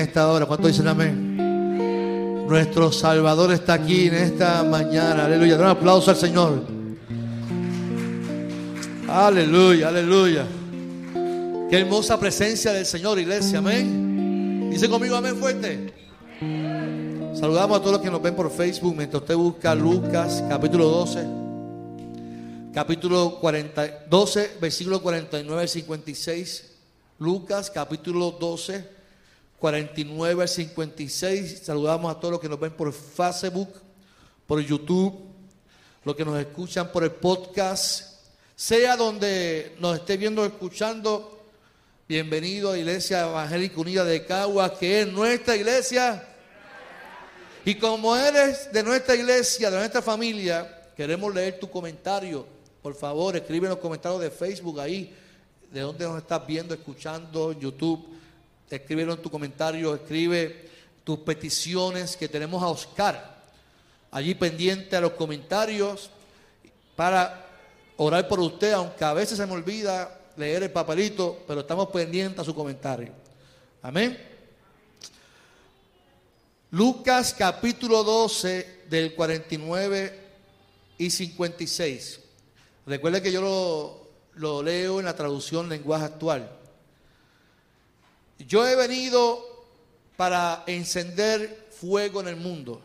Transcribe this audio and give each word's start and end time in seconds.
en 0.00 0.08
esta 0.08 0.28
hora. 0.28 0.46
¿Cuánto 0.46 0.66
dicen 0.66 0.88
amén? 0.88 2.46
Nuestro 2.48 2.90
Salvador 2.90 3.52
está 3.52 3.74
aquí 3.74 4.08
en 4.08 4.14
esta 4.14 4.64
mañana. 4.64 5.26
Aleluya. 5.26 5.56
un 5.56 5.66
aplauso 5.66 6.10
al 6.10 6.16
Señor. 6.16 6.64
Aleluya, 9.08 9.88
aleluya. 9.88 10.46
Qué 11.68 11.78
hermosa 11.78 12.18
presencia 12.18 12.72
del 12.72 12.86
Señor, 12.86 13.18
iglesia. 13.18 13.58
Amén. 13.58 14.70
Dice 14.70 14.88
conmigo 14.88 15.16
amén 15.16 15.36
fuerte. 15.36 15.92
Saludamos 17.38 17.78
a 17.78 17.80
todos 17.80 17.92
los 17.92 18.00
que 18.02 18.10
nos 18.10 18.22
ven 18.22 18.34
por 18.34 18.50
Facebook 18.50 18.96
mientras 18.96 19.22
usted 19.22 19.36
busca 19.36 19.74
Lucas 19.74 20.42
capítulo 20.48 20.86
12. 20.86 21.26
Capítulo 22.72 23.38
40, 23.40 24.06
12, 24.08 24.56
versículo 24.60 25.02
49 25.02 25.60
al 25.60 25.68
56. 25.68 26.70
Lucas 27.18 27.70
capítulo 27.70 28.30
12, 28.32 28.99
49 29.60 30.42
al 30.42 30.48
56. 30.48 31.60
Saludamos 31.62 32.10
a 32.10 32.18
todos 32.18 32.32
los 32.32 32.40
que 32.40 32.48
nos 32.48 32.58
ven 32.58 32.72
por 32.72 32.92
Facebook, 32.92 33.68
por 34.46 34.58
YouTube, 34.60 35.20
los 36.02 36.16
que 36.16 36.24
nos 36.24 36.40
escuchan 36.40 36.90
por 36.90 37.04
el 37.04 37.12
podcast 37.12 38.10
sea 38.56 38.94
donde 38.94 39.74
nos 39.80 39.96
esté 39.96 40.18
viendo 40.18 40.42
o 40.42 40.44
escuchando, 40.44 41.46
bienvenido 42.06 42.72
a 42.72 42.78
Iglesia 42.78 43.22
Evangélica 43.22 43.80
Unida 43.80 44.04
de 44.04 44.24
Cagua, 44.26 44.78
que 44.78 45.00
es 45.00 45.08
nuestra 45.08 45.56
iglesia. 45.56 46.26
Y 47.64 47.74
como 47.76 48.14
eres 48.16 48.70
de 48.70 48.82
nuestra 48.82 49.14
iglesia, 49.14 49.70
de 49.70 49.78
nuestra 49.78 50.02
familia, 50.02 50.90
queremos 50.94 51.34
leer 51.34 51.58
tu 51.58 51.70
comentario. 51.70 52.46
Por 52.82 52.94
favor, 52.94 53.36
escribe 53.36 53.66
en 53.66 53.70
los 53.70 53.78
comentarios 53.78 54.20
de 54.20 54.30
Facebook 54.30 54.78
ahí, 54.80 55.14
de 55.70 55.80
donde 55.80 56.04
nos 56.04 56.18
estás 56.18 56.46
viendo, 56.46 56.74
escuchando, 56.74 57.52
YouTube. 57.52 58.19
Escribe 58.70 59.02
en 59.02 59.20
tu 59.20 59.30
comentario, 59.30 59.94
escribe 59.94 60.70
tus 61.02 61.18
peticiones 61.18 62.16
que 62.16 62.28
tenemos 62.28 62.62
a 62.62 62.68
Oscar. 62.68 63.40
Allí 64.12 64.34
pendiente 64.34 64.96
a 64.96 65.00
los 65.00 65.12
comentarios 65.12 66.10
para 66.94 67.46
orar 67.96 68.28
por 68.28 68.38
usted, 68.40 68.72
aunque 68.72 69.04
a 69.04 69.12
veces 69.12 69.38
se 69.38 69.46
me 69.46 69.52
olvida 69.52 70.20
leer 70.36 70.62
el 70.62 70.70
papelito, 70.70 71.42
pero 71.46 71.60
estamos 71.60 71.88
pendientes 71.88 72.38
a 72.38 72.44
su 72.44 72.54
comentario. 72.54 73.12
Amén. 73.82 74.18
Lucas 76.70 77.34
capítulo 77.36 78.04
12 78.04 78.82
del 78.88 79.14
49 79.14 80.20
y 80.98 81.10
56. 81.10 82.20
Recuerde 82.86 83.20
que 83.20 83.32
yo 83.32 83.40
lo, 83.42 84.08
lo 84.34 84.62
leo 84.62 85.00
en 85.00 85.06
la 85.06 85.16
traducción 85.16 85.68
lenguaje 85.68 86.04
actual. 86.04 86.59
Yo 88.46 88.66
he 88.66 88.74
venido 88.76 89.44
para 90.16 90.64
encender 90.66 91.68
fuego 91.70 92.20
en 92.20 92.28
el 92.28 92.36
mundo. 92.36 92.80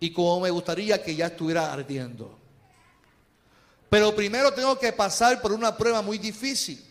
Y 0.00 0.12
como 0.12 0.40
me 0.40 0.50
gustaría 0.50 1.02
que 1.02 1.14
ya 1.14 1.26
estuviera 1.26 1.72
ardiendo. 1.72 2.38
Pero 3.88 4.14
primero 4.14 4.52
tengo 4.52 4.78
que 4.78 4.92
pasar 4.92 5.40
por 5.40 5.52
una 5.52 5.76
prueba 5.76 6.02
muy 6.02 6.18
difícil. 6.18 6.84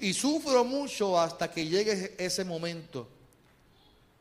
y 0.00 0.12
sufro 0.12 0.64
mucho 0.64 1.18
hasta 1.18 1.50
que 1.50 1.66
llegue 1.66 2.14
ese 2.18 2.44
momento. 2.44 3.08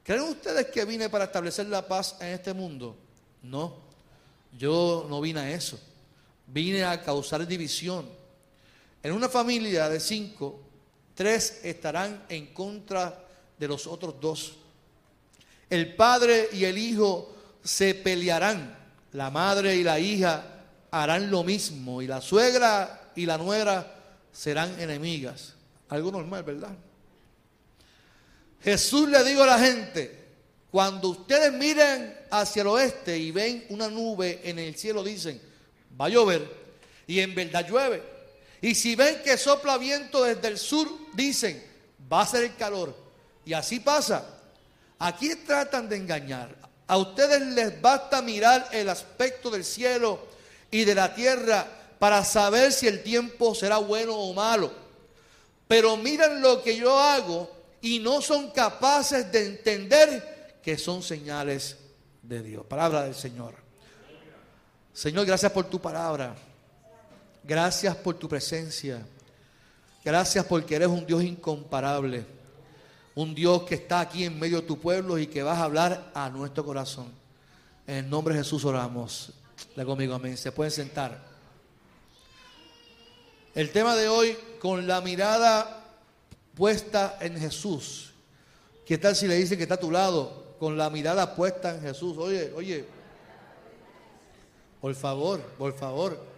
¿Creen 0.03 0.23
ustedes 0.23 0.67
que 0.67 0.85
vine 0.85 1.09
para 1.09 1.25
establecer 1.25 1.67
la 1.67 1.87
paz 1.87 2.15
en 2.19 2.29
este 2.29 2.53
mundo? 2.53 2.95
No, 3.41 3.77
yo 4.57 5.05
no 5.09 5.21
vine 5.21 5.39
a 5.39 5.51
eso. 5.51 5.79
Vine 6.47 6.83
a 6.83 7.01
causar 7.01 7.45
división. 7.45 8.07
En 9.01 9.13
una 9.13 9.29
familia 9.29 9.87
de 9.87 9.99
cinco, 9.99 10.68
tres 11.19 11.59
estarán 11.63 12.23
en 12.29 12.53
contra 12.53 13.25
de 13.57 13.67
los 13.67 13.87
otros 13.87 14.21
dos. 14.21 14.53
El 15.69 15.93
padre 15.93 16.47
y 16.53 16.63
el 16.63 16.77
hijo 16.77 17.35
se 17.61 17.93
pelearán. 17.93 18.77
La 19.11 19.29
madre 19.29 19.75
y 19.75 19.83
la 19.83 19.99
hija 19.99 20.45
harán 20.89 21.29
lo 21.29 21.43
mismo 21.43 22.01
y 22.01 22.07
la 22.07 22.21
suegra 22.21 23.11
y 23.17 23.25
la 23.25 23.37
nuera 23.37 23.95
serán 24.31 24.79
enemigas. 24.79 25.55
Algo 25.89 26.09
normal, 26.09 26.43
¿verdad? 26.43 26.73
Jesús 28.63 29.09
le 29.09 29.21
dijo 29.25 29.43
a 29.43 29.47
la 29.47 29.59
gente, 29.59 30.25
cuando 30.71 31.09
ustedes 31.09 31.51
miren 31.51 32.17
hacia 32.31 32.61
el 32.61 32.67
oeste 32.69 33.17
y 33.17 33.31
ven 33.31 33.65
una 33.71 33.89
nube 33.89 34.39
en 34.45 34.57
el 34.57 34.73
cielo, 34.75 35.03
dicen, 35.03 35.41
va 35.99 36.05
a 36.05 36.09
llover. 36.09 36.49
Y 37.07 37.19
en 37.19 37.35
verdad 37.35 37.67
llueve. 37.67 38.18
Y 38.61 38.75
si 38.75 38.95
ven 38.95 39.21
que 39.23 39.37
sopla 39.37 39.77
viento 39.77 40.23
desde 40.23 40.47
el 40.47 40.57
sur, 40.57 40.89
dicen, 41.13 41.63
va 42.11 42.21
a 42.21 42.27
ser 42.27 42.43
el 42.43 42.55
calor. 42.55 42.95
Y 43.45 43.53
así 43.53 43.79
pasa. 43.79 44.25
Aquí 44.99 45.33
tratan 45.35 45.87
de 45.87 45.95
engañar. 45.95 46.55
A 46.87 46.97
ustedes 46.97 47.41
les 47.41 47.81
basta 47.81 48.21
mirar 48.21 48.67
el 48.71 48.89
aspecto 48.89 49.49
del 49.49 49.63
cielo 49.63 50.19
y 50.71 50.83
de 50.83 50.95
la 50.95 51.13
tierra 51.13 51.65
para 51.99 52.25
saber 52.25 52.71
si 52.71 52.87
el 52.87 53.03
tiempo 53.03 53.55
será 53.55 53.77
bueno 53.77 54.15
o 54.15 54.33
malo. 54.33 54.71
Pero 55.67 55.95
miran 55.97 56.41
lo 56.41 56.63
que 56.63 56.75
yo 56.75 56.99
hago 56.99 57.49
y 57.81 57.99
no 57.99 58.21
son 58.21 58.51
capaces 58.51 59.31
de 59.31 59.45
entender 59.45 60.59
que 60.63 60.77
son 60.77 61.03
señales 61.03 61.77
de 62.21 62.41
Dios. 62.41 62.65
Palabra 62.65 63.03
del 63.03 63.15
Señor. 63.15 63.55
Señor, 64.93 65.25
gracias 65.25 65.51
por 65.51 65.69
tu 65.69 65.79
palabra. 65.79 66.35
Gracias 67.49 67.95
por 67.95 68.13
tu 68.13 68.29
presencia. 68.29 69.03
Gracias 70.05 70.45
porque 70.45 70.75
eres 70.75 70.87
un 70.87 71.03
Dios 71.03 71.23
incomparable. 71.23 72.23
Un 73.15 73.33
Dios 73.33 73.63
que 73.63 73.73
está 73.73 74.01
aquí 74.01 74.23
en 74.23 74.37
medio 74.37 74.61
de 74.61 74.67
tu 74.67 74.79
pueblo 74.79 75.17
y 75.17 75.25
que 75.25 75.41
vas 75.41 75.57
a 75.57 75.63
hablar 75.63 76.11
a 76.13 76.29
nuestro 76.29 76.63
corazón. 76.63 77.11
En 77.87 77.95
el 77.95 78.09
nombre 78.11 78.35
de 78.35 78.41
Jesús 78.41 78.63
oramos. 78.65 79.33
Le 79.75 79.83
conmigo, 79.83 80.13
amén. 80.13 80.37
Se 80.37 80.51
pueden 80.51 80.69
sentar. 80.69 81.19
El 83.55 83.71
tema 83.71 83.95
de 83.95 84.07
hoy, 84.09 84.37
con 84.59 84.85
la 84.85 85.01
mirada 85.01 85.87
puesta 86.53 87.17
en 87.19 87.35
Jesús. 87.35 88.11
¿Qué 88.85 88.99
tal 88.99 89.15
si 89.15 89.27
le 89.27 89.33
dice 89.33 89.57
que 89.57 89.63
está 89.63 89.73
a 89.73 89.79
tu 89.79 89.89
lado? 89.89 90.53
Con 90.59 90.77
la 90.77 90.91
mirada 90.91 91.33
puesta 91.35 91.73
en 91.73 91.81
Jesús. 91.81 92.15
Oye, 92.19 92.53
oye. 92.55 92.85
Por 94.79 94.93
favor, 94.93 95.41
por 95.57 95.73
favor. 95.73 96.28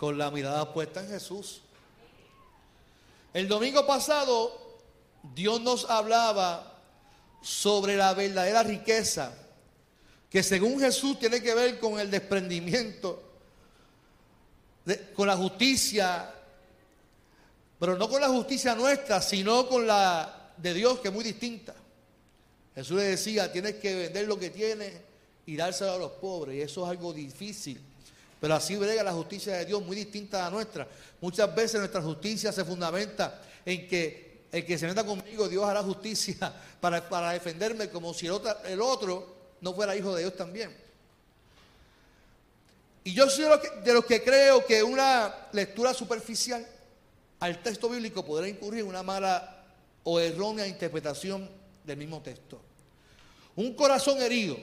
Con 0.00 0.16
la 0.16 0.30
mirada 0.30 0.72
puesta 0.72 1.02
en 1.02 1.10
Jesús. 1.10 1.60
El 3.34 3.48
domingo 3.48 3.86
pasado, 3.86 4.78
Dios 5.34 5.60
nos 5.60 5.90
hablaba 5.90 6.80
sobre 7.42 7.98
la 7.98 8.14
verdadera 8.14 8.62
riqueza 8.62 9.34
que 10.30 10.42
según 10.42 10.80
Jesús 10.80 11.18
tiene 11.18 11.42
que 11.42 11.54
ver 11.54 11.78
con 11.78 12.00
el 12.00 12.10
desprendimiento, 12.10 13.22
con 15.14 15.26
la 15.26 15.36
justicia, 15.36 16.32
pero 17.78 17.98
no 17.98 18.08
con 18.08 18.22
la 18.22 18.28
justicia 18.28 18.74
nuestra, 18.74 19.20
sino 19.20 19.68
con 19.68 19.86
la 19.86 20.54
de 20.56 20.72
Dios, 20.72 21.00
que 21.00 21.08
es 21.08 21.14
muy 21.14 21.24
distinta. 21.24 21.74
Jesús 22.74 22.96
le 22.96 23.02
decía, 23.02 23.52
tienes 23.52 23.74
que 23.74 23.94
vender 23.94 24.26
lo 24.26 24.38
que 24.38 24.48
tienes 24.48 24.94
y 25.44 25.56
dárselo 25.56 25.92
a 25.92 25.98
los 25.98 26.12
pobres, 26.12 26.56
y 26.56 26.62
eso 26.62 26.84
es 26.86 26.90
algo 26.90 27.12
difícil. 27.12 27.89
Pero 28.40 28.54
así 28.54 28.76
brega 28.76 29.02
la 29.02 29.12
justicia 29.12 29.54
de 29.56 29.66
Dios, 29.66 29.82
muy 29.82 29.96
distinta 29.96 30.40
a 30.40 30.44
la 30.44 30.50
nuestra. 30.50 30.88
Muchas 31.20 31.54
veces 31.54 31.78
nuestra 31.78 32.00
justicia 32.00 32.52
se 32.52 32.64
fundamenta 32.64 33.42
en 33.64 33.86
que 33.86 34.30
el 34.52 34.66
que 34.66 34.78
se 34.78 34.86
meta 34.86 35.04
conmigo, 35.04 35.48
Dios 35.48 35.64
hará 35.64 35.82
justicia 35.82 36.52
para, 36.80 37.08
para 37.08 37.32
defenderme, 37.32 37.88
como 37.88 38.12
si 38.14 38.26
el 38.26 38.80
otro, 38.80 39.36
no 39.60 39.74
fuera 39.74 39.94
hijo 39.94 40.14
de 40.14 40.22
Dios 40.22 40.36
también. 40.36 40.74
Y 43.04 43.14
yo 43.14 43.28
soy 43.30 43.46
de 43.84 43.94
los 43.94 44.04
que, 44.04 44.22
creo 44.22 44.64
que 44.64 44.82
una 44.82 45.34
lectura 45.52 45.94
superficial 45.94 46.66
al 47.38 47.62
texto 47.62 47.88
bíblico 47.88 48.24
podrá 48.24 48.48
incurrir 48.48 48.80
en 48.80 48.88
una 48.88 49.02
mala 49.02 49.64
o 50.02 50.20
errónea 50.20 50.66
interpretación 50.66 51.48
del 51.84 51.96
mismo 51.96 52.20
texto. 52.20 52.60
Un 53.56 53.74
corazón 53.74 54.20
herido, 54.20 54.56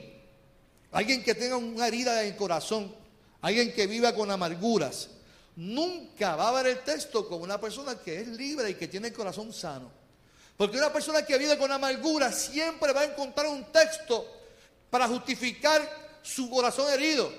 alguien 0.92 1.22
que 1.22 1.34
tenga 1.34 1.56
una 1.56 1.88
herida 1.88 2.22
en 2.22 2.32
el 2.32 2.36
corazón, 2.36 2.94
alguien 3.40 3.72
que 3.72 3.86
viva 3.86 4.14
con 4.14 4.30
amarguras, 4.30 5.08
nunca 5.56 6.36
va 6.36 6.48
a 6.48 6.62
ver 6.62 6.66
el 6.68 6.84
texto 6.84 7.28
como 7.28 7.44
una 7.44 7.60
persona 7.60 7.98
que 7.98 8.20
es 8.20 8.28
libre 8.28 8.70
y 8.70 8.74
que 8.74 8.88
tiene 8.88 9.08
el 9.08 9.14
corazón 9.14 9.52
sano. 9.52 9.90
Porque 10.56 10.76
una 10.76 10.92
persona 10.92 11.24
que 11.24 11.38
vive 11.38 11.56
con 11.56 11.70
amargura 11.70 12.32
siempre 12.32 12.92
va 12.92 13.02
a 13.02 13.04
encontrar 13.04 13.46
un 13.46 13.64
texto 13.72 14.26
para 14.90 15.06
justificar 15.06 15.80
su 16.22 16.50
corazón 16.50 16.92
herido. 16.92 17.32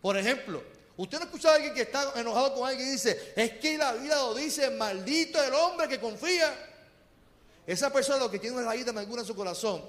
Por 0.00 0.16
ejemplo, 0.16 0.62
usted 0.96 1.18
no 1.18 1.24
ha 1.24 1.26
escuchado 1.26 1.54
a 1.54 1.56
alguien 1.56 1.74
que 1.74 1.82
está 1.82 2.12
enojado 2.14 2.54
con 2.54 2.68
alguien 2.68 2.88
y 2.88 2.92
dice, 2.92 3.32
es 3.34 3.52
que 3.58 3.76
la 3.76 3.92
vida 3.94 4.16
lo 4.16 4.34
dice, 4.34 4.70
maldito 4.70 5.42
el 5.42 5.52
hombre 5.52 5.88
que 5.88 5.98
confía. 5.98 6.68
Esa 7.66 7.92
persona 7.92 8.18
lo 8.18 8.30
que 8.30 8.38
tiene 8.38 8.56
una 8.56 8.66
raíz 8.66 8.84
de 8.84 8.90
amargura 8.90 9.22
en 9.22 9.26
su 9.26 9.34
corazón, 9.34 9.82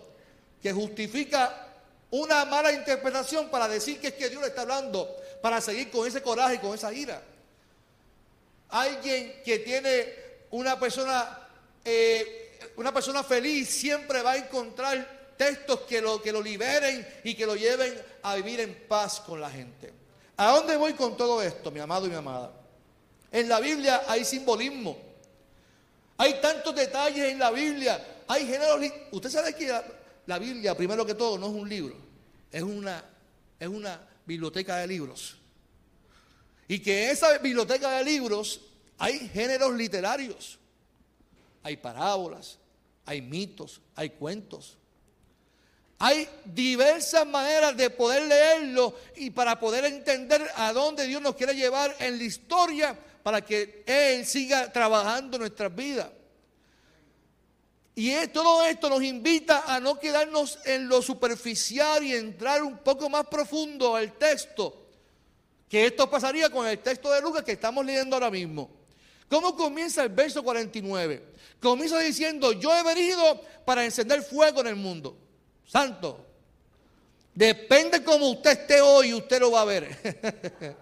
que 0.62 0.74
justifica 0.74 1.68
una 2.12 2.46
mala 2.46 2.72
interpretación 2.72 3.50
para 3.50 3.68
decir 3.68 4.00
que 4.00 4.08
es 4.08 4.14
que 4.14 4.30
Dios 4.30 4.42
le 4.42 4.50
está 4.50 4.62
hablando, 4.62 5.16
para 5.42 5.62
seguir 5.62 5.90
con 5.90 6.08
ese 6.08 6.22
coraje 6.22 6.56
y 6.56 6.60
con 6.60 6.76
esa 6.76 6.94
ira. 6.94 7.22
Alguien 8.70 9.42
que 9.44 9.60
tiene 9.60 10.14
una 10.52 10.80
persona, 10.80 11.48
eh, 11.84 12.60
una 12.78 12.94
persona 12.94 13.24
feliz 13.24 13.70
siempre 13.70 14.22
va 14.22 14.34
a 14.34 14.38
encontrar 14.38 15.34
textos 15.38 15.82
que 15.82 16.02
lo, 16.02 16.22
que 16.22 16.32
lo 16.32 16.42
liberen 16.42 17.06
y 17.24 17.36
que 17.36 17.46
lo 17.46 17.56
lleven 17.56 18.00
a 18.24 18.36
vivir 18.36 18.60
en 18.60 18.88
paz 18.88 19.20
con 19.20 19.42
la 19.42 19.50
gente. 19.50 19.92
¿A 20.38 20.52
dónde 20.52 20.78
voy 20.78 20.94
con 20.94 21.18
todo 21.18 21.42
esto, 21.42 21.72
mi 21.72 21.80
amado 21.80 22.06
y 22.06 22.10
mi 22.10 22.16
amada? 22.16 22.52
En 23.32 23.48
la 23.50 23.60
Biblia 23.60 24.04
hay 24.08 24.26
simbolismo. 24.26 24.98
Hay 26.18 26.40
tantos 26.42 26.76
detalles 26.76 27.32
en 27.32 27.40
la 27.40 27.50
Biblia. 27.50 28.24
Hay 28.28 28.46
géneros. 28.46 28.80
Usted 29.12 29.30
sabe 29.30 29.56
que 29.56 29.74
la, 30.26 30.38
Biblia, 30.38 30.76
primero 30.76 31.06
que 31.06 31.16
todo, 31.16 31.38
no 31.38 31.48
es 31.48 31.54
un 31.54 31.68
libro. 31.68 31.96
Es 32.52 32.62
una, 32.62 33.04
es 33.60 33.68
una 33.68 34.00
biblioteca 34.32 34.78
de 34.78 34.88
libros. 34.88 35.38
Y 36.68 36.80
que 36.80 37.12
esa 37.12 37.38
biblioteca 37.38 37.92
de 37.98 38.04
libros 38.04 38.62
hay 38.98 39.28
géneros 39.30 39.74
literarios. 39.74 40.58
Hay 41.64 41.78
parábolas, 41.78 42.58
hay 43.06 43.22
mitos, 43.22 43.82
hay 43.96 44.12
cuentos. 44.12 44.78
Hay 46.00 46.28
diversas 46.46 47.28
maneras 47.28 47.76
de 47.78 47.90
poder 47.90 48.24
leerlo 48.24 48.96
y 49.16 49.30
para 49.30 49.60
poder 49.60 49.86
entender 49.86 50.42
a 50.56 50.74
dónde 50.74 51.06
Dios 51.06 51.22
nos 51.22 51.36
quiere 51.36 51.54
llevar 51.54 51.96
en 52.00 52.18
la 52.18 52.24
historia 52.24 52.98
para 53.22 53.42
que 53.42 53.84
Él 53.86 54.26
siga 54.26 54.72
trabajando 54.72 55.38
nuestras 55.38 55.76
vidas. 55.76 56.08
Y 57.94 58.28
todo 58.28 58.64
esto 58.66 58.90
nos 58.90 59.04
invita 59.04 59.64
a 59.74 59.80
no 59.80 60.00
quedarnos 60.00 60.60
en 60.66 60.88
lo 60.88 61.02
superficial 61.02 62.04
y 62.04 62.14
entrar 62.14 62.64
un 62.64 62.78
poco 62.78 63.10
más 63.10 63.26
profundo 63.28 63.96
al 63.96 64.14
texto. 64.14 64.88
Que 65.68 65.88
esto 65.88 66.10
pasaría 66.10 66.50
con 66.50 66.68
el 66.68 66.80
texto 66.80 67.12
de 67.12 67.22
Lucas 67.22 67.44
que 67.44 67.54
estamos 67.54 67.86
leyendo 67.86 68.16
ahora 68.16 68.32
mismo. 68.32 68.70
¿Cómo 69.30 69.56
comienza 69.56 70.04
el 70.04 70.10
verso 70.10 70.44
49? 70.44 71.32
Comienza 71.62 72.00
diciendo, 72.00 72.54
yo 72.54 72.76
he 72.76 72.84
venido 72.84 73.42
para 73.66 73.86
encender 73.86 74.22
fuego 74.24 74.62
en 74.62 74.68
el 74.68 74.76
mundo. 74.76 75.18
Santo. 75.66 76.26
Depende 77.34 78.04
cómo 78.04 78.30
usted 78.30 78.52
esté 78.52 78.82
hoy, 78.82 79.14
usted 79.14 79.40
lo 79.40 79.52
va 79.52 79.62
a 79.62 79.66
ver. 79.66 80.78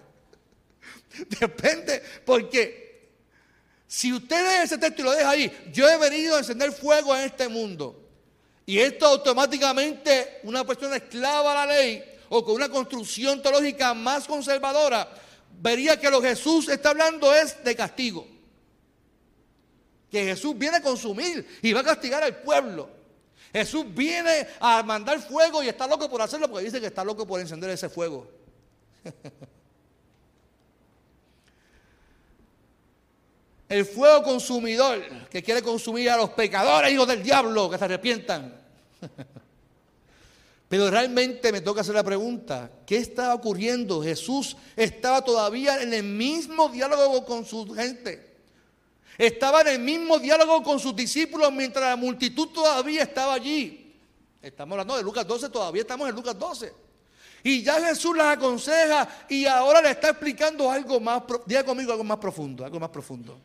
Depende, 1.40 2.02
porque 2.26 2.89
si 3.90 4.14
usted 4.14 4.38
lee 4.46 4.64
ese 4.66 4.78
texto 4.78 5.02
y 5.02 5.06
lo 5.06 5.12
deja 5.14 5.32
ahí, 5.32 5.52
yo 5.74 5.90
he 5.90 5.98
venido 5.98 6.36
a 6.36 6.40
encender 6.40 6.72
fuego 6.72 7.16
en 7.16 7.24
este 7.24 7.48
mundo. 7.48 8.08
Y 8.68 8.78
esto 8.78 9.08
automáticamente, 9.08 10.42
una 10.44 10.64
persona 10.64 10.98
esclava 10.98 11.52
a 11.52 11.66
la 11.66 11.74
ley 11.74 12.04
o 12.30 12.46
con 12.46 12.54
una 12.54 12.70
construcción 12.70 13.42
teológica 13.42 13.96
más 13.96 14.28
conservadora, 14.28 15.10
vería 15.60 16.00
que 16.00 16.12
lo 16.12 16.22
que 16.22 16.30
Jesús 16.30 16.70
está 16.70 16.92
hablando 16.92 17.34
es 17.34 17.64
de 17.64 17.76
castigo. 17.76 18.28
Que 20.12 20.24
Jesús 20.24 20.56
viene 20.56 20.78
a 20.78 20.84
consumir 20.84 21.48
y 21.64 21.74
va 21.74 21.80
a 21.80 21.86
castigar 21.86 22.22
al 22.22 22.44
pueblo. 22.44 22.92
Jesús 23.52 23.86
viene 23.90 24.48
a 24.60 24.84
mandar 24.84 25.20
fuego 25.20 25.64
y 25.64 25.68
está 25.68 25.88
loco 25.88 26.08
por 26.08 26.22
hacerlo 26.22 26.48
porque 26.48 26.66
dice 26.66 26.80
que 26.80 26.86
está 26.86 27.04
loco 27.04 27.26
por 27.26 27.42
encender 27.42 27.72
ese 27.72 27.90
fuego. 27.90 28.30
el 33.70 33.86
fuego 33.86 34.24
consumidor 34.24 35.00
que 35.30 35.44
quiere 35.44 35.62
consumir 35.62 36.10
a 36.10 36.18
los 36.18 36.32
pecadores, 36.32 36.92
hijos 36.92 37.08
del 37.08 37.22
diablo, 37.22 37.70
que 37.70 37.78
se 37.78 37.86
arrepientan. 37.86 38.60
Pero 40.68 40.90
realmente 40.90 41.52
me 41.52 41.62
toca 41.62 41.82
hacer 41.82 41.96
la 41.96 42.04
pregunta, 42.04 42.72
¿qué 42.86 42.98
estaba 42.98 43.34
ocurriendo? 43.34 44.04
Jesús 44.04 44.58
estaba 44.76 45.24
todavía 45.24 45.82
en 45.82 45.94
el 45.94 46.04
mismo 46.04 46.70
diálogo 46.70 47.26
con 47.26 47.46
su 47.46 47.72
gente. 47.74 48.38
Estaba 49.18 49.62
en 49.62 49.68
el 49.68 49.80
mismo 49.80 50.20
diálogo 50.20 50.64
con 50.64 50.80
sus 50.80 50.96
discípulos 50.96 51.52
mientras 51.52 51.90
la 51.90 51.96
multitud 51.96 52.50
todavía 52.50 53.04
estaba 53.04 53.34
allí. 53.34 53.96
Estamos 54.42 54.74
hablando 54.74 54.96
de 54.96 55.04
Lucas 55.04 55.28
12, 55.28 55.50
todavía 55.50 55.82
estamos 55.82 56.08
en 56.08 56.16
Lucas 56.16 56.38
12. 56.38 56.74
Y 57.44 57.64
ya 57.64 57.82
Jesús 57.82 58.16
las 58.16 58.38
aconseja 58.38 59.26
y 59.28 59.46
ahora 59.46 59.82
le 59.82 59.92
está 59.92 60.10
explicando 60.10 60.70
algo 60.70 61.00
más, 61.00 61.24
diga 61.46 61.64
conmigo 61.64 61.92
algo 61.92 62.04
más 62.04 62.18
profundo, 62.18 62.64
algo 62.64 62.80
más 62.80 62.90
profundo. 62.90 63.40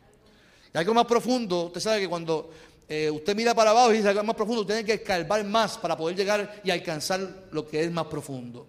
Y 0.75 0.79
algo 0.79 0.93
más 0.93 1.07
profundo, 1.07 1.67
usted 1.67 1.81
sabe 1.81 2.01
que 2.01 2.09
cuando 2.09 2.51
eh, 2.89 3.09
usted 3.09 3.37
mira 3.37 3.55
para 3.55 3.71
abajo 3.71 3.93
y 3.93 3.99
dice 3.99 4.09
algo 4.09 4.25
más 4.25 4.35
profundo, 4.35 4.63
usted 4.63 4.75
tiene 4.75 4.87
que 4.87 4.95
escarbar 4.95 5.45
más 5.45 5.79
para 5.79 5.97
poder 5.97 6.17
llegar 6.17 6.61
y 6.65 6.71
alcanzar 6.73 7.21
lo 7.53 7.67
que 7.67 7.85
es 7.85 7.93
más 7.93 8.07
profundo. 8.07 8.67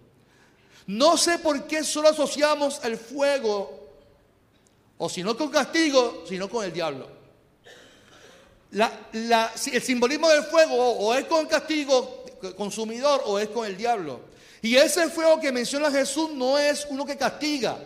No 0.86 1.16
sé 1.16 1.40
por 1.40 1.66
qué 1.66 1.82
solo 1.82 2.08
asociamos 2.08 2.80
el 2.84 2.96
fuego, 2.96 3.88
o 4.98 5.08
si 5.08 5.24
no 5.24 5.36
con 5.36 5.50
castigo, 5.50 6.24
sino 6.28 6.48
con 6.48 6.64
el 6.64 6.72
diablo. 6.72 7.08
el 8.70 9.82
simbolismo 9.82 10.28
del 10.28 10.44
fuego 10.44 10.76
o 10.76 11.12
es 11.12 11.24
con 11.24 11.46
castigo 11.46 12.24
consumidor 12.56 13.22
o 13.24 13.36
es 13.40 13.48
con 13.48 13.66
el 13.66 13.76
diablo. 13.76 14.20
Y 14.62 14.76
ese 14.76 15.10
fuego 15.10 15.40
que 15.40 15.50
menciona 15.50 15.90
Jesús 15.90 16.30
no 16.30 16.56
es 16.56 16.86
uno 16.88 17.04
que 17.04 17.16
castiga, 17.16 17.76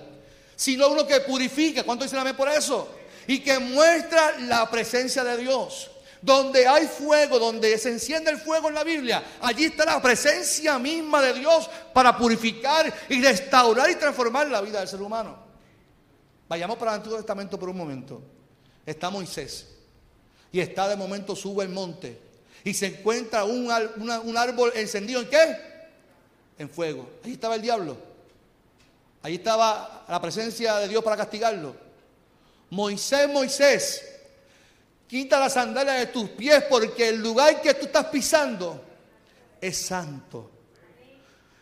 sino 0.55 0.89
uno 0.89 1.07
que 1.07 1.21
purifica. 1.21 1.85
¿Cuánto 1.85 2.05
dicen 2.05 2.19
amén 2.19 2.37
por 2.37 2.51
eso? 2.51 3.00
Y 3.31 3.38
que 3.38 3.61
muestra 3.61 4.41
la 4.41 4.69
presencia 4.69 5.23
de 5.23 5.37
Dios. 5.37 5.88
Donde 6.21 6.67
hay 6.67 6.88
fuego, 6.88 7.38
donde 7.38 7.79
se 7.79 7.91
enciende 7.91 8.29
el 8.29 8.38
fuego 8.38 8.69
en 8.69 8.75
la 8.75 8.82
Biblia, 8.82 9.23
allí 9.41 9.67
está 9.67 9.85
la 9.85 10.03
presencia 10.03 10.81
misma 10.81 11.23
de 11.23 11.35
Dios 11.35 11.71
para 11.94 12.19
purificar 12.19 12.93
y 13.09 13.23
restaurar 13.23 13.88
y 13.88 13.94
transformar 13.94 14.49
la 14.49 14.61
vida 14.61 14.81
del 14.81 14.88
ser 14.88 15.00
humano. 15.00 15.38
Vayamos 16.49 16.76
para 16.76 16.90
el 16.90 16.97
Antiguo 16.97 17.19
Testamento 17.19 17.57
por 17.57 17.69
un 17.69 17.76
momento. 17.76 18.21
Está 18.85 19.11
Moisés 19.11 19.69
y 20.50 20.59
está 20.59 20.88
de 20.88 20.97
momento 20.97 21.37
sube 21.37 21.62
el 21.62 21.71
monte 21.71 22.21
y 22.64 22.75
se 22.75 22.87
encuentra 22.87 23.45
un, 23.45 23.71
un 24.25 24.37
árbol 24.37 24.73
encendido 24.75 25.21
en 25.21 25.31
qué? 25.31 25.57
En 26.59 26.69
fuego. 26.69 27.09
Allí 27.23 27.35
estaba 27.35 27.55
el 27.55 27.62
diablo. 27.62 27.97
Allí 29.23 29.37
estaba 29.37 30.05
la 30.09 30.21
presencia 30.21 30.78
de 30.78 30.88
Dios 30.88 31.05
para 31.05 31.16
castigarlo. 31.16 31.89
Moisés, 32.71 33.29
Moisés, 33.29 34.05
quita 35.09 35.41
la 35.41 35.50
sandalia 35.50 35.95
de 35.95 36.07
tus 36.07 36.31
pies 36.31 36.65
porque 36.71 37.09
el 37.09 37.17
lugar 37.21 37.61
que 37.61 37.75
tú 37.75 37.87
estás 37.87 38.07
pisando 38.07 38.81
es 39.61 39.77
santo. 39.77 40.50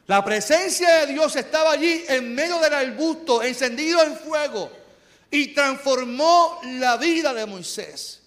La 0.07 0.23
presencia 0.23 0.99
de 0.99 1.15
Dios 1.15 1.35
estaba 1.37 1.73
allí 1.73 2.05
en 2.09 2.35
medio 2.35 2.59
del 2.61 2.75
arbusto, 2.75 3.43
encendido 3.43 4.03
en 4.03 4.17
fuego, 4.17 4.71
y 5.31 5.49
transformó 5.55 6.61
la 6.65 6.97
vida 6.97 7.33
de 7.33 7.47
Moisés. 7.47 8.21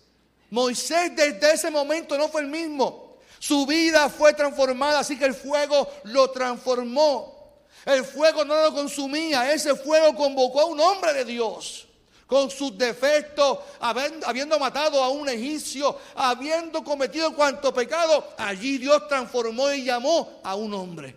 Moisés 0.49 1.15
desde 1.15 1.53
ese 1.53 1.71
momento 1.71 2.17
no 2.17 2.29
fue 2.29 2.41
el 2.41 2.47
mismo. 2.47 3.17
Su 3.39 3.65
vida 3.65 4.09
fue 4.09 4.33
transformada, 4.33 4.99
así 4.99 5.17
que 5.17 5.25
el 5.25 5.33
fuego 5.33 5.87
lo 6.05 6.29
transformó. 6.31 7.61
El 7.85 8.03
fuego 8.05 8.43
no 8.45 8.59
lo 8.61 8.73
consumía, 8.73 9.51
ese 9.51 9.75
fuego 9.75 10.15
convocó 10.15 10.61
a 10.61 10.65
un 10.65 10.79
hombre 10.79 11.13
de 11.13 11.25
Dios 11.25 11.87
con 12.31 12.49
sus 12.49 12.77
defectos, 12.77 13.59
habiendo 13.81 14.57
matado 14.57 15.03
a 15.03 15.09
un 15.09 15.27
egipcio, 15.27 15.97
habiendo 16.15 16.81
cometido 16.81 17.35
cuanto 17.35 17.73
pecado, 17.73 18.25
allí 18.37 18.77
Dios 18.77 19.05
transformó 19.09 19.69
y 19.73 19.83
llamó 19.83 20.39
a 20.41 20.55
un 20.55 20.73
hombre 20.73 21.13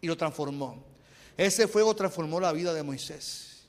y 0.00 0.08
lo 0.08 0.16
transformó. 0.16 0.82
Ese 1.36 1.68
fuego 1.68 1.94
transformó 1.94 2.40
la 2.40 2.50
vida 2.50 2.74
de 2.74 2.82
Moisés. 2.82 3.62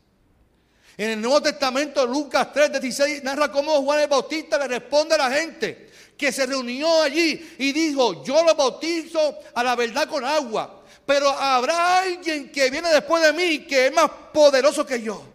En 0.98 1.12
el 1.12 1.22
Nuevo 1.22 1.44
Testamento, 1.44 2.08
Lucas 2.08 2.48
3:16 2.52 3.22
narra 3.22 3.52
cómo 3.52 3.84
Juan 3.84 4.00
el 4.00 4.08
Bautista 4.08 4.58
le 4.58 4.68
responde 4.68 5.14
a 5.14 5.20
la 5.20 5.30
gente 5.30 5.92
que 6.18 6.32
se 6.32 6.48
reunió 6.48 7.04
allí 7.04 7.56
y 7.60 7.72
dijo, 7.72 8.24
yo 8.24 8.44
lo 8.44 8.56
bautizo 8.56 9.38
a 9.54 9.64
la 9.64 9.76
verdad 9.76 10.10
con 10.10 10.26
agua, 10.26 10.82
pero 11.06 11.30
habrá 11.30 12.00
alguien 12.00 12.52
que 12.52 12.72
viene 12.72 12.90
después 12.90 13.22
de 13.22 13.32
mí 13.32 13.60
que 13.60 13.86
es 13.86 13.94
más 13.94 14.10
poderoso 14.34 14.84
que 14.84 15.00
yo 15.00 15.33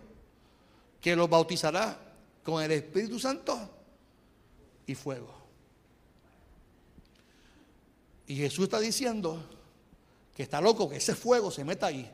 que 1.00 1.14
los 1.14 1.28
bautizará 1.28 1.99
con 2.43 2.62
el 2.62 2.73
Espíritu 2.73 3.19
Santo 3.19 3.71
y 4.87 4.95
fuego. 4.95 5.35
Y 8.26 8.37
Jesús 8.37 8.64
está 8.64 8.81
diciendo 8.81 9.43
que 10.37 10.43
está 10.43 10.61
loco 10.61 10.88
que 10.88 10.97
ese 10.97 11.14
fuego 11.14 11.50
se 11.50 11.64
meta 11.64 11.87
ahí. 11.87 12.11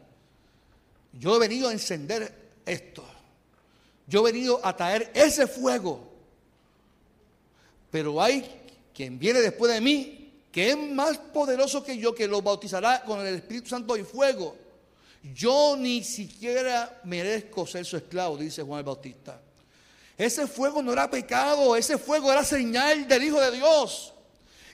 Yo 1.13 1.37
he 1.37 1.39
venido 1.39 1.69
a 1.69 1.73
encender 1.73 2.53
esto. 2.65 3.05
Yo 4.07 4.21
he 4.21 4.33
venido 4.33 4.61
a 4.65 4.77
traer 4.77 5.11
ese 5.15 5.47
fuego. 5.47 6.13
Pero 7.91 8.21
hay 8.21 8.63
quien 8.93 9.19
viene 9.19 9.41
después 9.41 9.73
de 9.73 9.81
mí 9.81 10.25
que 10.51 10.71
es 10.71 10.79
más 10.79 11.19
poderoso 11.19 11.83
que 11.83 11.99
yo, 11.99 12.15
que 12.15 12.29
los 12.29 12.43
bautizará 12.43 13.03
con 13.05 13.27
el 13.27 13.35
Espíritu 13.35 13.69
Santo 13.69 13.97
y 13.97 14.05
fuego. 14.05 14.57
Yo 15.33 15.75
ni 15.79 16.05
siquiera 16.05 17.01
merezco 17.05 17.67
ser 17.67 17.87
su 17.87 17.97
esclavo, 17.97 18.37
dice 18.37 18.63
Juan 18.63 18.81
el 18.81 18.85
Bautista. 18.85 19.41
Ese 20.19 20.47
fuego 20.47 20.83
no 20.83 20.93
era 20.93 21.11
pecado, 21.11 21.75
ese 21.75 21.97
fuego 21.97 22.31
era 22.31 22.45
señal 22.45 23.09
del 23.09 23.25
Hijo 23.25 23.41
de 23.41 23.53
Dios. 23.53 24.13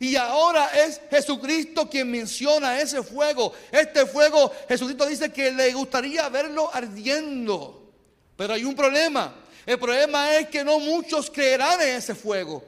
Y 0.00 0.16
ahora 0.16 0.70
es 0.74 1.00
Jesucristo 1.08 1.88
quien 1.88 2.10
menciona 2.10 2.80
ese 2.80 3.02
fuego. 3.02 3.52
Este 3.70 4.06
fuego, 4.06 4.50
Jesucristo 4.68 5.06
dice 5.06 5.30
que 5.30 5.52
le 5.52 5.72
gustaría 5.72 6.28
verlo 6.28 6.68
ardiendo. 6.72 7.92
Pero 8.36 8.54
hay 8.54 8.64
un 8.64 8.74
problema. 8.74 9.32
El 9.64 9.78
problema 9.78 10.36
es 10.36 10.48
que 10.48 10.64
no 10.64 10.80
muchos 10.80 11.30
creerán 11.30 11.80
en 11.82 11.90
ese 11.90 12.14
fuego. 12.14 12.64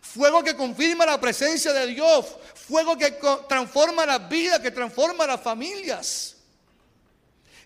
Fuego 0.00 0.42
que 0.42 0.56
confirma 0.56 1.04
la 1.04 1.20
presencia 1.20 1.72
de 1.72 1.88
Dios. 1.88 2.36
Fuego 2.54 2.96
que 2.96 3.18
transforma 3.48 4.06
la 4.06 4.18
vida, 4.18 4.62
que 4.62 4.70
transforma 4.70 5.26
las 5.26 5.40
familias. 5.40 6.35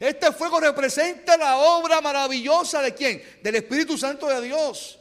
Este 0.00 0.32
fuego 0.32 0.58
representa 0.58 1.36
la 1.36 1.58
obra 1.58 2.00
maravillosa 2.00 2.80
de 2.80 2.94
quién? 2.94 3.22
Del 3.42 3.56
Espíritu 3.56 3.98
Santo 3.98 4.26
de 4.28 4.40
Dios. 4.40 4.98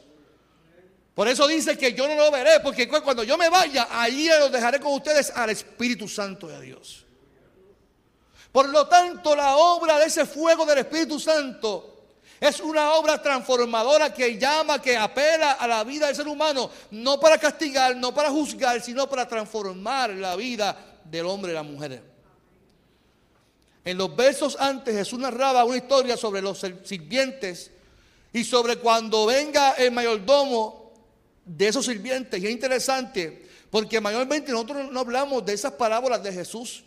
Por 1.14 1.26
eso 1.26 1.48
dice 1.48 1.78
que 1.78 1.94
yo 1.94 2.06
no 2.06 2.14
lo 2.14 2.30
veré, 2.30 2.60
porque 2.60 2.86
cuando 2.86 3.22
yo 3.22 3.38
me 3.38 3.48
vaya, 3.48 3.88
ahí 3.90 4.28
lo 4.28 4.50
dejaré 4.50 4.78
con 4.78 4.92
ustedes 4.92 5.30
al 5.34 5.48
Espíritu 5.48 6.06
Santo 6.06 6.48
de 6.48 6.60
Dios. 6.60 7.06
Por 8.52 8.68
lo 8.68 8.86
tanto, 8.88 9.34
la 9.34 9.56
obra 9.56 9.98
de 9.98 10.04
ese 10.04 10.26
fuego 10.26 10.66
del 10.66 10.78
Espíritu 10.78 11.18
Santo 11.18 12.08
es 12.38 12.60
una 12.60 12.92
obra 12.92 13.22
transformadora 13.22 14.12
que 14.12 14.36
llama, 14.36 14.82
que 14.82 14.98
apela 14.98 15.52
a 15.52 15.66
la 15.66 15.82
vida 15.82 16.08
del 16.08 16.16
ser 16.16 16.28
humano, 16.28 16.70
no 16.90 17.18
para 17.18 17.38
castigar, 17.38 17.96
no 17.96 18.12
para 18.12 18.28
juzgar, 18.28 18.82
sino 18.82 19.08
para 19.08 19.26
transformar 19.26 20.10
la 20.10 20.36
vida 20.36 20.76
del 21.04 21.24
hombre 21.24 21.52
y 21.52 21.54
la 21.54 21.62
mujer. 21.62 22.19
En 23.84 23.96
los 23.96 24.14
versos 24.14 24.56
antes 24.60 24.94
Jesús 24.94 25.18
narraba 25.18 25.64
una 25.64 25.76
historia 25.76 26.16
sobre 26.16 26.42
los 26.42 26.58
sirvientes 26.84 27.70
y 28.32 28.44
sobre 28.44 28.76
cuando 28.76 29.26
venga 29.26 29.72
el 29.72 29.90
mayordomo 29.90 30.92
de 31.44 31.68
esos 31.68 31.86
sirvientes. 31.86 32.40
Y 32.42 32.46
es 32.46 32.52
interesante 32.52 33.48
porque 33.70 34.00
mayormente 34.00 34.52
nosotros 34.52 34.90
no 34.90 35.00
hablamos 35.00 35.44
de 35.44 35.54
esas 35.54 35.72
parábolas 35.72 36.22
de 36.22 36.32
Jesús 36.32 36.84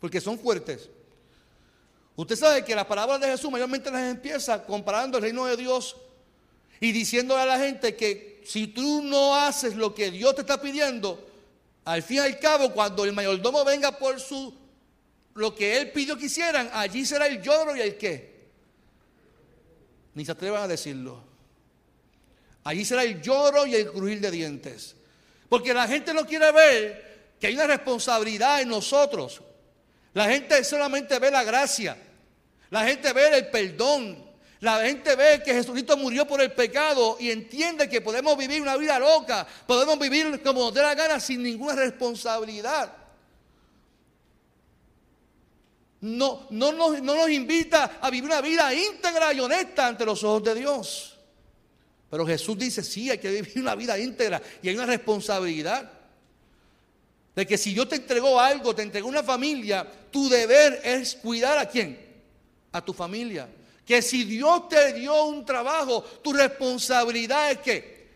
porque 0.00 0.20
son 0.20 0.38
fuertes. 0.38 0.88
Usted 2.16 2.36
sabe 2.36 2.64
que 2.64 2.74
las 2.74 2.86
palabras 2.86 3.20
de 3.20 3.28
Jesús 3.28 3.50
mayormente 3.50 3.90
las 3.90 4.10
empieza 4.10 4.64
comparando 4.64 5.18
el 5.18 5.24
reino 5.24 5.46
de 5.46 5.56
Dios 5.56 5.96
y 6.80 6.92
diciéndole 6.92 7.42
a 7.42 7.46
la 7.46 7.58
gente 7.58 7.94
que 7.94 8.42
si 8.44 8.66
tú 8.66 9.02
no 9.02 9.36
haces 9.36 9.76
lo 9.76 9.94
que 9.94 10.10
Dios 10.10 10.34
te 10.34 10.40
está 10.40 10.60
pidiendo, 10.60 11.28
al 11.84 12.02
fin 12.02 12.16
y 12.16 12.20
al 12.20 12.38
cabo, 12.38 12.72
cuando 12.72 13.04
el 13.04 13.12
mayordomo 13.12 13.64
venga 13.64 13.92
por 13.98 14.20
su 14.20 14.54
lo 15.34 15.54
que 15.54 15.78
él 15.78 15.90
pidió 15.92 16.16
que 16.16 16.26
hicieran, 16.26 16.68
allí 16.72 17.06
será 17.06 17.26
el 17.26 17.40
lloro 17.40 17.74
y 17.74 17.80
el 17.80 17.96
qué. 17.96 18.32
Ni 20.14 20.24
se 20.24 20.32
atrevan 20.32 20.62
a 20.62 20.68
decirlo. 20.68 21.22
Allí 22.64 22.84
será 22.84 23.02
el 23.02 23.20
lloro 23.22 23.66
y 23.66 23.74
el 23.74 23.90
crujir 23.90 24.20
de 24.20 24.30
dientes. 24.30 24.94
Porque 25.48 25.72
la 25.72 25.88
gente 25.88 26.12
no 26.12 26.26
quiere 26.26 26.52
ver 26.52 27.34
que 27.40 27.46
hay 27.46 27.54
una 27.54 27.66
responsabilidad 27.66 28.60
en 28.60 28.68
nosotros. 28.68 29.40
La 30.12 30.28
gente 30.28 30.62
solamente 30.64 31.18
ve 31.18 31.30
la 31.30 31.44
gracia. 31.44 31.96
La 32.70 32.84
gente 32.84 33.12
ve 33.12 33.38
el 33.38 33.48
perdón. 33.48 34.32
La 34.60 34.82
gente 34.82 35.16
ve 35.16 35.42
que 35.42 35.54
Jesucristo 35.54 35.96
murió 35.96 36.26
por 36.26 36.40
el 36.40 36.52
pecado 36.52 37.16
y 37.18 37.30
entiende 37.30 37.88
que 37.88 38.00
podemos 38.00 38.36
vivir 38.36 38.62
una 38.62 38.76
vida 38.76 38.98
loca. 38.98 39.46
Podemos 39.66 39.98
vivir 39.98 40.42
como 40.42 40.60
nos 40.60 40.74
dé 40.74 40.82
la 40.82 40.94
gana 40.94 41.18
sin 41.18 41.42
ninguna 41.42 41.74
responsabilidad 41.74 43.01
no, 46.02 46.48
no, 46.50 46.72
nos, 46.72 47.00
no 47.00 47.14
nos 47.14 47.30
invita 47.30 47.98
a 48.00 48.10
vivir 48.10 48.24
una 48.24 48.40
vida 48.40 48.74
íntegra 48.74 49.32
y 49.32 49.38
honesta 49.38 49.86
ante 49.86 50.04
los 50.04 50.22
ojos 50.24 50.42
de 50.42 50.54
Dios. 50.56 51.16
Pero 52.10 52.26
Jesús 52.26 52.58
dice, 52.58 52.82
sí, 52.82 53.08
hay 53.08 53.18
que 53.18 53.30
vivir 53.30 53.60
una 53.60 53.76
vida 53.76 53.98
íntegra 53.98 54.42
y 54.60 54.68
hay 54.68 54.74
una 54.74 54.86
responsabilidad. 54.86 55.90
De 57.36 57.46
que 57.46 57.56
si 57.56 57.72
Dios 57.72 57.88
te 57.88 57.96
entregó 57.96 58.38
algo, 58.38 58.74
te 58.74 58.82
entregó 58.82 59.08
una 59.08 59.22
familia, 59.22 59.88
tu 60.10 60.28
deber 60.28 60.80
es 60.84 61.14
cuidar 61.14 61.56
a 61.58 61.68
quién? 61.68 61.98
A 62.72 62.84
tu 62.84 62.92
familia. 62.92 63.48
Que 63.86 64.02
si 64.02 64.24
Dios 64.24 64.68
te 64.68 64.94
dio 64.94 65.24
un 65.24 65.44
trabajo, 65.44 66.02
tu 66.22 66.32
responsabilidad 66.32 67.52
es 67.52 67.58
que 67.58 68.08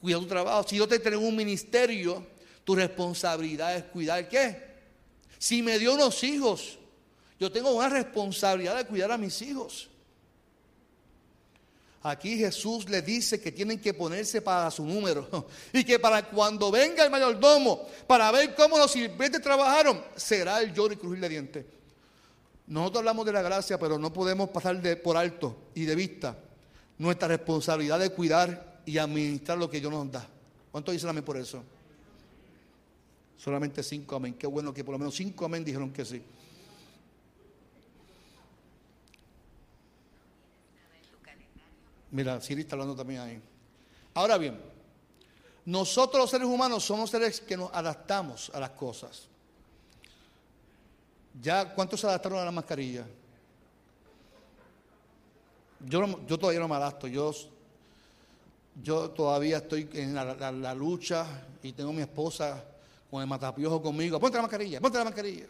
cuidar 0.00 0.20
tu 0.20 0.28
trabajo. 0.28 0.68
Si 0.68 0.76
Dios 0.76 0.88
te 0.88 0.94
entregó 0.94 1.26
un 1.26 1.36
ministerio, 1.36 2.24
tu 2.62 2.76
responsabilidad 2.76 3.76
es 3.76 3.82
cuidar 3.84 4.28
qué? 4.28 4.65
Si 5.38 5.62
me 5.62 5.78
dio 5.78 5.94
unos 5.94 6.22
hijos, 6.22 6.78
yo 7.38 7.50
tengo 7.52 7.70
una 7.70 7.88
responsabilidad 7.88 8.76
de 8.76 8.86
cuidar 8.86 9.12
a 9.12 9.18
mis 9.18 9.40
hijos. 9.42 9.88
Aquí 12.02 12.38
Jesús 12.38 12.88
le 12.88 13.02
dice 13.02 13.40
que 13.40 13.50
tienen 13.50 13.80
que 13.80 13.92
ponerse 13.92 14.40
para 14.40 14.70
su 14.70 14.84
número 14.84 15.48
y 15.72 15.82
que 15.82 15.98
para 15.98 16.22
cuando 16.28 16.70
venga 16.70 17.04
el 17.04 17.10
mayordomo 17.10 17.84
para 18.06 18.30
ver 18.30 18.54
cómo 18.54 18.78
los 18.78 18.92
sirvientes 18.92 19.42
trabajaron, 19.42 20.02
será 20.14 20.60
el 20.60 20.72
lloro 20.72 20.94
y 20.94 20.96
crujir 20.96 21.20
de 21.20 21.28
dientes. 21.28 21.64
Nosotros 22.68 23.00
hablamos 23.00 23.26
de 23.26 23.32
la 23.32 23.42
gracia, 23.42 23.78
pero 23.78 23.98
no 23.98 24.12
podemos 24.12 24.50
pasar 24.50 24.80
de, 24.80 24.96
por 24.96 25.16
alto 25.16 25.56
y 25.74 25.84
de 25.84 25.94
vista 25.94 26.36
nuestra 26.98 27.28
responsabilidad 27.28 27.98
de 27.98 28.10
cuidar 28.10 28.80
y 28.86 28.98
administrar 28.98 29.58
lo 29.58 29.68
que 29.68 29.80
Dios 29.80 29.92
nos 29.92 30.10
da. 30.10 30.26
¿Cuánto 30.70 30.92
dicen 30.92 31.08
amén 31.10 31.24
por 31.24 31.36
eso? 31.36 31.62
Solamente 33.36 33.82
cinco 33.82 34.16
amén. 34.16 34.34
Qué 34.34 34.46
bueno 34.46 34.72
que 34.72 34.82
por 34.82 34.92
lo 34.92 34.98
menos 34.98 35.14
cinco 35.14 35.44
amén 35.44 35.64
dijeron 35.64 35.92
que 35.92 36.04
sí. 36.04 36.22
Mira, 42.10 42.40
Siri 42.40 42.62
está 42.62 42.74
hablando 42.74 42.96
también 42.96 43.20
ahí. 43.20 43.40
Ahora 44.14 44.38
bien, 44.38 44.58
nosotros 45.66 46.22
los 46.22 46.30
seres 46.30 46.46
humanos 46.46 46.84
somos 46.84 47.10
seres 47.10 47.40
que 47.40 47.56
nos 47.56 47.70
adaptamos 47.72 48.50
a 48.54 48.60
las 48.60 48.70
cosas. 48.70 49.28
¿Ya 51.42 51.74
cuántos 51.74 52.00
se 52.00 52.06
adaptaron 52.06 52.38
a 52.38 52.44
la 52.44 52.52
mascarilla? 52.52 53.06
Yo, 55.80 56.26
yo 56.26 56.38
todavía 56.38 56.60
no 56.60 56.68
me 56.68 56.76
adapto. 56.76 57.06
Yo, 57.06 57.32
yo 58.82 59.10
todavía 59.10 59.58
estoy 59.58 59.90
en 59.92 60.14
la 60.14 60.74
lucha 60.74 61.26
y 61.62 61.72
tengo 61.72 61.92
mi 61.92 62.00
esposa 62.00 62.64
con 63.10 63.22
el 63.22 63.28
matapiojo 63.28 63.80
conmigo, 63.80 64.18
ponte 64.18 64.36
la 64.36 64.42
mascarilla, 64.42 64.80
ponte 64.80 64.98
la 64.98 65.04
mascarilla. 65.04 65.46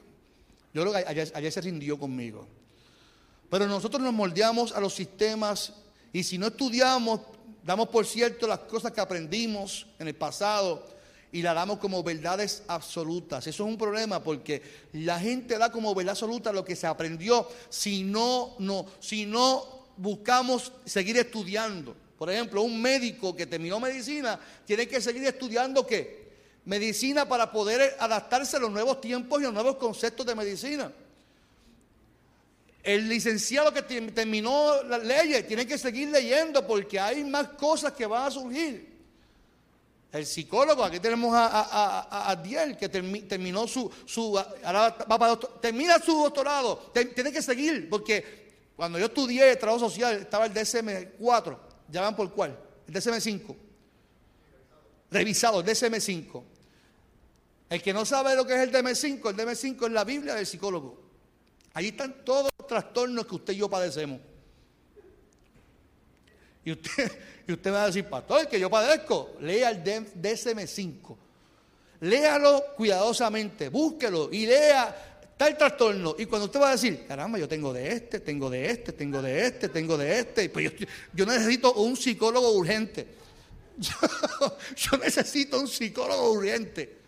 Yo 0.75 0.83
creo 0.83 0.93
que 0.93 0.99
ayer, 1.09 1.53
se 1.53 1.61
rindió 1.61 1.99
conmigo. 1.99 2.47
Pero 3.49 3.67
nosotros 3.67 4.03
nos 4.03 4.13
moldeamos 4.13 4.73
a 4.73 4.81
los 4.81 4.95
sistemas 4.95 5.73
y 6.13 6.23
si 6.23 6.37
no 6.37 6.49
estudiamos, 6.49 7.21
damos 7.65 7.89
por 7.89 8.05
cierto 8.05 8.47
las 8.47 8.59
cosas 8.61 8.93
que 8.93 9.01
aprendimos 9.01 9.87
en 9.99 10.09
el 10.09 10.15
pasado 10.15 10.87
y 11.33 11.43
las 11.43 11.55
damos 11.55 11.79
como 11.79 12.03
verdades 12.03 12.63
absolutas. 12.69 13.47
Eso 13.47 13.65
es 13.65 13.71
un 13.71 13.79
problema 13.79 14.23
porque 14.23 14.63
la 14.93 15.19
gente 15.19 15.57
da 15.57 15.73
como 15.73 15.95
verdad 15.95 16.11
absoluta 16.11 16.53
lo 16.53 16.65
que 16.65 16.77
se 16.77 16.87
aprendió 16.87 17.49
si 17.69 18.03
no, 18.03 18.55
no, 18.59 18.85
si 19.01 19.25
no 19.25 19.87
buscamos 19.97 20.73
seguir 20.85 21.17
estudiando. 21.17 21.97
Por 22.19 22.31
ejemplo, 22.31 22.63
un 22.63 22.81
médico 22.81 23.35
que 23.35 23.47
terminó 23.47 23.81
medicina 23.81 24.39
tiene 24.65 24.87
que 24.87 25.01
seguir 25.01 25.25
estudiando 25.25 25.87
qué? 25.87 26.26
Medicina 26.67 27.27
para 27.27 27.51
poder 27.51 27.97
adaptarse 27.99 28.57
a 28.57 28.61
los 28.61 28.71
nuevos 28.71 29.01
tiempos 29.01 29.41
y 29.41 29.45
los 29.45 29.55
nuevos 29.55 29.77
conceptos 29.77 30.27
de 30.27 30.35
medicina. 30.35 30.93
El 32.83 33.09
licenciado 33.09 33.73
que 33.73 33.83
terminó 33.83 34.83
las 34.83 35.03
leyes 35.03 35.47
tiene 35.47 35.67
que 35.67 35.79
seguir 35.79 36.09
leyendo 36.09 36.67
porque 36.67 37.01
hay 37.01 37.25
más 37.25 37.49
cosas 37.49 37.93
que 37.93 38.05
van 38.07 38.27
a 38.27 38.31
surgir. 38.31 38.95
El 40.13 40.25
psicólogo, 40.25 40.85
aquí 40.85 41.01
tenemos 41.01 41.35
a, 41.35 42.31
a, 42.31 42.43
que 42.79 42.89
terminó 42.89 43.67
su, 43.67 43.91
su 44.05 44.41
termina 45.61 45.99
su 45.99 46.23
doctorado, 46.23 46.91
tiene 47.15 47.33
que 47.33 47.43
seguir, 47.43 47.89
porque 47.89 48.47
cuando 48.77 48.99
yo 48.99 49.07
estudié 49.07 49.57
trabajo 49.57 49.81
social 49.91 50.23
estaba 50.23 50.47
el 50.47 50.55
DSM-4, 50.55 51.59
ya 51.91 52.03
van 52.03 52.17
por 52.17 52.33
cuál, 52.33 52.57
el 52.87 52.95
DSM-5, 52.95 53.55
revisado, 55.11 55.61
el 55.61 55.67
DSM-5. 55.67 56.56
El 57.69 57.83
que 57.83 57.93
no 57.93 58.05
sabe 58.05 58.35
lo 58.37 58.47
que 58.47 58.55
es 58.55 58.61
el 58.61 58.73
DM5, 58.73 59.31
el 59.31 59.37
DM5 59.37 59.87
es 59.87 59.93
la 59.93 60.05
Biblia 60.05 60.35
del 60.35 60.47
psicólogo. 60.47 61.01
Ahí 61.75 61.89
están 61.89 62.25
todos 62.25 62.51
los 62.59 62.67
trastornos 62.67 63.27
que 63.27 63.35
usted 63.35 63.53
y 63.55 63.57
yo 63.57 63.69
padecemos. 63.69 64.21
Y 66.65 66.73
usted, 66.73 67.13
y 67.49 67.53
usted 67.53 67.71
me 67.71 67.77
va 67.77 67.85
a 67.85 67.87
decir, 67.87 68.05
pastor, 68.05 68.49
que 68.49 68.61
yo 68.61 68.71
padezco. 68.71 69.37
Lea 69.41 69.71
el 69.71 69.83
DSM5. 69.83 71.17
Léalo 72.01 72.63
cuidadosamente, 72.77 73.71
búsquelo 73.71 74.29
y 74.31 74.47
lea 74.47 75.23
tal 75.37 75.57
trastorno. 75.57 76.15
Y 76.19 76.27
cuando 76.27 76.47
usted 76.47 76.61
va 76.61 76.69
a 76.69 76.73
decir, 76.73 77.07
caramba, 77.07 77.39
yo 77.39 77.49
tengo 77.49 77.73
de 77.73 77.89
este, 77.93 78.21
tengo 78.21 78.51
de 78.51 78.71
este, 78.71 78.93
tengo 78.93 79.23
de 79.23 79.47
este, 79.47 79.69
tengo 79.69 79.97
de 79.97 80.19
este, 80.19 80.49
pues 80.51 80.79
yo, 80.79 80.87
yo 81.13 81.27
necesito 81.27 81.73
un 81.75 81.97
psicólogo 81.97 82.53
urgente. 82.53 83.07
yo 84.77 84.99
necesito 84.99 85.59
un 85.59 85.69
psicólogo 85.69 86.33
urgente. 86.33 87.06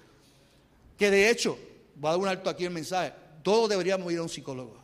Que 0.99 1.11
de 1.11 1.31
hecho, 1.31 1.57
voy 1.95 2.09
a 2.09 2.12
dar 2.12 2.21
un 2.21 2.28
alto 2.28 2.50
aquí 2.50 2.64
el 2.64 2.73
mensaje, 2.73 3.12
todos 3.43 3.69
deberíamos 3.71 4.12
ir 4.12 4.19
a 4.19 4.23
un 4.23 4.28
psicólogo. 4.28 4.76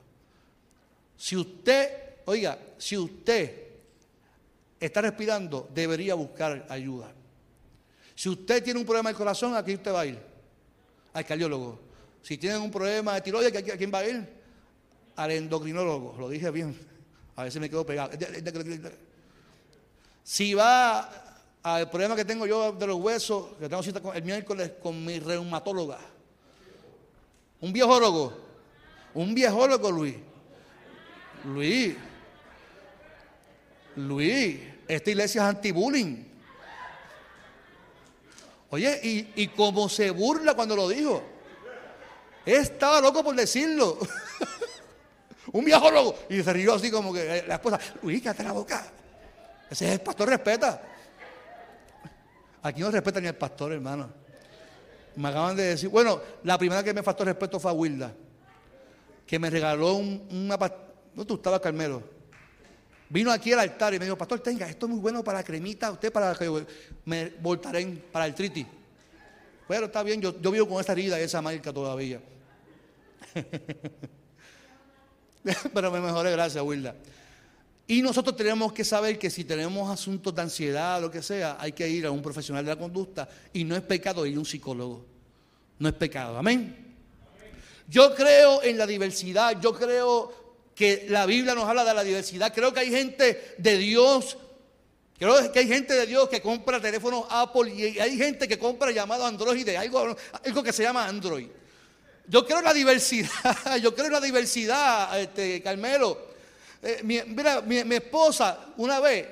Si 1.17 1.37
usted, 1.37 1.91
oiga, 2.25 2.59
si 2.79 2.97
usted 2.97 3.65
está 4.79 5.01
respirando, 5.01 5.69
debería 5.75 6.15
buscar 6.15 6.67
ayuda. 6.69 7.13
Si 8.15 8.29
usted 8.29 8.63
tiene 8.63 8.79
un 8.79 8.87
problema 8.87 9.11
del 9.11 9.17
corazón, 9.17 9.57
¿a 9.57 9.65
quién 9.65 9.79
usted 9.79 9.93
va 9.93 10.01
a 10.01 10.07
ir? 10.07 10.19
Al 11.13 11.27
cardiólogo. 11.27 11.81
Si 12.23 12.39
tiene 12.39 12.59
un 12.59 12.71
problema 12.71 13.15
de 13.15 13.21
tiroides, 13.21 13.57
¿a 13.57 13.77
quién 13.77 13.93
va 13.93 13.99
a 13.99 14.09
ir? 14.09 14.29
Al 15.17 15.31
endocrinólogo. 15.33 16.15
Lo 16.19 16.29
dije 16.29 16.51
bien. 16.51 16.77
A 17.37 17.51
si 17.51 17.59
me 17.59 17.69
quedo 17.69 17.85
pegado. 17.85 18.13
Si 20.23 20.55
va 20.55 21.24
al 21.65 21.89
problema 21.89 22.15
que 22.15 22.27
tengo 22.27 22.47
yo 22.47 22.73
de 22.73 22.87
los 22.87 22.97
huesos, 22.97 23.47
que 23.59 23.71
tengo 23.71 23.83
cita 23.83 24.01
el 24.15 24.23
miércoles 24.23 24.73
con 24.83 25.03
mi 25.03 25.19
reumatóloga. 25.19 25.99
Un 27.63 27.73
viejólogo. 27.73 28.37
Un 29.15 29.35
viejólogo, 29.35 29.91
Luis. 29.91 30.17
Luis. 31.45 31.97
Luis, 33.97 34.61
esta 34.87 35.11
iglesia 35.11 35.43
es 35.43 35.49
anti-bullying. 35.49 36.25
Oye, 38.69 39.01
y, 39.03 39.43
y 39.43 39.49
como 39.49 39.89
se 39.89 40.11
burla 40.11 40.53
cuando 40.53 40.77
lo 40.77 40.87
dijo. 40.87 41.23
Estaba 42.45 43.01
loco 43.01 43.25
por 43.25 43.35
decirlo. 43.35 43.99
Un 45.53 45.65
viejólogo. 45.65 46.19
Y 46.29 46.43
se 46.43 46.53
rió 46.53 46.75
así 46.75 46.91
como 46.91 47.11
que 47.11 47.43
la 47.47 47.55
esposa, 47.55 47.81
Luis, 48.03 48.21
cállate 48.23 48.43
la 48.43 48.53
boca. 48.53 48.87
Ese 49.71 49.87
es 49.87 49.93
el 49.93 50.01
pastor, 50.03 50.29
respeta. 50.29 50.94
Aquí 52.65 52.81
no 52.81 52.91
respeta 52.91 53.21
ni 53.21 53.27
el 53.27 53.35
pastor, 53.35 53.73
hermano. 53.73 54.09
Me 55.17 55.29
acaban 55.29 55.55
de 55.55 55.65
decir, 55.65 55.91
bueno, 55.91 56.19
la 56.45 56.57
primera 56.57 56.83
que 56.83 56.95
me 56.95 57.03
faltó 57.03 57.23
respeto 57.23 57.61
fue 57.61 57.71
a 57.71 57.75
Wilda, 57.75 58.11
que 59.27 59.39
me 59.39 59.51
regaló 59.51 59.97
una... 59.97 60.59
¿No 61.15 61.27
tú 61.27 61.35
estabas, 61.35 61.61
Carmelo? 61.61 62.03
Vino 63.11 63.31
aquí 63.31 63.53
al 63.53 63.61
altar 63.61 63.93
y 63.93 63.99
me 63.99 64.07
dijo, 64.07 64.17
pastor, 64.17 64.41
tenga, 64.41 64.67
esto 64.67 64.87
es 64.87 64.91
muy 64.91 64.99
bueno 64.99 65.23
para 65.23 65.39
la 65.39 65.45
cremita, 65.45 65.91
usted 65.91 66.11
para 66.11 66.35
que 66.35 66.65
me 67.05 67.35
voltaré 67.39 67.85
para 68.11 68.25
el 68.25 68.35
triti. 68.35 68.67
Pero 69.69 69.85
está 69.85 70.03
bien, 70.03 70.23
yo, 70.23 70.41
yo 70.41 70.51
vivo 70.51 70.67
con 70.67 70.81
esa 70.81 70.93
herida 70.93 71.21
y 71.21 71.25
esa 71.25 71.43
marca 71.43 71.71
todavía. 71.71 72.19
Pero 75.75 75.91
me 75.91 76.01
mejoré, 76.01 76.31
gracias, 76.31 76.65
Wilda. 76.65 76.95
Y 77.87 78.01
nosotros 78.01 78.35
tenemos 78.35 78.73
que 78.73 78.83
saber 78.83 79.19
que 79.19 79.29
si 79.29 79.45
tenemos 79.45 79.91
asuntos 79.91 80.35
de 80.35 80.41
ansiedad, 80.41 81.01
lo 81.01 81.11
que 81.11 81.23
sea, 81.23 81.59
hay 81.61 81.73
que 81.73 81.87
ir 81.87 82.07
a 82.07 82.11
un 82.11 82.23
profesional 82.23 82.65
de 82.65 82.71
la 82.71 82.79
conducta 82.79 83.29
y 83.53 83.65
no 83.65 83.77
es 83.77 83.83
pecado 83.83 84.25
ir 84.25 84.37
a 84.37 84.39
un 84.39 84.47
psicólogo. 84.47 85.05
No 85.79 85.89
es 85.89 85.95
pecado, 85.95 86.39
amén. 86.39 86.97
Yo 87.87 88.15
creo 88.15 88.63
en 88.63 88.79
la 88.79 88.87
diversidad, 88.87 89.61
yo 89.61 89.75
creo 89.75 90.33
que 90.75 91.07
la 91.11 91.27
Biblia 91.27 91.55
nos 91.55 91.69
habla 91.69 91.85
de 91.85 91.93
la 91.93 92.03
diversidad, 92.03 92.55
creo 92.55 92.73
que 92.73 92.81
hay 92.81 92.91
gente 92.91 93.55
de 93.59 93.77
Dios, 93.77 94.39
creo 95.19 95.53
que 95.53 95.59
hay 95.59 95.69
gente 95.69 95.93
de 95.93 96.07
Dios 96.07 96.29
que 96.31 96.41
compra 96.41 96.81
teléfonos 96.81 97.27
Apple 97.29 97.71
y 97.75 97.99
hay 97.99 98.17
gente 98.17 98.49
que 98.49 98.59
compra 98.59 98.91
llamado 98.91 99.27
Android, 99.27 99.69
algo, 99.77 100.17
algo 100.43 100.63
que 100.63 100.73
se 100.73 100.83
llama 100.83 101.07
Android. 101.07 101.49
Yo 102.27 102.47
creo 102.47 102.61
en 102.61 102.65
la 102.65 102.73
diversidad, 102.73 103.77
yo 103.83 103.95
creo 103.95 104.07
en 104.07 104.13
la 104.13 104.21
diversidad, 104.23 105.21
este, 105.21 105.61
Carmelo. 105.61 106.34
Eh, 106.85 107.01
mi, 107.03 107.19
mira, 107.27 107.63
mi, 107.63 107.95
esposa 107.95 108.59
una 108.77 109.01
vez 109.01 109.27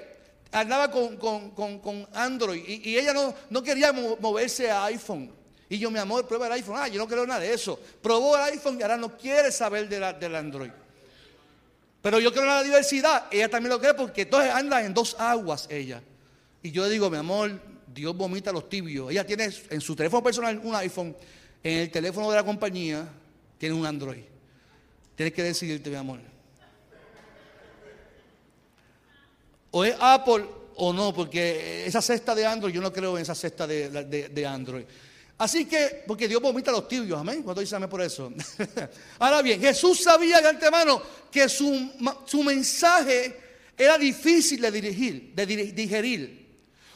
andaba 0.50 0.90
con, 0.90 2.08
Android 2.14 2.62
y, 2.66 2.96
ella 2.96 3.12
no, 3.12 3.34
no 3.50 3.62
quería 3.62 3.92
moverse 3.92 4.70
a 4.70 4.86
iPhone. 4.86 5.30
Y 5.68 5.78
yo, 5.78 5.90
mi 5.90 5.98
amor, 5.98 6.26
prueba 6.26 6.46
el 6.46 6.52
iPhone. 6.52 6.76
Ah, 6.78 6.88
yo 6.88 6.98
no 6.98 7.06
quiero 7.06 7.26
nada 7.26 7.40
de 7.40 7.52
eso. 7.52 7.78
Probó 8.02 8.36
el 8.36 8.54
iPhone 8.54 8.78
y 8.78 8.82
ahora 8.82 8.96
no 8.96 9.16
quiere 9.16 9.52
saber 9.52 9.88
de 9.88 10.00
la, 10.00 10.12
del 10.12 10.34
Android. 10.34 10.70
Pero 12.02 12.20
yo 12.20 12.30
creo 12.32 12.44
en 12.44 12.48
la 12.48 12.62
diversidad. 12.62 13.26
Ella 13.30 13.48
también 13.48 13.70
lo 13.70 13.80
cree 13.80 13.94
porque 13.94 14.22
entonces 14.22 14.50
anda 14.50 14.82
en 14.84 14.92
dos 14.92 15.16
aguas 15.18 15.66
ella. 15.70 16.02
Y 16.62 16.70
yo 16.72 16.88
digo, 16.88 17.08
mi 17.10 17.16
amor, 17.16 17.58
Dios 17.86 18.16
vomita 18.16 18.52
los 18.52 18.68
tibios. 18.68 19.10
Ella 19.10 19.26
tiene 19.26 19.50
en 19.70 19.80
su 19.80 19.94
teléfono 19.94 20.22
personal 20.22 20.60
un 20.62 20.74
iPhone. 20.74 21.16
En 21.62 21.78
el 21.78 21.90
teléfono 21.90 22.30
de 22.30 22.36
la 22.36 22.44
compañía 22.44 23.08
tiene 23.56 23.74
un 23.74 23.86
Android. 23.86 24.24
Tienes 25.14 25.32
que 25.32 25.42
decidirte, 25.42 25.88
mi 25.88 25.96
amor. 25.96 26.31
O 29.72 29.84
es 29.84 29.94
Apple 29.98 30.46
o 30.76 30.92
no, 30.92 31.12
porque 31.12 31.84
esa 31.86 32.00
cesta 32.00 32.34
de 32.34 32.46
Android, 32.46 32.72
yo 32.72 32.80
no 32.80 32.92
creo 32.92 33.16
en 33.16 33.22
esa 33.22 33.34
cesta 33.34 33.66
de, 33.66 34.46
Android. 34.46 34.84
Así 35.38 35.64
que, 35.64 36.04
porque 36.06 36.28
Dios 36.28 36.40
vomita 36.40 36.70
a 36.70 36.74
los 36.74 36.86
tibios, 36.86 37.18
amén. 37.18 37.42
Cuando 37.42 37.60
dice 37.60 37.74
amén 37.74 37.88
por 37.88 38.00
eso. 38.00 38.32
Ahora 39.18 39.42
bien, 39.42 39.60
Jesús 39.60 40.00
sabía 40.02 40.40
de 40.40 40.48
antemano 40.48 41.02
que 41.30 41.48
su, 41.48 41.90
su 42.26 42.42
mensaje 42.42 43.40
era 43.76 43.98
difícil 43.98 44.60
de 44.60 44.70
dirigir, 44.70 45.32
de 45.34 45.46
digerir. 45.46 46.42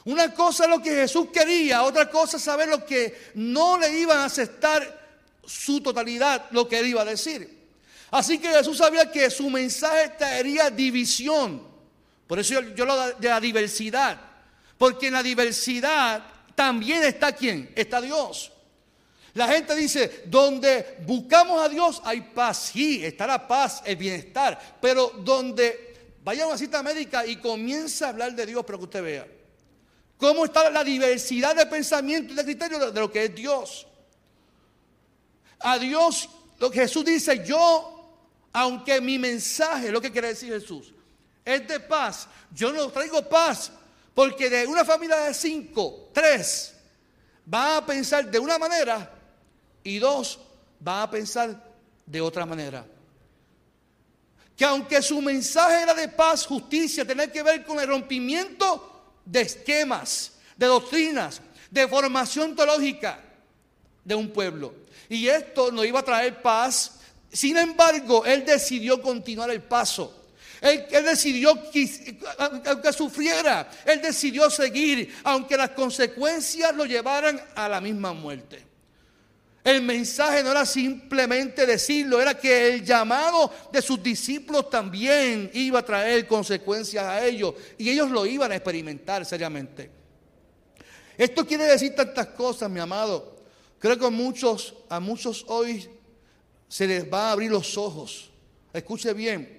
Una 0.05 0.33
cosa 0.33 0.63
es 0.63 0.69
lo 0.69 0.81
que 0.81 0.91
Jesús 0.91 1.27
quería, 1.33 1.83
otra 1.83 2.09
cosa 2.09 2.37
es 2.37 2.43
saber 2.43 2.69
lo 2.69 2.85
que 2.85 3.31
no 3.35 3.77
le 3.77 3.99
iban 3.99 4.19
a 4.19 4.25
aceptar 4.25 5.07
su 5.45 5.81
totalidad, 5.81 6.45
lo 6.51 6.67
que 6.67 6.79
él 6.79 6.87
iba 6.87 7.01
a 7.01 7.05
decir. 7.05 7.57
Así 8.11 8.37
que 8.37 8.49
Jesús 8.49 8.77
sabía 8.77 9.11
que 9.11 9.29
su 9.29 9.49
mensaje 9.49 10.13
traería 10.17 10.69
división. 10.69 11.76
Por 12.27 12.39
eso 12.39 12.61
yo, 12.61 12.85
lo 12.85 13.13
de 13.13 13.29
la 13.29 13.39
diversidad. 13.39 14.19
Porque 14.77 15.07
en 15.07 15.13
la 15.13 15.23
diversidad 15.23 16.23
también 16.53 17.03
está 17.03 17.31
quién? 17.31 17.71
Está 17.75 18.01
Dios. 18.01 18.51
La 19.33 19.47
gente 19.47 19.75
dice, 19.75 20.23
donde 20.25 20.97
buscamos 21.05 21.61
a 21.63 21.69
Dios 21.69 22.01
hay 22.03 22.21
paz. 22.21 22.71
Sí, 22.73 23.05
está 23.05 23.27
la 23.27 23.47
paz, 23.47 23.81
el 23.85 23.95
bienestar. 23.95 24.77
Pero 24.81 25.11
donde 25.19 25.87
vaya 26.23 26.43
a 26.43 26.47
una 26.47 26.57
cita 26.57 26.83
médica 26.83 27.25
y 27.25 27.37
comienza 27.37 28.07
a 28.07 28.09
hablar 28.09 28.35
de 28.35 28.45
Dios, 28.45 28.63
pero 28.65 28.79
que 28.79 28.83
usted 28.85 29.03
vea. 29.03 29.27
¿Cómo 30.17 30.45
está 30.45 30.69
la 30.69 30.83
diversidad 30.83 31.55
de 31.55 31.67
pensamiento 31.67 32.33
y 32.33 32.35
de 32.35 32.43
criterio 32.43 32.91
de 32.91 32.99
lo 32.99 33.11
que 33.11 33.25
es 33.25 33.35
Dios? 33.35 33.87
A 35.59 35.77
Dios, 35.77 36.27
lo 36.59 36.71
que 36.71 36.79
Jesús 36.79 37.05
dice, 37.05 37.45
yo, 37.45 38.19
aunque 38.51 38.99
mi 38.99 39.19
mensaje, 39.19 39.91
lo 39.91 40.01
que 40.01 40.11
quiere 40.11 40.29
decir 40.29 40.51
Jesús, 40.51 40.93
es 41.47 41.67
de 41.67 41.79
paz. 41.79 42.27
Yo 42.51 42.71
no 42.73 42.89
traigo 42.89 43.27
paz 43.27 43.71
porque 44.13 44.49
de 44.49 44.67
una 44.67 44.83
familia 44.83 45.17
de 45.17 45.33
cinco, 45.33 46.09
tres 46.13 46.73
van 47.45 47.77
a 47.77 47.85
pensar 47.85 48.29
de 48.29 48.37
una 48.37 48.57
manera 48.57 49.09
y 49.83 49.97
dos 49.97 50.39
van 50.79 51.03
a 51.03 51.09
pensar 51.09 51.63
de 52.05 52.19
otra 52.19 52.45
manera. 52.45 52.85
Que 54.55 54.65
aunque 54.65 55.01
su 55.01 55.21
mensaje 55.21 55.83
era 55.83 55.93
de 55.93 56.09
paz, 56.09 56.45
justicia, 56.45 57.05
tener 57.05 57.31
que 57.31 57.43
ver 57.43 57.63
con 57.63 57.79
el 57.79 57.87
rompimiento 57.87 59.15
de 59.23 59.41
esquemas, 59.41 60.33
de 60.57 60.65
doctrinas, 60.65 61.41
de 61.71 61.87
formación 61.87 62.55
teológica 62.55 63.23
de 64.03 64.15
un 64.15 64.29
pueblo. 64.29 64.73
Y 65.07 65.27
esto 65.27 65.71
no 65.71 65.85
iba 65.85 65.99
a 65.99 66.03
traer 66.03 66.41
paz. 66.41 66.99
Sin 67.31 67.55
embargo, 67.55 68.25
él 68.25 68.43
decidió 68.43 69.01
continuar 69.01 69.49
el 69.51 69.61
paso. 69.61 70.26
Él, 70.61 70.85
decidió 71.05 71.69
que, 71.71 72.17
aunque 72.37 72.93
sufriera, 72.93 73.69
él 73.85 74.01
decidió 74.01 74.49
seguir, 74.49 75.15
aunque 75.23 75.55
las 75.55 75.71
consecuencias 75.71 76.75
lo 76.75 76.85
llevaran 76.85 77.39
a 77.55 77.69
la 77.69 77.79
misma 77.79 78.13
muerte. 78.13 78.65
El 79.63 79.81
mensaje 79.81 80.43
no 80.43 80.51
era 80.51 80.65
simplemente 80.65 81.65
decirlo, 81.65 82.21
era 82.21 82.37
que 82.37 82.73
el 82.73 82.85
llamado 82.85 83.51
de 83.71 83.81
sus 83.81 84.01
discípulos 84.01 84.69
también 84.69 85.51
iba 85.53 85.79
a 85.79 85.85
traer 85.85 86.25
consecuencias 86.25 87.03
a 87.03 87.25
ellos 87.25 87.53
y 87.77 87.89
ellos 87.89 88.09
lo 88.09 88.25
iban 88.25 88.51
a 88.51 88.55
experimentar 88.55 89.25
seriamente. 89.25 89.91
Esto 91.17 91.45
quiere 91.45 91.65
decir 91.65 91.93
tantas 91.95 92.27
cosas, 92.27 92.69
mi 92.69 92.79
amado. 92.79 93.35
Creo 93.79 93.99
que 93.99 94.09
muchos, 94.09 94.73
a 94.87 94.99
muchos 95.01 95.43
hoy 95.47 95.89
se 96.69 96.87
les 96.87 97.11
va 97.11 97.29
a 97.29 97.31
abrir 97.33 97.51
los 97.51 97.77
ojos. 97.77 98.29
Escuche 98.71 99.11
bien, 99.13 99.56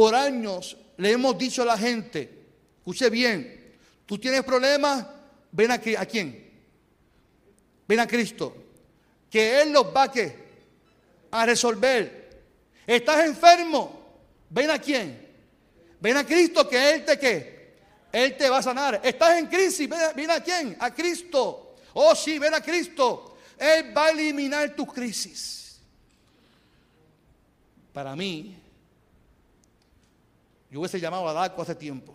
por 0.00 0.14
años 0.14 0.78
le 0.96 1.10
hemos 1.10 1.36
dicho 1.36 1.60
a 1.60 1.66
la 1.66 1.76
gente, 1.76 2.46
escuche 2.78 3.10
bien, 3.10 3.76
tú 4.06 4.16
tienes 4.16 4.42
problemas, 4.44 5.06
ven 5.52 5.70
aquí, 5.70 5.94
¿a 5.94 6.06
quién? 6.06 6.50
Ven 7.86 8.00
a 8.00 8.06
Cristo, 8.06 8.56
que 9.28 9.60
Él 9.60 9.72
los 9.74 9.94
va 9.94 10.04
a, 10.04 10.12
a 11.42 11.44
resolver. 11.44 12.40
Estás 12.86 13.26
enfermo, 13.26 14.22
ven 14.48 14.70
a 14.70 14.78
quién? 14.78 15.28
Ven 16.00 16.16
a 16.16 16.24
Cristo 16.24 16.66
que 16.66 16.94
Él 16.94 17.04
te 17.04 17.18
qué? 17.18 17.74
Él 18.10 18.38
te 18.38 18.48
va 18.48 18.56
a 18.56 18.62
sanar. 18.62 19.02
Estás 19.04 19.36
en 19.36 19.48
crisis, 19.48 19.86
ven, 19.86 20.00
ven 20.16 20.30
a 20.30 20.40
quién? 20.40 20.78
A 20.80 20.94
Cristo. 20.94 21.76
Oh 21.92 22.14
sí, 22.14 22.38
ven 22.38 22.54
a 22.54 22.62
Cristo. 22.62 23.36
Él 23.58 23.94
va 23.94 24.06
a 24.06 24.10
eliminar 24.12 24.74
tu 24.74 24.86
crisis. 24.86 25.78
Para 27.92 28.16
mí, 28.16 28.59
yo 30.70 30.80
hubiese 30.80 31.00
llamado 31.00 31.28
a 31.28 31.32
Daco 31.32 31.62
hace 31.62 31.74
tiempo. 31.74 32.14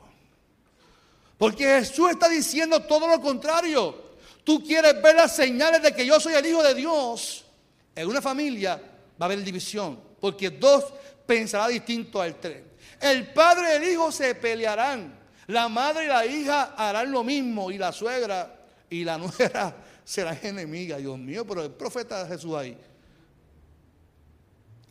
Porque 1.38 1.65
Jesús 1.65 2.12
está 2.12 2.30
diciendo 2.30 2.82
todo 2.82 3.08
lo 3.08 3.20
contrario. 3.20 4.04
Tú 4.44 4.63
quieres 4.63 5.02
ver 5.02 5.15
las 5.15 5.36
señales 5.36 5.82
de 5.82 5.94
que 5.94 6.06
yo 6.06 6.20
soy 6.20 6.34
el 6.34 6.46
Hijo 6.46 6.63
de 6.63 6.74
Dios. 6.74 7.46
En 7.94 8.08
una 8.08 8.22
familia 8.22 8.76
va 8.76 9.26
a 9.26 9.26
haber 9.26 9.44
división. 9.44 10.00
Porque 10.20 10.50
dos 10.50 10.86
pensará 11.26 11.68
distinto 11.68 12.22
al 12.22 12.39
tres. 12.39 12.63
El 13.02 13.34
padre 13.34 13.74
y 13.74 13.76
el 13.76 13.91
hijo 13.91 14.12
se 14.12 14.36
pelearán. 14.36 15.20
La 15.48 15.68
madre 15.68 16.06
y 16.06 16.08
la 16.08 16.26
hija 16.26 16.74
harán 16.78 17.12
lo 17.12 17.24
mismo 17.24 17.70
y 17.70 17.78
la 17.78 17.91
suegra 17.91 18.56
y 18.89 19.04
la 19.04 19.18
nuera 19.39 19.76
serán 20.04 20.39
enemigas. 20.41 21.00
Dios 21.00 21.18
mío, 21.18 21.46
pero 21.46 21.63
el 21.63 21.72
profeta 21.72 22.26
Jesús 22.26 22.56
ahí. 22.56 22.78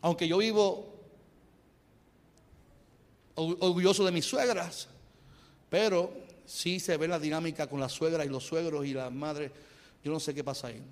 Aunque 0.03 0.29
yo 0.29 0.39
vivo 0.39 0.94
orgulloso 3.35 4.05
de 4.05 4.13
mis 4.13 4.25
suegras, 4.25 4.89
pero 5.69 6.13
sí 6.47 6.79
se 6.81 6.97
ve 6.97 7.09
la 7.09 7.19
dinámica 7.19 7.67
con 7.67 7.81
las 7.81 7.93
suegras 7.93 8.27
y 8.27 8.29
los 8.29 8.45
suegros 8.45 8.87
y 8.87 8.95
las 8.95 9.13
madres. 9.13 9.51
Yo 10.03 10.13
no 10.13 10.21
sé 10.21 10.35
qué 10.35 10.45
pasa 10.45 10.69
ahí. 10.69 10.83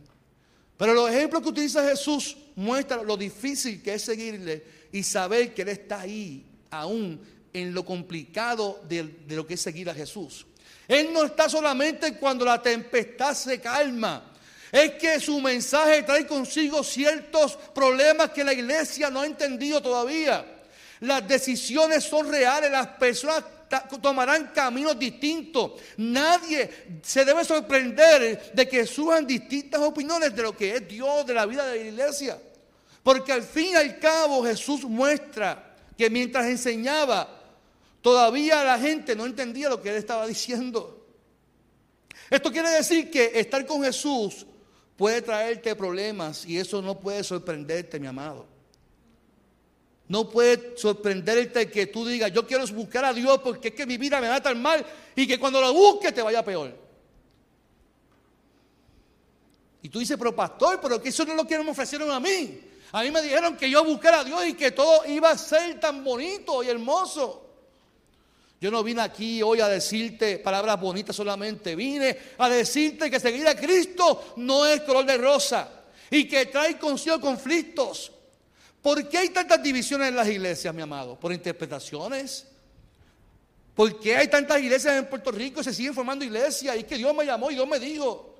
Pero 0.76 0.94
los 0.94 1.10
ejemplos 1.10 1.42
que 1.42 1.48
utiliza 1.50 1.88
Jesús 1.88 2.36
muestran 2.56 3.06
lo 3.06 3.16
difícil 3.16 3.82
que 3.82 3.94
es 3.94 4.02
seguirle 4.02 4.64
y 4.90 5.02
saber 5.02 5.54
que 5.54 5.62
Él 5.62 5.68
está 5.68 6.00
ahí, 6.00 6.44
aún 6.70 7.20
en 7.52 7.74
lo 7.74 7.84
complicado 7.84 8.82
de, 8.88 9.04
de 9.04 9.36
lo 9.36 9.46
que 9.46 9.54
es 9.54 9.60
seguir 9.60 9.88
a 9.90 9.94
Jesús. 9.94 10.46
Él 10.88 11.12
no 11.12 11.24
está 11.24 11.48
solamente 11.48 12.16
cuando 12.16 12.44
la 12.44 12.60
tempestad 12.60 13.34
se 13.34 13.60
calma. 13.60 14.32
Es 14.72 14.92
que 14.92 15.20
su 15.20 15.38
mensaje 15.40 16.02
trae 16.02 16.26
consigo 16.26 16.82
ciertos 16.82 17.56
problemas 17.74 18.30
que 18.30 18.42
la 18.42 18.54
iglesia 18.54 19.10
no 19.10 19.20
ha 19.20 19.26
entendido 19.26 19.82
todavía. 19.82 20.61
Las 21.02 21.26
decisiones 21.26 22.04
son 22.04 22.30
reales, 22.30 22.70
las 22.70 22.86
personas 22.86 23.42
tomarán 24.00 24.52
caminos 24.54 24.96
distintos. 24.96 25.72
Nadie 25.96 27.00
se 27.02 27.24
debe 27.24 27.44
sorprender 27.44 28.52
de 28.54 28.68
que 28.68 28.86
surjan 28.86 29.26
distintas 29.26 29.80
opiniones 29.80 30.34
de 30.34 30.42
lo 30.42 30.56
que 30.56 30.76
es 30.76 30.86
Dios, 30.86 31.26
de 31.26 31.34
la 31.34 31.44
vida 31.44 31.66
de 31.66 31.76
la 31.76 31.90
iglesia. 31.90 32.40
Porque 33.02 33.32
al 33.32 33.42
fin 33.42 33.72
y 33.72 33.74
al 33.74 33.98
cabo 33.98 34.44
Jesús 34.44 34.84
muestra 34.84 35.74
que 35.98 36.08
mientras 36.08 36.46
enseñaba, 36.46 37.28
todavía 38.00 38.62
la 38.62 38.78
gente 38.78 39.16
no 39.16 39.26
entendía 39.26 39.70
lo 39.70 39.82
que 39.82 39.88
él 39.88 39.96
estaba 39.96 40.24
diciendo. 40.24 41.04
Esto 42.30 42.52
quiere 42.52 42.70
decir 42.70 43.10
que 43.10 43.32
estar 43.34 43.66
con 43.66 43.82
Jesús 43.82 44.46
puede 44.96 45.20
traerte 45.20 45.74
problemas 45.74 46.46
y 46.46 46.58
eso 46.58 46.80
no 46.80 47.00
puede 47.00 47.24
sorprenderte, 47.24 47.98
mi 47.98 48.06
amado. 48.06 48.51
No 50.12 50.28
puede 50.28 50.76
sorprenderte 50.76 51.70
que 51.70 51.86
tú 51.86 52.04
digas, 52.04 52.30
yo 52.30 52.46
quiero 52.46 52.66
buscar 52.66 53.02
a 53.06 53.14
Dios 53.14 53.40
porque 53.42 53.68
es 53.68 53.74
que 53.74 53.86
mi 53.86 53.96
vida 53.96 54.20
me 54.20 54.28
va 54.28 54.36
estar 54.36 54.54
mal 54.54 54.84
y 55.16 55.26
que 55.26 55.38
cuando 55.38 55.58
lo 55.58 55.72
busques 55.72 56.12
te 56.12 56.20
vaya 56.20 56.44
peor. 56.44 56.70
Y 59.80 59.88
tú 59.88 60.00
dices, 60.00 60.18
pero 60.18 60.36
pastor, 60.36 60.78
pero 60.82 61.00
que 61.00 61.08
eso 61.08 61.24
no 61.24 61.34
lo 61.34 61.46
quieren 61.46 61.66
ofrecieron 61.66 62.10
a 62.10 62.20
mí. 62.20 62.60
A 62.92 63.02
mí 63.02 63.10
me 63.10 63.22
dijeron 63.22 63.56
que 63.56 63.70
yo 63.70 63.82
buscara 63.86 64.20
a 64.20 64.24
Dios 64.24 64.46
y 64.48 64.52
que 64.52 64.72
todo 64.72 65.06
iba 65.06 65.30
a 65.30 65.38
ser 65.38 65.80
tan 65.80 66.04
bonito 66.04 66.62
y 66.62 66.68
hermoso. 66.68 67.46
Yo 68.60 68.70
no 68.70 68.82
vine 68.82 69.00
aquí 69.00 69.42
hoy 69.42 69.60
a 69.60 69.68
decirte 69.68 70.38
palabras 70.40 70.78
bonitas 70.78 71.16
solamente. 71.16 71.74
Vine 71.74 72.18
a 72.36 72.50
decirte 72.50 73.10
que 73.10 73.18
seguir 73.18 73.48
a 73.48 73.56
Cristo 73.56 74.34
no 74.36 74.66
es 74.66 74.82
color 74.82 75.06
de 75.06 75.16
rosa 75.16 75.70
y 76.10 76.28
que 76.28 76.44
trae 76.44 76.78
consigo 76.78 77.18
conflictos. 77.18 78.12
¿Por 78.82 79.08
qué 79.08 79.18
hay 79.18 79.28
tantas 79.28 79.62
divisiones 79.62 80.08
en 80.08 80.16
las 80.16 80.28
iglesias, 80.28 80.74
mi 80.74 80.82
amado? 80.82 81.18
¿Por 81.18 81.32
interpretaciones? 81.32 82.48
¿Por 83.76 84.00
qué 84.00 84.16
hay 84.16 84.28
tantas 84.28 84.60
iglesias 84.60 84.98
en 84.98 85.06
Puerto 85.06 85.30
Rico 85.30 85.62
se 85.62 85.72
siguen 85.72 85.94
formando 85.94 86.24
iglesias? 86.24 86.74
Y 86.76 86.80
es 86.80 86.84
que 86.84 86.96
Dios 86.96 87.14
me 87.14 87.24
llamó 87.24 87.50
y 87.50 87.54
Dios 87.54 87.68
me 87.68 87.78
dijo. 87.78 88.34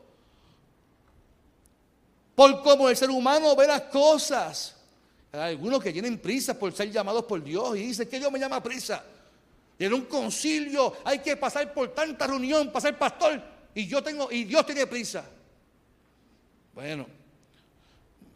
Por 2.35 2.61
cómo 2.62 2.88
el 2.88 2.96
ser 2.96 3.11
humano 3.11 3.55
ve 3.55 3.68
las 3.68 3.83
cosas. 3.83 4.74
Hay 5.31 5.52
algunos 5.52 5.83
que 5.83 5.92
tienen 5.92 6.18
prisa 6.18 6.59
por 6.59 6.72
ser 6.72 6.90
llamados 6.90 7.24
por 7.24 7.42
Dios 7.42 7.76
y 7.76 7.87
dicen 7.87 8.09
que 8.09 8.18
Dios 8.18 8.31
me 8.33 8.38
llama 8.40 8.57
a 8.57 8.62
prisa. 8.62 9.02
Y 9.78 9.85
en 9.85 9.94
un 9.94 10.02
concilio 10.07 10.96
hay 11.05 11.20
que 11.20 11.37
pasar 11.37 11.72
por 11.72 11.94
tanta 11.94 12.26
reunión 12.26 12.68
para 12.68 12.81
ser 12.81 12.98
pastor 12.98 13.40
y 13.74 13.87
yo 13.87 14.02
tengo 14.02 14.31
y 14.31 14.44
Dios 14.44 14.66
tiene 14.66 14.87
prisa. 14.87 15.24
Bueno, 16.74 17.07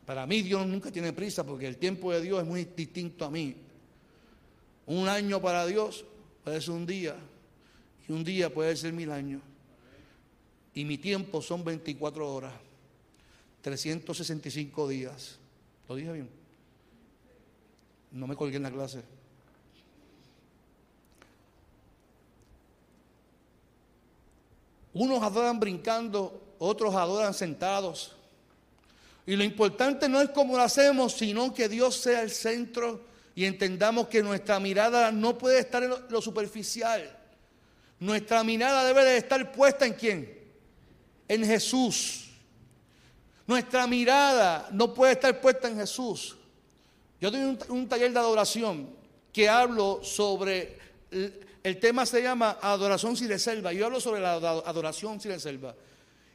para 0.07 0.25
mí 0.25 0.41
Dios 0.43 0.65
nunca 0.67 0.93
tiene 0.93 1.13
prisa 1.13 1.45
porque 1.45 1.67
el 1.67 1.77
tiempo 1.77 2.13
de 2.13 2.23
Dios 2.23 2.41
es 2.41 2.47
muy 2.47 2.65
distinto 2.65 3.25
a 3.25 3.31
mí. 3.31 3.57
Un 4.87 5.09
año 5.09 5.43
para 5.43 5.67
Dios 5.67 6.05
puede 6.45 6.61
ser 6.61 6.71
un 6.71 6.87
día 6.87 7.17
y 8.09 8.13
un 8.13 8.23
día 8.23 8.55
puede 8.55 8.77
ser 8.77 8.93
mil 8.93 9.11
años. 9.11 9.43
Y 10.75 10.85
mi 10.85 10.97
tiempo 10.97 11.43
son 11.43 11.65
24 11.65 12.33
horas, 12.33 12.53
365 13.63 14.89
días. 14.89 15.39
¿Lo 15.89 15.97
dije 15.97 16.13
bien? 16.13 16.31
No 18.13 18.27
me 18.29 18.37
colgué 18.37 18.57
en 18.57 18.63
la 18.63 18.71
clase. 18.71 19.03
Unos 24.95 25.23
adoran 25.23 25.61
brincando, 25.61 26.55
otros 26.59 26.95
adoran 26.95 27.35
sentados. 27.35 28.16
Y 29.27 29.35
lo 29.35 29.43
importante 29.43 30.09
no 30.09 30.21
es 30.21 30.31
cómo 30.31 30.57
lo 30.57 30.63
hacemos, 30.63 31.15
sino 31.15 31.53
que 31.53 31.69
Dios 31.69 31.97
sea 31.97 32.23
el 32.23 32.31
centro 32.31 33.05
y 33.35 33.45
entendamos 33.45 34.07
que 34.07 34.23
nuestra 34.23 34.61
mirada 34.61 35.11
no 35.11 35.37
puede 35.37 35.59
estar 35.59 35.83
en 35.83 35.93
lo, 36.09 36.23
superficial. 36.23 37.15
Nuestra 37.99 38.45
mirada 38.45 38.85
debe 38.85 39.05
de 39.05 39.17
estar 39.17 39.53
puesta 39.53 39.85
en 39.85 39.95
quién? 39.95 40.41
En 41.27 41.45
Jesús. 41.45 42.31
Nuestra 43.49 43.87
mirada 43.89 44.69
no 44.71 44.95
puede 44.95 45.13
estar 45.13 45.41
puesta 45.41 45.67
en 45.67 45.77
Jesús. 45.77 46.37
Yo 47.21 47.31
doy 47.31 47.59
un, 47.69 47.89
taller 47.89 48.13
de 48.13 48.19
adoración 48.19 48.89
que 49.33 49.49
hablo 49.49 50.01
sobre, 50.05 50.79
el, 51.11 51.47
el, 51.65 51.81
tema 51.81 52.07
se 52.07 52.23
llama 52.23 52.59
adoración 52.63 53.17
sin 53.17 53.29
reserva. 53.29 53.73
Yo 53.73 53.87
hablo 53.87 54.01
sobre 54.01 54.21
la 54.21 54.35
adoración 54.35 55.21
sin 55.21 55.33
reserva. 55.33 55.75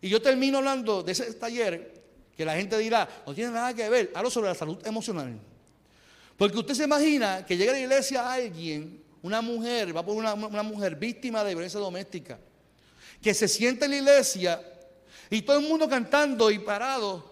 Y 0.01 0.10
yo 0.10 0.21
termino 0.21 0.58
hablando 0.58 1.04
de 1.04 1.13
ese 1.13 1.34
taller 1.34 2.00
que 2.41 2.45
la 2.45 2.56
gente 2.56 2.75
dirá, 2.80 3.08
no 3.27 3.36
tiene 3.36 3.51
nada 3.51 3.71
que 3.71 3.88
ver, 3.88 4.12
hablo 4.15 4.32
sobre 4.32 4.47
la 4.47 4.56
salud 4.56 4.80
emocional. 4.84 5.39
Porque 6.36 6.58
usted 6.58 6.73
se 6.73 6.86
imagina 6.86 7.45
que 7.45 7.56
llega 7.56 7.71
a 7.71 7.75
la 7.75 7.82
iglesia 7.82 8.34
alguien, 8.34 8.99
una 9.21 9.43
mujer, 9.43 9.95
va 9.95 10.04
por 10.04 10.15
una, 10.15 10.34
una 10.34 10.63
mujer 10.63 10.95
víctima 10.95 11.43
de 11.43 11.54
violencia 11.54 11.80
doméstica, 11.80 12.39
que 13.21 13.36
se 13.36 13.47
siente 13.47 13.86
en 13.86 13.91
la 13.91 13.97
iglesia 13.97 14.60
y 15.30 15.43
todo 15.43 15.60
el 15.60 15.67
mundo 15.67 15.88
cantando 15.88 16.49
y 16.49 16.58
parado. 16.58 17.30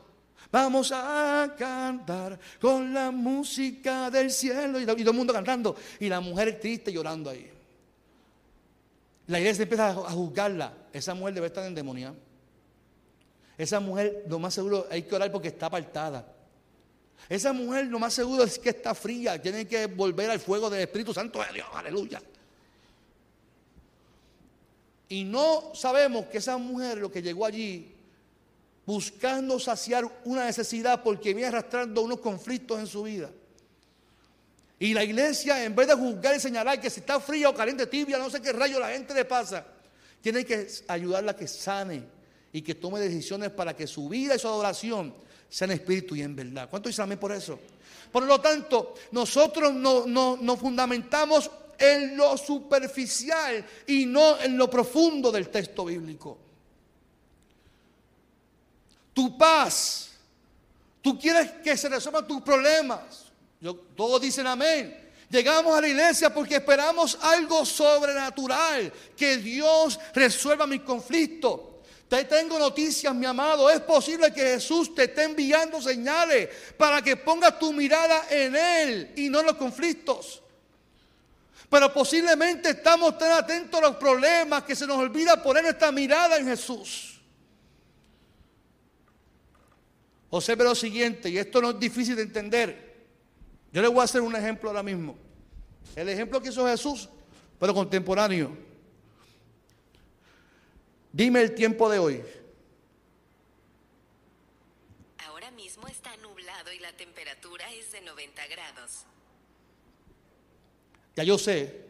Vamos 0.52 0.92
a 0.94 1.56
cantar 1.58 2.40
con 2.62 2.94
la 2.94 3.10
música 3.10 4.12
del 4.12 4.30
cielo 4.30 4.80
y 4.80 4.86
todo 4.86 4.96
el 4.96 5.14
mundo 5.14 5.34
cantando 5.34 5.76
y 6.00 6.08
la 6.08 6.20
mujer 6.20 6.60
triste 6.60 6.94
llorando 6.94 7.32
ahí. 7.32 7.50
La 9.26 9.40
iglesia 9.40 9.64
empieza 9.64 9.90
a 9.90 10.12
juzgarla. 10.12 10.72
Esa 10.94 11.16
mujer 11.16 11.34
debe 11.34 11.48
estar 11.48 11.66
endemoniada. 11.66 12.14
Esa 13.60 13.82
mujer, 13.82 14.24
lo 14.30 14.40
más 14.40 14.54
seguro, 14.54 14.88
hay 14.90 15.04
que 15.04 15.14
orar 15.14 15.30
porque 15.34 15.50
está 15.50 15.66
apartada. 15.66 16.26
Esa 17.28 17.52
mujer, 17.52 17.88
lo 17.88 18.00
más 18.00 18.14
seguro 18.14 18.46
es 18.46 18.58
que 18.58 18.70
está 18.70 18.96
fría. 18.96 19.40
Tiene 19.40 19.68
que 19.68 19.86
volver 19.88 20.32
al 20.32 20.40
fuego 20.40 20.70
del 20.70 20.80
Espíritu 20.80 21.14
Santo 21.14 21.40
de 21.40 21.56
Dios. 21.56 21.68
Aleluya. 21.74 22.22
Y 25.10 25.26
no 25.26 25.76
sabemos 25.76 26.28
que 26.28 26.38
esa 26.38 26.56
mujer, 26.58 27.00
lo 27.00 27.12
que 27.12 27.22
llegó 27.22 27.46
allí, 27.46 27.94
buscando 28.86 29.60
saciar 29.60 30.10
una 30.24 30.46
necesidad 30.46 31.04
porque 31.04 31.34
viene 31.34 31.50
arrastrando 31.50 32.02
unos 32.02 32.22
conflictos 32.22 32.80
en 32.80 32.88
su 32.88 33.04
vida. 33.04 33.30
Y 34.80 34.94
la 34.94 35.04
iglesia, 35.04 35.66
en 35.66 35.76
vez 35.76 35.90
de 35.90 35.96
juzgar 35.96 36.34
y 36.34 36.40
señalar 36.40 36.80
que 36.80 36.90
si 36.90 37.02
está 37.02 37.20
fría 37.20 37.50
o 37.50 37.54
caliente, 37.54 37.88
tibia, 37.88 38.18
no 38.18 38.30
sé 38.30 38.42
qué 38.42 38.54
rayo 38.54 38.80
la 38.80 38.92
gente 38.92 39.14
le 39.14 39.26
pasa, 39.26 39.66
tiene 40.22 40.46
que 40.46 40.66
ayudarla 40.88 41.32
a 41.32 41.36
que 41.36 41.46
sane 41.46 42.19
y 42.52 42.62
que 42.62 42.76
tome 42.76 43.00
decisiones 43.00 43.52
para 43.52 43.76
que 43.76 43.88
su 43.88 44.10
vida 44.10 44.36
y 44.36 44.40
su 44.40 44.48
adoración 44.48 45.14
sean 45.50 45.72
espíritu 45.72 46.16
y 46.16 46.22
en 46.22 46.36
verdad. 46.36 46.70
¿Cuánto 46.70 46.90
dicen 46.90 47.18
por 47.18 47.32
eso? 47.32 47.60
Por 48.12 48.24
lo 48.24 48.40
tanto, 48.40 48.96
nosotros 49.12 49.74
nos 49.74 50.08
no, 50.08 50.58
fundamentamos 50.58 51.50
en 51.78 52.18
lo 52.18 52.38
superficial 52.38 53.66
y 53.88 54.06
no 54.06 54.40
en 54.40 54.58
lo 54.58 54.70
profundo 54.70 55.32
del 55.32 55.50
texto 55.50 55.86
bíblico. 55.86 56.38
Tu 59.14 59.38
paz, 59.38 60.12
tú 61.02 61.20
quieres 61.20 61.52
que 61.64 61.78
se 61.78 61.90
resuelvan 61.90 62.28
tus 62.28 62.42
problemas. 62.42 63.26
Yo, 63.62 63.76
todos 63.76 64.22
dicen 64.22 64.48
amén. 64.48 65.10
Llegamos 65.30 65.78
a 65.78 65.82
la 65.82 65.88
iglesia 65.88 66.34
porque 66.34 66.56
esperamos 66.56 67.18
algo 67.22 67.64
sobrenatural, 67.64 68.92
que 69.16 69.38
Dios 69.38 70.00
resuelva 70.14 70.66
mis 70.66 70.82
conflictos. 70.82 71.69
Te 72.10 72.26
tengo 72.26 72.58
noticias, 72.58 73.14
mi 73.14 73.28
amado. 73.28 73.70
Es 73.70 73.82
posible 73.82 74.34
que 74.34 74.42
Jesús 74.42 74.96
te 74.96 75.04
esté 75.04 75.26
enviando 75.26 75.80
señales 75.80 76.50
para 76.76 77.04
que 77.04 77.16
pongas 77.16 77.60
tu 77.60 77.72
mirada 77.72 78.26
en 78.32 78.56
Él 78.56 79.14
y 79.16 79.30
no 79.30 79.42
en 79.42 79.46
los 79.46 79.56
conflictos. 79.56 80.42
Pero 81.70 81.94
posiblemente 81.94 82.72
estamos 82.72 83.16
tan 83.20 83.32
atentos 83.34 83.80
a 83.80 83.90
los 83.90 83.98
problemas 83.98 84.64
que 84.64 84.76
se 84.76 84.88
nos 84.88 84.98
olvida 84.98 85.42
poner 85.42 85.62
nuestra 85.62 85.92
mirada 85.92 86.38
en 86.38 86.48
Jesús. 86.48 87.22
Observe 90.32 90.64
lo 90.64 90.74
siguiente, 90.74 91.30
y 91.30 91.38
esto 91.38 91.62
no 91.62 91.70
es 91.70 91.80
difícil 91.80 92.16
de 92.16 92.24
entender. 92.24 93.06
Yo 93.72 93.84
le 93.84 93.88
voy 93.88 94.02
a 94.02 94.06
hacer 94.06 94.22
un 94.22 94.36
ejemplo 94.36 94.70
ahora 94.70 94.82
mismo. 94.82 95.16
El 95.96 96.10
ejemplo 96.10 96.42
que 96.42 96.50
hizo 96.50 96.66
Jesús, 96.66 97.08
pero 97.60 97.72
contemporáneo. 97.72 98.69
Dime 101.12 101.42
el 101.42 101.56
tiempo 101.56 101.90
de 101.90 102.00
hoy. 102.00 102.24
Ahora 105.26 105.50
mismo 105.52 105.88
está 105.88 106.16
nublado 106.18 106.72
y 106.72 106.80
la 106.80 106.92
temperatura 106.94 107.72
es 107.74 107.92
de 107.92 108.02
90 108.02 108.48
grados. 108.48 109.06
Ya 111.16 111.24
yo 111.24 111.38
sé 111.38 111.88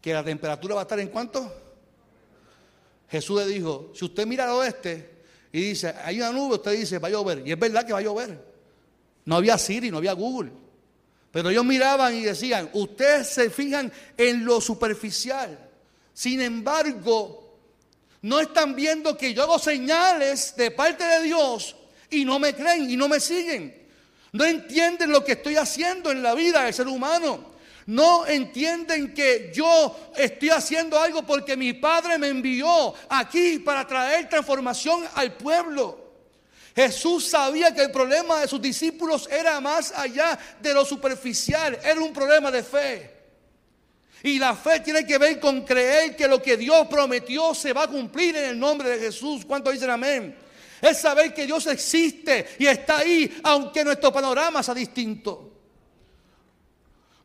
que 0.00 0.12
la 0.12 0.24
temperatura 0.24 0.76
va 0.76 0.82
a 0.82 0.84
estar 0.84 1.00
en 1.00 1.08
cuánto. 1.08 1.52
Jesús 3.10 3.40
le 3.40 3.46
dijo, 3.46 3.92
si 3.94 4.04
usted 4.04 4.26
mira 4.26 4.44
al 4.44 4.50
oeste 4.50 5.10
y 5.52 5.60
dice, 5.60 5.94
hay 6.02 6.18
una 6.18 6.32
nube, 6.32 6.54
usted 6.54 6.72
dice, 6.72 6.98
va 6.98 7.08
a 7.08 7.10
llover. 7.10 7.46
Y 7.46 7.52
es 7.52 7.58
verdad 7.58 7.84
que 7.84 7.92
va 7.92 7.98
a 7.98 8.02
llover. 8.02 8.42
No 9.24 9.36
había 9.36 9.58
Siri, 9.58 9.90
no 9.90 9.98
había 9.98 10.14
Google. 10.14 10.50
Pero 11.30 11.50
ellos 11.50 11.64
miraban 11.64 12.14
y 12.14 12.22
decían, 12.22 12.70
ustedes 12.72 13.28
se 13.28 13.50
fijan 13.50 13.92
en 14.16 14.44
lo 14.44 14.60
superficial. 14.60 15.58
Sin 16.12 16.40
embargo, 16.40 17.41
no 18.22 18.40
están 18.40 18.74
viendo 18.74 19.16
que 19.16 19.34
yo 19.34 19.42
hago 19.42 19.58
señales 19.58 20.54
de 20.56 20.70
parte 20.70 21.04
de 21.04 21.22
Dios 21.24 21.74
y 22.08 22.24
no 22.24 22.38
me 22.38 22.54
creen 22.54 22.88
y 22.88 22.96
no 22.96 23.08
me 23.08 23.18
siguen. 23.18 23.82
No 24.30 24.44
entienden 24.44 25.10
lo 25.10 25.24
que 25.24 25.32
estoy 25.32 25.56
haciendo 25.56 26.10
en 26.10 26.22
la 26.22 26.34
vida 26.34 26.62
del 26.62 26.72
ser 26.72 26.86
humano. 26.86 27.52
No 27.86 28.24
entienden 28.26 29.12
que 29.12 29.50
yo 29.52 30.12
estoy 30.16 30.50
haciendo 30.50 30.98
algo 30.98 31.24
porque 31.24 31.56
mi 31.56 31.72
Padre 31.72 32.16
me 32.16 32.28
envió 32.28 32.94
aquí 33.08 33.58
para 33.58 33.86
traer 33.86 34.28
transformación 34.28 35.04
al 35.14 35.32
pueblo. 35.34 35.98
Jesús 36.76 37.28
sabía 37.28 37.74
que 37.74 37.82
el 37.82 37.90
problema 37.90 38.40
de 38.40 38.48
sus 38.48 38.62
discípulos 38.62 39.28
era 39.30 39.60
más 39.60 39.92
allá 39.94 40.38
de 40.60 40.72
lo 40.72 40.84
superficial, 40.84 41.78
era 41.82 42.00
un 42.00 42.12
problema 42.12 42.50
de 42.50 42.62
fe. 42.62 43.21
Y 44.22 44.38
la 44.38 44.54
fe 44.54 44.80
tiene 44.80 45.04
que 45.04 45.18
ver 45.18 45.40
con 45.40 45.62
creer 45.62 46.14
que 46.14 46.28
lo 46.28 46.40
que 46.40 46.56
Dios 46.56 46.86
prometió 46.88 47.54
se 47.54 47.72
va 47.72 47.84
a 47.84 47.88
cumplir 47.88 48.36
en 48.36 48.44
el 48.50 48.58
nombre 48.58 48.88
de 48.88 48.98
Jesús. 48.98 49.44
¿Cuánto 49.44 49.70
dicen 49.70 49.90
amén? 49.90 50.36
Es 50.80 51.00
saber 51.00 51.32
que 51.34 51.46
Dios 51.46 51.66
existe 51.66 52.56
y 52.58 52.66
está 52.66 52.98
ahí, 52.98 53.40
aunque 53.42 53.84
nuestro 53.84 54.12
panorama 54.12 54.62
sea 54.62 54.74
distinto. 54.74 55.50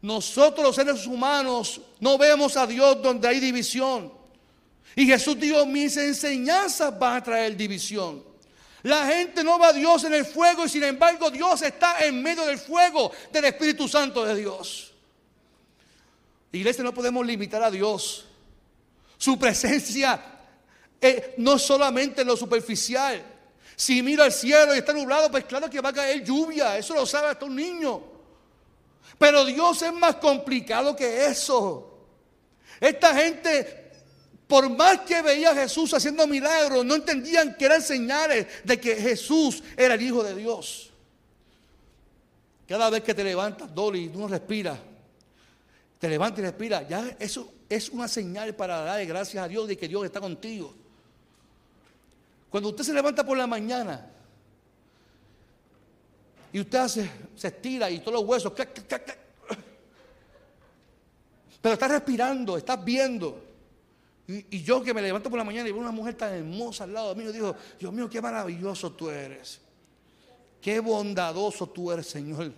Nosotros 0.02 0.66
los 0.66 0.76
seres 0.76 1.06
humanos 1.06 1.82
no 2.00 2.18
vemos 2.18 2.56
a 2.58 2.66
Dios 2.66 3.02
donde 3.02 3.28
hay 3.28 3.40
división. 3.40 4.14
Y 4.96 5.06
Jesús 5.06 5.40
dijo, 5.40 5.66
mis 5.66 5.98
enseñanzas 5.98 6.98
van 6.98 7.18
a 7.18 7.24
traer 7.24 7.56
división. 7.56 8.24
La 8.84 9.06
gente 9.08 9.44
no 9.44 9.60
va 9.60 9.70
a 9.70 9.74
Dios 9.74 10.04
en 10.04 10.14
el 10.14 10.26
fuego 10.26 10.66
y 10.66 10.70
sin 10.70 10.84
embargo 10.84 11.30
Dios 11.30 11.62
está 11.62 12.06
en 12.06 12.22
medio 12.22 12.46
del 12.46 12.58
fuego 12.58 13.12
del 13.32 13.46
Espíritu 13.46 13.88
Santo 13.88 14.24
de 14.24 14.36
Dios. 14.36 14.87
Iglesia, 16.58 16.84
no 16.84 16.93
podemos 16.93 17.26
limitar 17.26 17.63
a 17.63 17.72
Dios. 17.72 18.26
Su 19.17 19.38
presencia 19.39 20.22
eh, 21.00 21.36
no 21.38 21.58
solamente 21.58 22.22
en 22.22 22.28
lo 22.28 22.38
superficial. 22.38 23.24
Si 23.76 24.02
miro 24.02 24.24
al 24.24 24.32
cielo 24.32 24.74
y 24.74 24.80
está 24.80 24.93
nublado, 24.93 25.30
pues 25.30 25.46
claro 25.46 25.70
que 25.70 25.82
va 25.82 25.89
a 25.89 25.93
caer 25.93 26.24
lluvia. 26.24 26.78
Eso 26.78 26.93
lo 26.93 27.06
sabe 27.06 27.30
hasta 27.30 27.46
un 27.46 27.56
niño. 27.56 28.02
Pero 29.17 29.46
Dios 29.46 29.82
es 29.82 29.93
más 29.93 30.15
complicado 30.15 30.96
que 30.96 31.28
eso. 31.28 32.06
Esta 32.80 33.15
gente, 33.15 33.91
por 34.48 34.70
más 34.70 35.02
que 35.02 35.22
veía 35.22 35.52
a 35.52 35.56
Jesús 35.56 35.93
haciendo 35.93 36.28
milagros, 36.28 36.86
no 36.86 36.96
entendían 36.96 37.56
que 37.56 37.65
eran 37.65 37.82
señales 37.82 38.48
de 38.63 38.80
que 38.80 38.96
Jesús 38.96 39.63
era 39.76 39.93
el 39.96 40.02
Hijo 40.02 40.24
de 40.24 40.36
Dios. 40.36 40.91
Cada 42.67 42.89
vez 42.89 43.02
que 43.04 43.13
te 43.13 43.24
levantas, 43.24 43.74
Dolly, 43.74 44.10
tú 44.10 44.20
no 44.20 44.28
respiras, 44.28 44.78
te 46.00 46.10
levantas 46.10 46.40
y 46.40 46.44
respiras, 46.44 46.88
ya 46.88 47.16
eso 47.20 47.54
es 47.70 47.90
una 47.90 48.08
señal 48.08 48.56
para 48.56 48.82
darle 48.82 49.06
gracias 49.06 49.44
a 49.44 49.48
Dios 49.48 49.68
de 49.68 49.78
que 49.78 49.88
Dios 49.88 50.06
está 50.06 50.20
contigo. 50.20 50.74
Cuando 52.50 52.70
usted 52.70 52.84
se 52.84 52.94
levanta 52.94 53.26
por 53.26 53.38
la 53.38 53.48
mañana, 53.48 54.12
y 56.54 56.60
usted 56.60 56.78
hace, 56.78 57.10
se 57.36 57.48
estira 57.48 57.90
y 57.90 58.00
todos 58.00 58.14
los 58.14 58.24
huesos, 58.24 58.54
pero 61.62 61.74
está 61.74 61.88
respirando, 61.88 62.58
está 62.58 62.76
viendo. 62.78 63.44
Y, 64.28 64.62
yo 64.62 64.84
que 64.84 64.94
me 64.94 65.02
levanto 65.02 65.30
por 65.30 65.38
la 65.38 65.46
mañana 65.46 65.70
y 65.70 65.72
veo 65.72 65.82
una 65.82 65.92
mujer 65.92 66.16
tan 66.16 66.34
hermosa 66.34 66.84
al 66.84 66.94
lado 66.94 67.16
mío, 67.16 67.32
digo, 67.32 67.56
Dios 67.80 67.94
mío, 67.94 68.10
qué 68.10 68.22
maravilloso 68.22 68.92
tú 68.92 69.10
eres. 69.10 69.62
Qué 70.62 70.80
bondadoso 70.80 71.68
tú 71.68 71.92
eres, 71.92 72.08
Señor. 72.08 72.52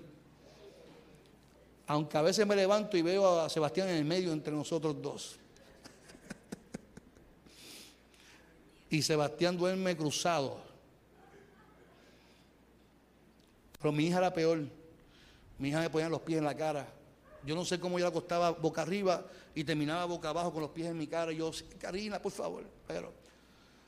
Aunque 1.90 2.20
a 2.20 2.22
veces 2.22 2.46
me 2.46 2.56
levanto 2.56 2.96
y 2.98 3.02
veo 3.02 3.40
a 3.42 3.50
Sebastián 3.50 3.90
en 3.90 3.96
el 3.96 4.06
medio 4.06 4.32
entre 4.32 4.54
nosotros 4.54 5.02
dos. 5.02 5.40
y 8.92 9.02
Sebastián 9.02 9.58
duerme 9.58 9.98
cruzado. 9.98 10.60
Pero 13.80 13.92
mi 13.92 14.06
hija 14.06 14.20
era 14.20 14.32
peor. 14.32 14.60
Mi 15.58 15.70
hija 15.70 15.80
me 15.80 15.90
ponía 15.90 16.10
los 16.10 16.22
pies 16.22 16.38
en 16.38 16.46
la 16.46 16.56
cara. 16.56 16.88
Yo 17.44 17.56
no 17.56 17.66
sé 17.66 17.80
cómo 17.80 17.98
yo 17.98 18.06
la 18.06 18.10
acostaba 18.10 18.52
boca 18.52 18.84
arriba 18.84 19.26
y 19.56 19.64
terminaba 19.64 20.06
boca 20.06 20.30
abajo 20.30 20.54
con 20.54 20.62
los 20.62 20.70
pies 20.70 20.90
en 20.90 20.98
mi 20.98 21.08
cara. 21.08 21.32
Y 21.32 21.38
yo, 21.38 21.50
Karina, 21.80 22.22
por 22.22 22.32
favor. 22.32 22.66
Pero, 22.88 23.12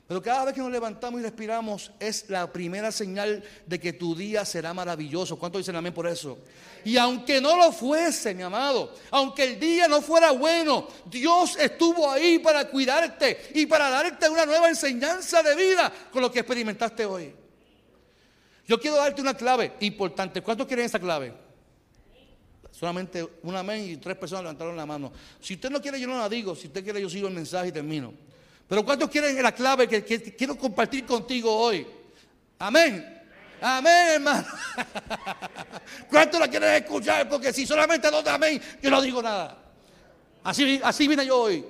pero 0.08 0.20
cada 0.20 0.46
vez 0.46 0.54
que 0.54 0.60
nos 0.60 0.72
levantamos 0.72 1.20
y 1.20 1.22
respiramos 1.22 1.92
es 2.00 2.28
la 2.28 2.52
primera 2.52 2.90
señal 2.90 3.44
de 3.64 3.78
que 3.78 3.92
tu 3.92 4.16
día 4.16 4.44
será 4.44 4.74
maravilloso. 4.74 5.38
¿Cuánto 5.38 5.58
dicen 5.58 5.76
amén 5.76 5.94
por 5.94 6.08
eso? 6.08 6.36
Y 6.84 6.96
aunque 6.96 7.40
no 7.40 7.56
lo 7.56 7.72
fuese, 7.72 8.34
mi 8.34 8.42
amado, 8.42 8.94
aunque 9.10 9.44
el 9.44 9.60
día 9.60 9.88
no 9.88 10.00
fuera 10.00 10.32
bueno, 10.32 10.88
Dios 11.06 11.56
estuvo 11.58 12.10
ahí 12.10 12.38
para 12.38 12.68
cuidarte 12.68 13.50
y 13.54 13.66
para 13.66 13.88
darte 13.90 14.28
una 14.28 14.46
nueva 14.46 14.68
enseñanza 14.68 15.42
de 15.42 15.54
vida 15.54 15.92
con 16.10 16.22
lo 16.22 16.30
que 16.30 16.40
experimentaste 16.40 17.04
hoy. 17.06 17.34
Yo 18.66 18.80
quiero 18.80 18.96
darte 18.96 19.20
una 19.20 19.34
clave 19.34 19.74
importante. 19.80 20.40
¿Cuántos 20.40 20.66
quieren 20.66 20.86
esa 20.86 20.98
clave? 20.98 21.34
Solamente 22.70 23.24
un 23.42 23.54
amén 23.54 23.84
y 23.84 23.96
tres 23.96 24.16
personas 24.16 24.44
levantaron 24.44 24.76
la 24.76 24.86
mano. 24.86 25.12
Si 25.40 25.54
usted 25.54 25.70
no 25.70 25.80
quiere, 25.80 26.00
yo 26.00 26.08
no 26.08 26.18
la 26.18 26.28
digo. 26.28 26.56
Si 26.56 26.68
usted 26.68 26.82
quiere, 26.82 27.00
yo 27.00 27.08
sigo 27.08 27.28
el 27.28 27.34
mensaje 27.34 27.68
y 27.68 27.72
termino. 27.72 28.12
Pero 28.66 28.84
¿cuántos 28.84 29.10
quieren 29.10 29.40
la 29.42 29.52
clave 29.52 29.86
que, 29.86 30.02
quiero 30.02 30.56
compartir 30.56 31.04
contigo 31.04 31.54
hoy? 31.54 31.86
Amén. 32.58 33.21
Amén, 33.62 34.08
hermano. 34.14 34.44
¿Cuántos 36.10 36.40
la 36.40 36.48
quieren 36.48 36.74
escuchar? 36.74 37.28
Porque 37.28 37.52
si 37.52 37.64
solamente 37.64 38.10
dos 38.10 38.26
amén, 38.26 38.60
yo 38.82 38.90
no 38.90 39.00
digo 39.00 39.22
nada. 39.22 39.56
Así, 40.42 40.80
así 40.82 41.06
vine 41.06 41.24
yo 41.24 41.42
hoy. 41.42 41.64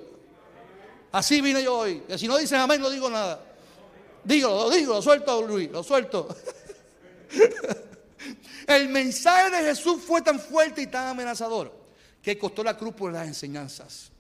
Así 1.13 1.43
vine 1.43 1.63
yo 1.63 1.77
hoy. 1.77 2.01
Que 2.09 2.17
si 2.17 2.27
no 2.27 2.39
dicen 2.39 2.61
amén, 2.61 2.81
no 2.81 2.89
digo 2.89 3.11
nada. 3.11 3.45
Dígalo, 4.25 4.55
lo 4.55 4.71
digo, 4.71 4.95
lo 4.95 5.03
suelto, 5.03 5.43
Luis, 5.43 5.71
lo 5.71 5.83
suelto. 5.83 6.35
El 8.67 8.89
mensaje 8.89 9.51
de 9.51 9.65
Jesús 9.65 10.03
fue 10.03 10.23
tan 10.23 10.41
fuerte 10.41 10.81
y 10.81 10.87
tan 10.87 11.09
amenazador 11.09 11.73
que 12.23 12.39
costó 12.39 12.65
la 12.65 12.77
cruz 12.77 12.95
por 12.95 13.13
las 13.13 13.27
enseñanzas. 13.27 14.11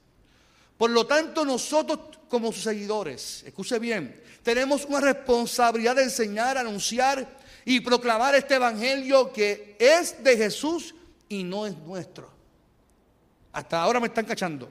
Por 0.76 0.90
lo 0.90 1.06
tanto, 1.06 1.44
nosotros 1.44 2.18
como 2.28 2.52
sus 2.52 2.64
seguidores, 2.64 3.44
escuche 3.46 3.78
bien, 3.78 4.20
tenemos 4.42 4.84
una 4.84 5.00
responsabilidad 5.00 5.96
de 5.96 6.02
enseñar, 6.02 6.58
anunciar 6.58 7.40
y 7.64 7.80
proclamar 7.80 8.34
este 8.34 8.54
evangelio 8.54 9.32
que 9.32 9.76
es 9.78 10.22
de 10.22 10.36
Jesús 10.36 10.94
y 11.28 11.44
no 11.44 11.66
es 11.66 11.76
nuestro. 11.76 12.30
Hasta 13.52 13.82
ahora 13.82 14.00
me 14.00 14.08
están 14.08 14.24
cachando. 14.24 14.68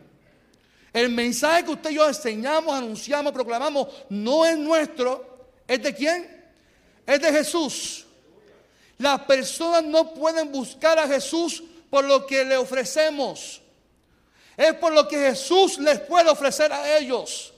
El 0.93 1.09
mensaje 1.09 1.63
que 1.63 1.71
usted 1.71 1.91
y 1.91 1.95
yo 1.95 2.07
enseñamos, 2.07 2.75
anunciamos, 2.75 3.31
proclamamos, 3.31 3.87
no 4.09 4.45
es 4.45 4.57
nuestro. 4.57 5.49
¿Es 5.67 5.81
de 5.81 5.95
quién? 5.95 6.43
Es 7.05 7.21
de 7.21 7.31
Jesús. 7.31 8.05
Las 8.97 9.21
personas 9.21 9.83
no 9.83 10.13
pueden 10.13 10.51
buscar 10.51 10.99
a 10.99 11.07
Jesús 11.07 11.63
por 11.89 12.03
lo 12.03 12.25
que 12.25 12.43
le 12.43 12.57
ofrecemos. 12.57 13.61
Es 14.57 14.73
por 14.75 14.91
lo 14.91 15.07
que 15.07 15.17
Jesús 15.17 15.79
les 15.79 15.99
puede 16.01 16.29
ofrecer 16.29 16.71
a 16.73 16.97
ellos. 16.97 17.53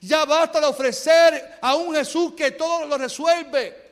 Ya 0.00 0.24
basta 0.24 0.60
de 0.60 0.66
ofrecer 0.66 1.58
a 1.60 1.74
un 1.74 1.94
Jesús 1.94 2.34
que 2.34 2.52
todo 2.52 2.86
lo 2.86 2.96
resuelve. 2.96 3.83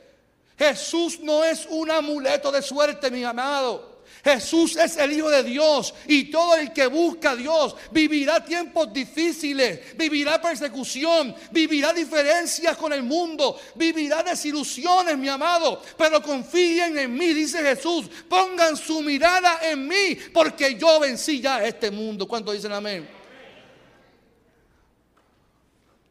Jesús 0.62 1.18
no 1.18 1.42
es 1.42 1.66
un 1.68 1.90
amuleto 1.90 2.52
de 2.52 2.62
suerte, 2.62 3.10
mi 3.10 3.24
amado. 3.24 3.90
Jesús 4.22 4.76
es 4.76 4.96
el 4.96 5.10
Hijo 5.10 5.28
de 5.28 5.42
Dios 5.42 5.92
y 6.06 6.30
todo 6.30 6.54
el 6.54 6.72
que 6.72 6.86
busca 6.86 7.32
a 7.32 7.36
Dios 7.36 7.74
vivirá 7.90 8.44
tiempos 8.44 8.92
difíciles, 8.92 9.96
vivirá 9.96 10.40
persecución, 10.40 11.34
vivirá 11.50 11.92
diferencias 11.92 12.76
con 12.76 12.92
el 12.92 13.02
mundo, 13.02 13.58
vivirá 13.74 14.22
desilusiones, 14.22 15.18
mi 15.18 15.28
amado. 15.28 15.82
Pero 15.98 16.22
confíen 16.22 16.96
en 16.96 17.12
mí, 17.12 17.34
dice 17.34 17.60
Jesús. 17.60 18.08
Pongan 18.28 18.76
su 18.76 19.02
mirada 19.02 19.58
en 19.62 19.88
mí 19.88 20.16
porque 20.32 20.76
yo 20.76 21.00
vencí 21.00 21.40
ya 21.40 21.64
este 21.64 21.90
mundo. 21.90 22.28
¿Cuántos 22.28 22.54
dicen 22.54 22.70
amén? 22.70 23.08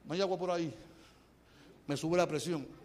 No 0.04 0.14
hay 0.14 0.20
agua 0.20 0.38
por 0.38 0.52
ahí. 0.52 0.74
Me 1.88 1.96
sube 1.96 2.18
la 2.18 2.28
presión. 2.28 2.81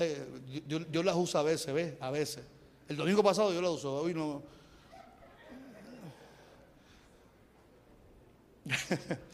Eh, 0.00 0.26
Dios, 0.66 1.04
las 1.04 1.16
usa 1.16 1.40
a 1.40 1.42
veces, 1.42 1.74
¿ves? 1.74 1.94
A 2.00 2.10
veces. 2.10 2.44
El 2.88 2.96
domingo 2.96 3.22
pasado 3.22 3.52
yo 3.52 3.60
lo 3.60 3.72
uso, 3.72 3.94
hoy 3.94 4.14
no. 4.14 4.42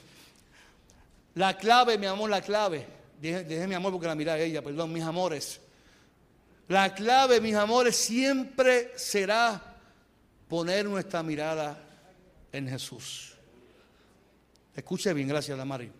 La 1.34 1.56
clave, 1.56 1.98
mi 1.98 2.06
amor, 2.06 2.30
la 2.30 2.40
clave. 2.40 2.86
Dije, 3.20 3.66
mi 3.66 3.74
amor 3.74 3.90
porque 3.92 4.06
la 4.06 4.14
mira 4.14 4.38
ella, 4.38 4.62
perdón, 4.62 4.92
mis 4.92 5.02
amores. 5.02 5.60
La 6.68 6.94
clave, 6.94 7.40
mis 7.40 7.56
amores, 7.56 7.96
siempre 7.96 8.92
será 8.96 9.60
poner 10.48 10.84
nuestra 10.86 11.24
mirada 11.24 11.76
en 12.52 12.68
Jesús. 12.68 13.34
Escuche 14.76 15.12
bien, 15.12 15.26
gracias, 15.26 15.58
Damari. 15.58 15.90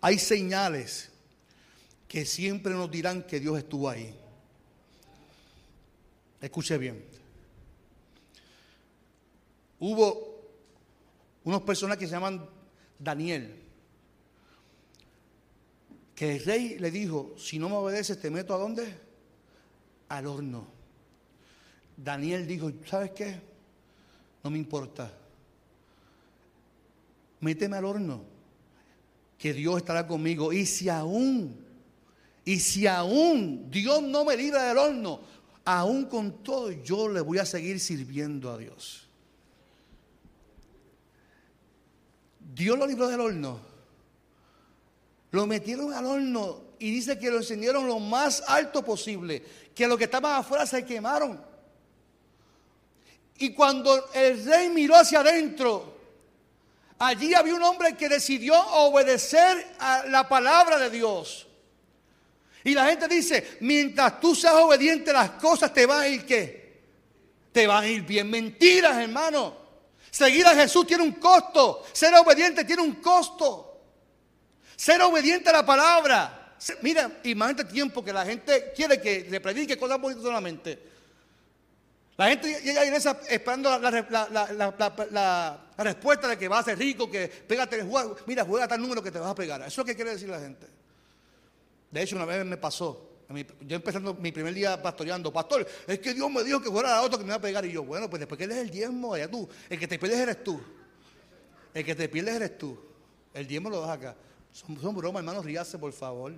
Hay 0.00 0.18
señales 0.18 1.13
que 2.14 2.24
siempre 2.24 2.72
nos 2.72 2.88
dirán 2.88 3.24
que 3.24 3.40
Dios 3.40 3.58
estuvo 3.58 3.90
ahí. 3.90 4.14
Escuche 6.40 6.78
bien. 6.78 7.04
Hubo 9.80 10.40
unos 11.42 11.62
personas 11.62 11.98
que 11.98 12.06
se 12.06 12.12
llaman 12.12 12.48
Daniel, 13.00 13.56
que 16.14 16.36
el 16.36 16.44
rey 16.44 16.78
le 16.78 16.92
dijo, 16.92 17.34
si 17.36 17.58
no 17.58 17.68
me 17.68 17.74
obedeces, 17.74 18.20
te 18.20 18.30
meto 18.30 18.54
a 18.54 18.58
dónde? 18.58 18.96
Al 20.08 20.28
horno. 20.28 20.68
Daniel 21.96 22.46
dijo, 22.46 22.70
¿sabes 22.86 23.10
qué? 23.10 23.40
No 24.44 24.50
me 24.50 24.58
importa. 24.58 25.12
Méteme 27.40 27.76
al 27.76 27.84
horno, 27.84 28.22
que 29.36 29.52
Dios 29.52 29.78
estará 29.78 30.06
conmigo. 30.06 30.52
Y 30.52 30.64
si 30.64 30.88
aún, 30.88 31.63
y 32.44 32.60
si 32.60 32.86
aún 32.86 33.70
Dios 33.70 34.02
no 34.02 34.24
me 34.24 34.36
libra 34.36 34.64
del 34.64 34.78
horno, 34.78 35.20
aún 35.64 36.04
con 36.06 36.42
todo 36.42 36.70
yo 36.70 37.08
le 37.08 37.20
voy 37.20 37.38
a 37.38 37.46
seguir 37.46 37.80
sirviendo 37.80 38.52
a 38.52 38.58
Dios. 38.58 39.08
Dios 42.54 42.78
lo 42.78 42.86
libró 42.86 43.08
del 43.08 43.20
horno. 43.20 43.60
Lo 45.30 45.46
metieron 45.46 45.92
al 45.92 46.06
horno 46.06 46.60
y 46.78 46.90
dice 46.90 47.18
que 47.18 47.30
lo 47.30 47.38
encendieron 47.38 47.86
lo 47.86 47.98
más 47.98 48.42
alto 48.46 48.84
posible, 48.84 49.42
que 49.74 49.88
los 49.88 49.98
que 49.98 50.04
estaban 50.04 50.38
afuera 50.38 50.66
se 50.66 50.84
quemaron. 50.84 51.40
Y 53.38 53.52
cuando 53.52 54.12
el 54.12 54.44
rey 54.44 54.68
miró 54.68 54.94
hacia 54.94 55.20
adentro, 55.20 55.96
allí 56.98 57.34
había 57.34 57.54
un 57.54 57.62
hombre 57.62 57.96
que 57.96 58.08
decidió 58.08 58.54
obedecer 58.54 59.74
a 59.80 60.04
la 60.06 60.28
palabra 60.28 60.78
de 60.78 60.90
Dios. 60.90 61.43
Y 62.64 62.74
la 62.74 62.86
gente 62.86 63.06
dice, 63.06 63.58
mientras 63.60 64.18
tú 64.18 64.34
seas 64.34 64.54
obediente 64.54 65.12
las 65.12 65.32
cosas 65.32 65.72
te 65.72 65.84
van 65.84 66.00
a 66.00 66.08
ir 66.08 66.24
qué? 66.24 66.82
Te 67.52 67.66
van 67.66 67.84
a 67.84 67.86
ir 67.86 68.02
bien. 68.02 68.28
Mentiras, 68.30 68.96
hermano. 68.96 69.54
Seguir 70.10 70.46
a 70.46 70.54
Jesús 70.54 70.86
tiene 70.86 71.02
un 71.02 71.12
costo. 71.12 71.84
Ser 71.92 72.14
obediente 72.14 72.64
tiene 72.64 72.82
un 72.82 72.94
costo. 72.96 73.82
Ser 74.74 75.02
obediente 75.02 75.50
a 75.50 75.52
la 75.52 75.66
palabra. 75.66 76.56
Mira, 76.80 77.20
imagínate 77.24 77.64
tiempo 77.70 78.02
que 78.02 78.12
la 78.12 78.24
gente 78.24 78.72
quiere 78.74 78.98
que 79.00 79.26
le 79.28 79.40
predique 79.40 79.76
cosas 79.76 80.00
bonitas 80.00 80.24
solamente. 80.24 80.94
La 82.16 82.28
gente 82.28 82.60
llega 82.62 82.80
a 82.80 82.86
iglesia 82.86 83.18
esperando 83.28 83.76
la, 83.78 85.60
respuesta 85.76 86.28
de 86.28 86.38
que 86.38 86.48
va 86.48 86.60
a 86.60 86.62
ser 86.62 86.78
rico, 86.78 87.10
que 87.10 87.26
pégate, 87.26 87.82
juega, 87.82 88.14
mira, 88.26 88.44
juega 88.44 88.68
tal 88.68 88.80
número 88.80 89.02
que 89.02 89.10
te 89.10 89.18
vas 89.18 89.30
a 89.30 89.34
pegar. 89.34 89.60
Eso 89.62 89.68
es 89.68 89.76
lo 89.78 89.84
que 89.84 89.96
quiere 89.96 90.12
decir 90.12 90.28
la 90.28 90.38
gente. 90.38 90.83
De 91.94 92.02
hecho, 92.02 92.16
una 92.16 92.24
vez 92.24 92.44
me 92.44 92.56
pasó. 92.56 93.08
Yo 93.60 93.76
empezando 93.76 94.14
mi 94.14 94.32
primer 94.32 94.52
día 94.52 94.82
pastoreando, 94.82 95.32
pastor, 95.32 95.64
es 95.86 96.00
que 96.00 96.12
Dios 96.12 96.28
me 96.28 96.42
dijo 96.42 96.60
que 96.60 96.68
fuera 96.68 96.88
la 96.90 97.02
otra 97.02 97.18
que 97.18 97.22
me 97.22 97.28
iba 97.28 97.36
a 97.36 97.40
pegar. 97.40 97.64
Y 97.64 97.70
yo, 97.70 97.84
bueno, 97.84 98.10
pues 98.10 98.18
después 98.18 98.36
que 98.36 98.46
eres 98.46 98.56
el 98.56 98.68
diezmo, 98.68 99.14
allá 99.14 99.30
tú. 99.30 99.48
El 99.70 99.78
que 99.78 99.86
te 99.86 99.96
pierdes 99.96 100.18
eres 100.18 100.42
tú. 100.42 100.60
El 101.72 101.84
que 101.84 101.94
te 101.94 102.08
pierdes 102.08 102.34
eres 102.34 102.58
tú. 102.58 102.76
El 103.32 103.46
diezmo 103.46 103.70
lo 103.70 103.80
das 103.80 103.90
acá. 103.90 104.16
Son, 104.50 104.76
son 104.80 104.96
bromas, 104.96 105.20
hermanos, 105.20 105.44
ríase, 105.44 105.78
por 105.78 105.92
favor. 105.92 106.32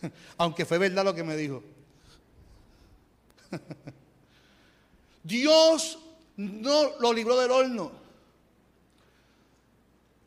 Aunque 0.38 0.64
fue 0.64 0.78
verdad 0.78 1.04
lo 1.04 1.14
que 1.14 1.22
me 1.22 1.36
dijo. 1.36 1.62
Dios 5.22 5.98
no 6.34 6.98
lo 6.98 7.12
libró 7.12 7.38
del 7.38 7.50
horno. 7.50 7.92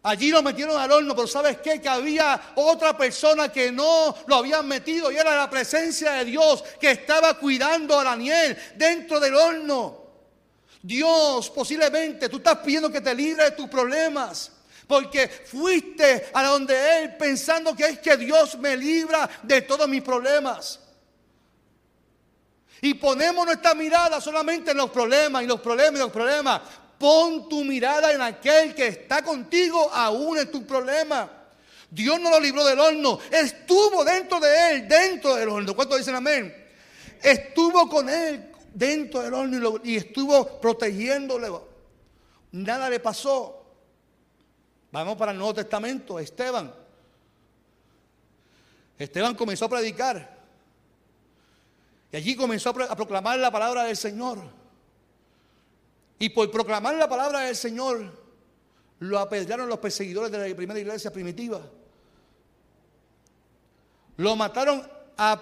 Allí 0.04 0.32
lo 0.32 0.42
metieron 0.42 0.80
al 0.80 0.92
horno, 0.92 1.16
pero 1.16 1.28
¿sabes 1.28 1.58
qué? 1.58 1.80
Que 1.80 1.88
había 1.88 2.54
otra 2.56 2.98
persona 2.98 3.52
que 3.52 3.72
no 3.72 4.16
lo 4.26 4.36
habían 4.36 4.68
metido 4.68 5.12
y 5.12 5.18
era 5.18 5.36
la 5.36 5.50
presencia 5.50 6.14
de 6.14 6.26
Dios 6.26 6.64
que 6.80 6.92
estaba 6.92 7.36
cuidando 7.36 8.00
a 8.00 8.04
Daniel 8.04 8.58
dentro 8.76 9.20
del 9.20 9.36
horno. 9.36 10.02
Dios, 10.82 11.52
posiblemente 11.52 12.30
tú 12.30 12.38
estás 12.38 12.58
pidiendo 12.58 12.92
que 12.92 13.02
te 13.02 13.14
libre 13.14 13.44
de 13.44 13.52
tus 13.52 13.68
problemas. 13.68 14.52
Porque 14.88 15.30
fuiste 15.30 16.32
a 16.34 16.44
donde 16.44 17.04
Él 17.04 17.16
pensando 17.16 17.76
que 17.76 17.86
es 17.86 18.00
que 18.00 18.18
Dios 18.18 18.58
me 18.58 18.76
libra 18.76 19.30
de 19.44 19.62
todos 19.62 19.88
mis 19.88 20.02
problemas. 20.02 20.80
Y 22.82 22.96
ponemos 22.96 23.46
nuestra 23.46 23.76
mirada 23.76 24.20
solamente 24.20 24.72
en 24.72 24.78
los 24.78 24.90
problemas 24.90 25.44
y 25.44 25.46
los 25.46 25.62
problemas 25.62 25.96
y 25.96 26.04
los 26.04 26.12
problemas. 26.12 26.62
Pon 27.02 27.50
tu 27.50 27.64
mirada 27.64 28.14
en 28.14 28.22
aquel 28.22 28.76
que 28.76 28.86
está 28.86 29.24
contigo 29.24 29.92
aún 29.92 30.38
en 30.38 30.52
tu 30.52 30.68
problema. 30.68 31.28
Dios 31.90 32.20
no 32.20 32.30
lo 32.30 32.40
libró 32.40 32.64
del 32.64 32.80
horno, 32.80 33.18
estuvo 33.32 34.06
dentro 34.06 34.40
de 34.40 34.70
él, 34.70 34.88
dentro 34.88 35.34
del 35.34 35.50
horno. 35.50 35.76
¿Cuántos 35.76 35.98
dicen 35.98 36.14
amén? 36.14 36.56
Estuvo 37.24 37.90
con 37.90 38.08
él 38.08 38.52
dentro 38.72 39.24
del 39.24 39.34
horno 39.34 39.80
y, 39.84 39.94
y 39.94 39.98
estuvo 39.98 40.62
protegiéndole. 40.62 41.50
Nada 42.52 42.88
le 42.88 43.00
pasó. 43.00 43.66
Vamos 44.92 45.18
para 45.18 45.32
el 45.32 45.40
Nuevo 45.40 45.56
Testamento, 45.56 46.20
Esteban. 46.20 46.72
Esteban 49.00 49.34
comenzó 49.34 49.66
a 49.66 49.70
predicar. 49.70 50.38
Y 52.12 52.18
allí 52.18 52.36
comenzó 52.36 52.70
a 52.70 52.96
proclamar 52.96 53.40
la 53.40 53.50
palabra 53.50 53.86
del 53.86 53.98
Señor. 53.98 54.61
Y 56.22 56.30
por 56.30 56.52
proclamar 56.52 56.94
la 56.94 57.10
palabra 57.10 57.40
del 57.40 57.56
Señor, 57.56 58.00
lo 59.00 59.18
apedrearon 59.18 59.68
los 59.68 59.80
perseguidores 59.80 60.32
de 60.32 60.48
la 60.48 60.56
primera 60.56 60.80
iglesia 60.80 61.12
primitiva. 61.12 61.60
Lo 64.18 64.36
mataron 64.36 64.88
a. 65.18 65.42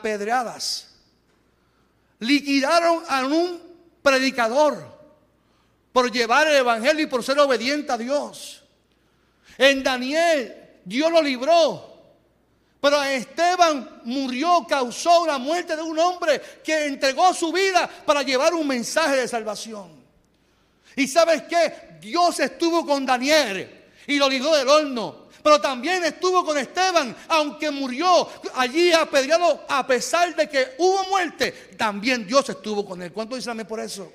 Liquidaron 2.20 3.04
a 3.10 3.26
un 3.26 3.62
predicador 4.02 4.82
por 5.92 6.10
llevar 6.10 6.48
el 6.48 6.56
evangelio 6.56 7.04
y 7.04 7.08
por 7.08 7.26
ser 7.26 7.38
obediente 7.39 7.92
a 7.92 7.98
Dios. 7.98 8.63
En 9.58 9.84
Daniel, 9.84 10.80
Dios 10.86 11.12
lo 11.12 11.22
libró. 11.22 11.89
Pero 12.80 13.04
Esteban 13.04 14.00
murió, 14.06 14.65
causó 14.65 15.28
la 15.28 15.39
muerte 15.39 15.76
de 15.76 15.82
un 15.82 16.00
hombre 16.00 16.42
que 16.63 16.86
entregó 16.86 17.34
su 17.34 17.52
vida 17.52 17.86
para 18.06 18.22
llevar 18.24 18.54
un 18.54 18.65
mensaje 18.65 19.18
de 19.18 19.28
salvación. 19.28 19.98
Y 20.99 21.07
sabes 21.07 21.43
qué? 21.43 21.97
Dios 22.01 22.41
estuvo 22.41 22.85
con 22.85 23.05
Daniel 23.05 23.85
y 24.05 24.17
lo 24.17 24.27
libró 24.27 24.53
del 24.53 24.67
horno. 24.67 25.29
Pero 25.41 25.62
también 25.62 26.04
estuvo 26.04 26.43
con 26.43 26.58
Esteban, 26.58 27.15
aunque 27.29 27.71
murió 27.71 28.27
allí 28.56 28.91
apedreado, 28.91 29.63
a 29.69 29.87
pesar 29.87 30.35
de 30.35 30.50
que 30.50 30.75
hubo 30.77 31.06
muerte, 31.06 31.69
también 31.77 32.27
Dios 32.27 32.50
estuvo 32.50 32.85
con 32.85 33.02
él. 33.02 33.13
¿Cuánto 33.13 33.37
dicen 33.37 33.65
por 33.65 33.79
eso? 33.79 34.12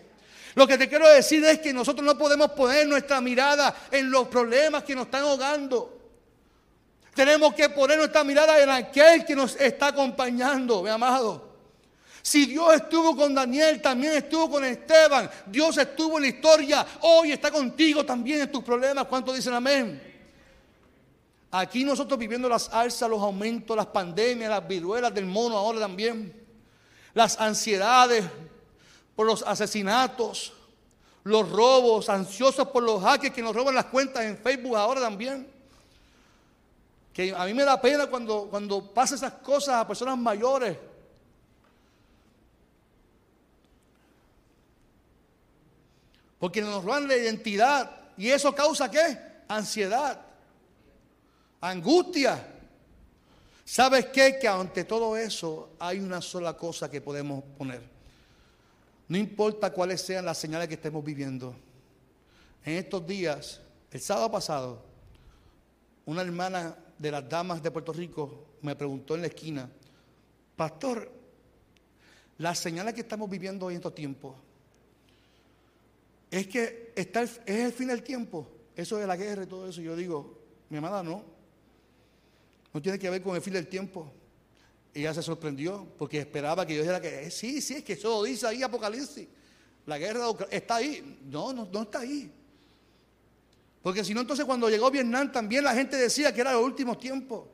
Lo 0.55 0.67
que 0.67 0.77
te 0.77 0.87
quiero 0.87 1.09
decir 1.09 1.43
es 1.47 1.59
que 1.61 1.73
nosotros 1.73 2.05
no 2.05 2.19
podemos 2.19 2.51
poner 2.51 2.87
nuestra 2.87 3.19
mirada 3.23 3.75
en 3.91 4.11
los 4.11 4.29
problemas 4.29 4.85
que 4.85 4.95
nos 4.95 5.07
están 5.07 5.23
ahogando. 5.23 5.99
Tenemos 7.15 7.55
que 7.55 7.71
poner 7.71 7.97
nuestra 7.97 8.23
mirada 8.25 8.63
en 8.63 8.69
aquel 8.69 9.25
que 9.25 9.35
nos 9.35 9.57
está 9.57 9.87
acompañando, 9.87 10.83
mi 10.83 10.91
amado. 10.91 11.54
Si 12.25 12.47
Dios 12.47 12.73
estuvo 12.73 13.15
con 13.15 13.35
Daniel, 13.35 13.83
también 13.83 14.15
estuvo 14.15 14.53
con 14.53 14.65
Esteban. 14.65 15.31
Dios 15.45 15.77
estuvo 15.77 16.17
en 16.17 16.23
la 16.23 16.29
historia. 16.29 16.87
Hoy 17.03 17.33
está 17.33 17.51
contigo 17.51 18.03
también 18.03 18.41
en 18.41 18.51
tus 18.51 18.65
problemas. 18.65 19.05
¿Cuántos 19.09 19.37
dicen 19.37 19.53
amén? 19.53 20.03
Aquí 21.51 21.85
nosotros 21.85 22.19
viviendo 22.19 22.49
las 22.49 22.71
alzas, 22.71 23.11
los 23.11 23.21
aumentos, 23.21 23.77
las 23.77 23.89
pandemias, 23.89 24.49
las 24.49 24.67
viruelas 24.67 25.13
del 25.13 25.27
mono 25.27 25.59
ahora 25.59 25.81
también. 25.81 26.35
Las 27.13 27.39
ansiedades 27.39 28.25
por 29.15 29.27
los 29.27 29.43
asesinatos, 29.43 30.55
los 31.25 31.47
robos, 31.51 32.09
ansiosos 32.09 32.69
por 32.69 32.83
los 32.83 33.03
hackers 33.03 33.35
que 33.35 33.43
nos 33.43 33.55
roban 33.55 33.75
las 33.75 33.85
cuentas 33.85 34.25
en 34.25 34.39
Facebook 34.39 34.79
ahora 34.79 35.03
también. 35.03 35.47
Que 37.13 37.35
a 37.37 37.45
mí 37.45 37.53
me 37.53 37.65
da 37.65 37.79
pena 37.79 38.07
cuando, 38.07 38.47
cuando 38.51 38.95
pasan 38.95 39.19
esas 39.19 39.35
cosas 39.35 39.75
a 39.75 39.87
personas 39.87 40.17
mayores 40.17 40.75
Porque 46.45 46.61
nos 46.61 46.85
roban 46.85 47.09
la 47.09 47.17
identidad. 47.17 47.91
¿Y 48.19 48.29
eso 48.29 48.55
causa 48.55 48.91
qué? 48.91 49.19
Ansiedad. 49.49 50.21
Angustia. 51.63 52.47
¿Sabes 53.65 54.09
qué? 54.13 54.39
Que 54.39 54.47
ante 54.47 54.85
todo 54.85 55.17
eso 55.17 55.71
hay 55.79 56.01
una 56.01 56.21
sola 56.21 56.55
cosa 56.55 56.91
que 56.91 57.01
podemos 57.01 57.43
poner. 57.57 57.81
No 59.09 59.17
importa 59.17 59.73
cuáles 59.73 60.03
sean 60.03 60.27
las 60.27 60.37
señales 60.37 60.69
que 60.69 60.75
estemos 60.75 61.03
viviendo. 61.03 61.57
En 62.63 62.75
estos 62.75 63.07
días 63.07 63.63
El 63.91 64.03
sábado 64.03 64.31
pasado, 64.31 64.85
una 66.05 66.21
hermana 66.21 66.77
de 66.99 67.11
las 67.11 67.27
damas 67.27 67.63
de 67.63 67.71
Puerto 67.71 67.95
Rico 67.95 68.49
me 68.61 68.77
preguntó 68.77 69.15
en 69.15 69.23
la 69.23 69.29
esquina, 69.29 69.71
pastor, 70.57 71.11
las 72.37 72.59
señales 72.59 72.93
que 72.93 73.01
estamos 73.01 73.31
viviendo 73.31 73.65
hoy 73.65 73.73
en 73.73 73.79
estos 73.79 73.95
tiempos, 73.95 74.35
es 76.35 76.49
que 76.49 76.93
está 76.97 77.23
es 77.23 77.39
el 77.47 77.73
fin 77.73 77.87
del 77.87 78.03
tiempo, 78.03 78.49
eso 78.75 78.97
de 78.97 79.07
la 79.07 79.17
guerra 79.17 79.45
y 79.45 79.47
todo 79.47 79.69
eso. 79.69 79.81
Yo 79.81 79.95
digo, 79.95 80.37
mi 80.69 80.79
amada, 80.79 81.01
no, 81.01 81.23
no 82.73 82.83
tiene 82.83 82.99
que 82.99 83.09
ver 83.09 83.23
con 83.23 83.37
el 83.37 83.43
fin 83.43 83.53
del 83.53 83.69
tiempo. 83.69 84.11
Ella 84.93 85.15
se 85.15 85.23
sorprendió 85.23 85.87
porque 85.97 86.19
esperaba 86.19 86.67
que 86.67 86.75
yo 86.75 86.81
dijera 86.81 87.01
que 87.01 87.31
sí, 87.31 87.61
sí, 87.61 87.75
es 87.75 87.85
que 87.85 87.93
eso 87.93 88.09
lo 88.09 88.25
dice 88.25 88.49
ahí 88.49 88.65
Apocalipsis. 88.65 89.29
La 89.87 89.97
guerra 89.97 90.27
está 90.51 90.77
ahí. 90.77 91.21
No, 91.25 91.53
no, 91.53 91.69
no 91.73 91.83
está 91.83 92.01
ahí. 92.01 92.33
Porque 93.81 94.03
si 94.03 94.13
no, 94.13 94.23
entonces 94.23 94.45
cuando 94.45 94.69
llegó 94.69 94.91
Vietnam 94.91 95.31
también 95.31 95.63
la 95.63 95.75
gente 95.75 95.97
decía 95.97 96.35
que 96.35 96.41
era 96.41 96.53
los 96.53 96.65
últimos 96.65 96.99
tiempos. 96.99 97.45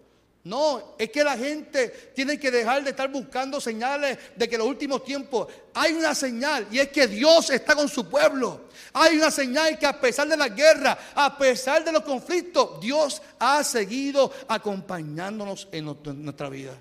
No, 0.42 0.94
es 0.98 1.10
que 1.10 1.22
la 1.22 1.36
gente 1.36 2.12
tiene 2.14 2.38
que 2.38 2.50
dejar 2.50 2.82
de 2.82 2.90
estar 2.90 3.10
buscando 3.10 3.60
señales 3.60 4.16
de 4.34 4.48
que 4.48 4.54
en 4.54 4.60
los 4.60 4.68
últimos 4.68 5.04
tiempos 5.04 5.48
hay 5.74 5.92
una 5.92 6.14
señal 6.14 6.66
y 6.70 6.78
es 6.78 6.88
que 6.88 7.06
Dios 7.06 7.50
está 7.50 7.74
con 7.74 7.88
su 7.90 8.08
pueblo. 8.08 8.68
Hay 8.94 9.18
una 9.18 9.30
señal 9.30 9.78
que 9.78 9.84
a 9.84 10.00
pesar 10.00 10.26
de 10.28 10.38
la 10.38 10.48
guerra, 10.48 10.98
a 11.14 11.36
pesar 11.36 11.84
de 11.84 11.92
los 11.92 12.02
conflictos, 12.02 12.80
Dios 12.80 13.20
ha 13.38 13.62
seguido 13.62 14.32
acompañándonos 14.48 15.68
en 15.72 15.84
nuestra 15.84 16.48
vida. 16.48 16.72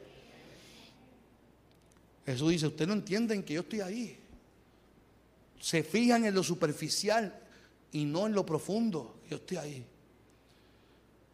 Jesús 2.25 2.51
dice, 2.51 2.67
ustedes 2.67 2.87
no 2.87 2.93
entienden 2.93 3.43
que 3.43 3.55
yo 3.55 3.61
estoy 3.61 3.81
ahí. 3.81 4.19
Se 5.59 5.83
fijan 5.83 6.23
en 6.23 6.33
lo 6.33 6.43
superficial 6.43 7.37
y 7.91 8.05
no 8.05 8.25
en 8.25 8.33
lo 8.33 8.45
profundo. 8.45 9.19
Yo 9.29 9.35
estoy 9.35 9.57
ahí. 9.57 9.85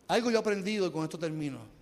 Algo 0.07 0.32
yo 0.32 0.38
he 0.38 0.39
aprendido 0.39 0.88
y 0.88 0.91
con 0.91 1.03
esto 1.03 1.19
termino. 1.19 1.74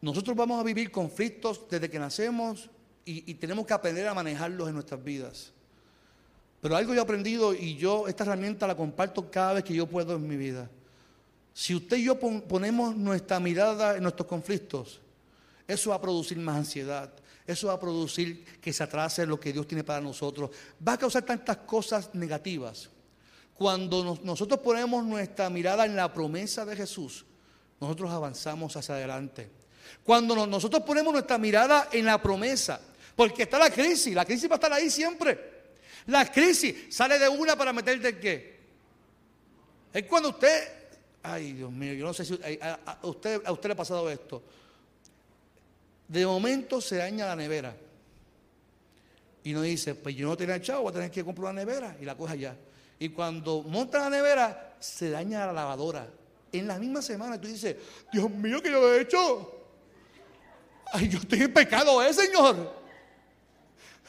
Nosotros 0.00 0.36
vamos 0.36 0.58
a 0.58 0.64
vivir 0.64 0.90
conflictos 0.90 1.68
desde 1.68 1.90
que 1.90 1.98
nacemos 1.98 2.70
y, 3.04 3.34
tenemos 3.34 3.66
que 3.66 3.74
aprender 3.74 4.06
a 4.06 4.14
manejarlos 4.14 4.68
en 4.68 4.74
nuestras 4.74 5.02
vidas. 5.02 5.52
Pero 6.60 6.76
algo 6.76 6.94
yo 6.94 7.00
he 7.00 7.02
aprendido 7.02 7.54
y 7.54 7.76
yo 7.76 8.06
esta 8.06 8.24
herramienta 8.24 8.66
la 8.66 8.76
comparto 8.76 9.30
cada 9.30 9.54
vez 9.54 9.64
que 9.64 9.74
yo 9.74 9.86
puedo 9.86 10.14
en 10.14 10.28
mi 10.28 10.36
vida. 10.36 10.70
Si 11.52 11.74
usted 11.74 11.96
y 11.96 12.04
yo 12.04 12.18
ponemos 12.18 12.94
nuestra 12.96 13.40
mirada 13.40 13.96
en 13.96 14.02
nuestros 14.02 14.28
conflictos, 14.28 15.00
eso 15.66 15.90
va 15.90 15.96
a 15.96 16.00
producir 16.00 16.38
más 16.38 16.56
ansiedad, 16.56 17.12
eso 17.46 17.68
va 17.68 17.74
a 17.74 17.80
producir 17.80 18.44
que 18.60 18.72
se 18.72 18.84
atrase 18.84 19.26
lo 19.26 19.40
que 19.40 19.52
Dios 19.52 19.66
tiene 19.66 19.82
para 19.82 20.00
nosotros, 20.00 20.50
va 20.86 20.92
a 20.92 20.98
causar 20.98 21.24
tantas 21.24 21.58
cosas 21.58 22.14
negativas. 22.14 22.90
Cuando 23.54 24.18
nosotros 24.22 24.60
ponemos 24.60 25.04
nuestra 25.04 25.50
mirada 25.50 25.84
en 25.84 25.96
la 25.96 26.12
promesa 26.12 26.64
de 26.64 26.76
Jesús, 26.76 27.26
nosotros 27.80 28.10
avanzamos 28.10 28.76
hacia 28.76 28.94
adelante. 28.94 29.59
Cuando 30.04 30.46
nosotros 30.46 30.82
ponemos 30.82 31.12
nuestra 31.12 31.38
mirada 31.38 31.88
en 31.92 32.04
la 32.04 32.20
promesa, 32.20 32.80
porque 33.16 33.42
está 33.42 33.58
la 33.58 33.70
crisis, 33.70 34.14
la 34.14 34.24
crisis 34.24 34.48
va 34.48 34.54
a 34.54 34.56
estar 34.56 34.72
ahí 34.72 34.90
siempre. 34.90 35.50
La 36.06 36.30
crisis 36.30 36.94
sale 36.94 37.18
de 37.18 37.28
una 37.28 37.56
para 37.56 37.72
meterte 37.72 38.08
en 38.08 38.20
qué. 38.20 38.60
Es 39.92 40.04
cuando 40.04 40.30
usted, 40.30 40.72
ay 41.22 41.52
Dios 41.52 41.70
mío, 41.70 41.92
yo 41.94 42.06
no 42.06 42.14
sé 42.14 42.24
si 42.24 42.38
a, 42.62 42.98
usted, 43.02 43.42
a 43.44 43.52
usted 43.52 43.68
le 43.68 43.72
ha 43.72 43.76
pasado 43.76 44.08
esto. 44.08 44.42
De 46.08 46.24
momento 46.24 46.80
se 46.80 46.96
daña 46.96 47.26
la 47.26 47.36
nevera. 47.36 47.76
Y 49.44 49.52
no 49.52 49.62
dice, 49.62 49.94
pues 49.94 50.14
yo 50.14 50.28
no 50.28 50.36
tenía 50.36 50.60
chavo, 50.60 50.82
voy 50.82 50.90
a 50.90 50.94
tener 50.94 51.10
que 51.10 51.24
comprar 51.24 51.52
una 51.52 51.60
nevera 51.60 51.96
y 52.00 52.04
la 52.04 52.16
coja 52.16 52.34
allá. 52.34 52.56
Y 52.98 53.08
cuando 53.10 53.62
monta 53.62 53.98
la 53.98 54.10
nevera, 54.10 54.76
se 54.78 55.10
daña 55.10 55.46
la 55.46 55.52
lavadora. 55.52 56.06
En 56.52 56.66
la 56.66 56.78
misma 56.78 57.00
semana 57.00 57.40
tú 57.40 57.48
dices, 57.48 57.76
Dios 58.12 58.30
mío, 58.30 58.62
¿qué 58.62 58.70
yo 58.70 58.94
he 58.94 59.02
hecho? 59.02 59.59
Ay, 60.92 61.08
yo 61.08 61.18
estoy 61.18 61.42
en 61.42 61.52
pecado, 61.52 62.02
¿eh, 62.02 62.12
Señor? 62.12 62.80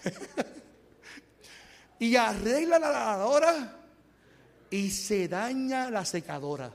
y 1.99 2.15
arregla 2.15 2.79
la 2.79 2.89
lavadora 2.89 3.77
y 4.69 4.89
se 4.89 5.27
daña 5.27 5.91
la 5.91 6.03
secadora. 6.05 6.71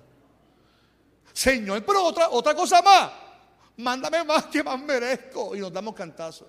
Señor, 1.32 1.84
pero 1.84 2.04
otra, 2.04 2.30
otra 2.30 2.54
cosa 2.54 2.80
más. 2.82 3.10
Mándame 3.78 4.24
más 4.24 4.46
que 4.46 4.62
más 4.62 4.80
merezco. 4.80 5.56
Y 5.56 5.60
nos 5.60 5.72
damos 5.72 5.94
cantazos. 5.94 6.48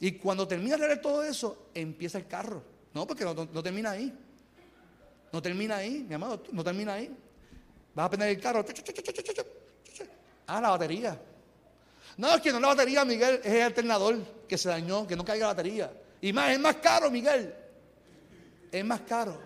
Y 0.00 0.12
cuando 0.12 0.46
termina 0.46 0.76
de 0.76 0.86
leer 0.86 1.00
todo 1.00 1.24
eso, 1.24 1.70
empieza 1.74 2.18
el 2.18 2.26
carro. 2.26 2.62
No, 2.92 3.06
porque 3.06 3.24
no, 3.24 3.62
termina 3.62 3.92
ahí. 3.92 4.12
No 5.32 5.42
termina 5.42 5.76
ahí, 5.76 6.04
mi 6.06 6.14
amado, 6.14 6.42
no 6.52 6.62
termina 6.62 6.94
ahí. 6.94 7.10
Vas 7.94 8.06
a 8.06 8.10
prender 8.10 8.28
el 8.28 8.40
carro. 8.40 8.64
Ah, 10.46 10.60
la 10.60 10.70
batería. 10.70 11.20
No, 12.16 12.34
es 12.34 12.40
que 12.40 12.52
no 12.52 12.60
la 12.60 12.68
batería, 12.68 13.04
Miguel, 13.04 13.40
es 13.42 13.52
el 13.52 13.62
alternador 13.62 14.18
que 14.48 14.56
se 14.56 14.68
dañó, 14.68 15.06
que 15.06 15.16
no 15.16 15.24
caiga 15.24 15.46
la 15.46 15.52
batería. 15.52 15.92
Y 16.20 16.32
más, 16.32 16.50
es 16.50 16.60
más 16.60 16.76
caro, 16.76 17.10
Miguel. 17.10 17.54
Es 18.70 18.84
más 18.84 19.00
caro. 19.00 19.40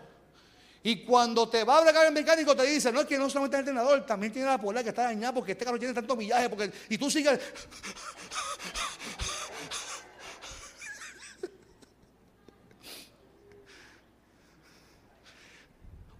Y 0.83 1.05
cuando 1.05 1.49
te 1.49 1.65
va 1.65 1.79
a 1.79 1.81
bregar 1.83 2.07
el 2.07 2.13
mecánico, 2.13 2.55
te 2.55 2.63
dice, 2.65 2.93
no 2.93 3.01
es 3.01 3.07
que 3.07 3.19
no 3.19 3.29
solamente 3.29 3.57
el 3.57 3.61
alternador, 3.61 4.07
también 4.07 4.33
tiene 4.33 4.49
la 4.49 4.59
polea 4.59 4.83
que 4.83 4.91
está 4.91 5.05
dañada 5.05 5.35
porque 5.35 5.53
este 5.53 5.65
carro 5.65 5.79
tiene 5.79 5.95
tanto 5.95 6.15
millaje. 6.17 6.49
Porque, 6.49 6.71
y 6.89 6.99
tú 6.99 7.11
sigues. 7.11 7.39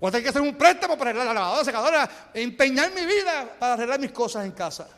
O 0.01 0.11
tengo 0.13 0.23
que 0.23 0.29
hacer 0.29 0.43
un 0.43 0.57
préstamo 0.57 0.97
para 0.97 1.11
arreglar 1.11 1.27
la 1.27 1.35
lavadora, 1.35 1.65
secadora, 1.65 2.31
empeñar 2.33 2.93
mi 2.93 3.05
vida 3.05 3.57
para 3.59 3.75
arreglar 3.75 3.99
mis 3.99 4.13
cosas 4.13 4.45
en 4.45 4.53
casa. 4.53 4.89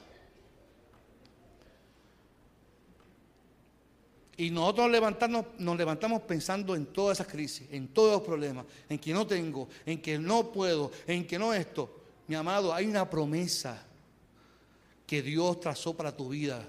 Y 4.41 4.49
nosotros 4.49 4.91
levantamos, 4.91 5.45
nos 5.59 5.77
levantamos 5.77 6.23
pensando 6.23 6.75
en 6.75 6.87
todas 6.87 7.21
esas 7.21 7.31
crisis, 7.31 7.69
en 7.71 7.89
todos 7.89 8.13
los 8.13 8.23
problemas, 8.23 8.65
en 8.89 8.99
que 8.99 9.13
no 9.13 9.27
tengo, 9.27 9.69
en 9.85 10.01
que 10.01 10.19
no 10.19 10.51
puedo, 10.51 10.91
en 11.07 11.27
que 11.27 11.39
no 11.39 11.53
esto. 11.53 11.95
Mi 12.27 12.37
amado, 12.37 12.73
hay 12.73 12.87
una 12.87 13.11
promesa 13.11 13.85
que 15.07 15.21
Dios 15.21 15.61
trazó 15.61 15.95
para 15.95 16.17
tu 16.17 16.31
vida. 16.31 16.67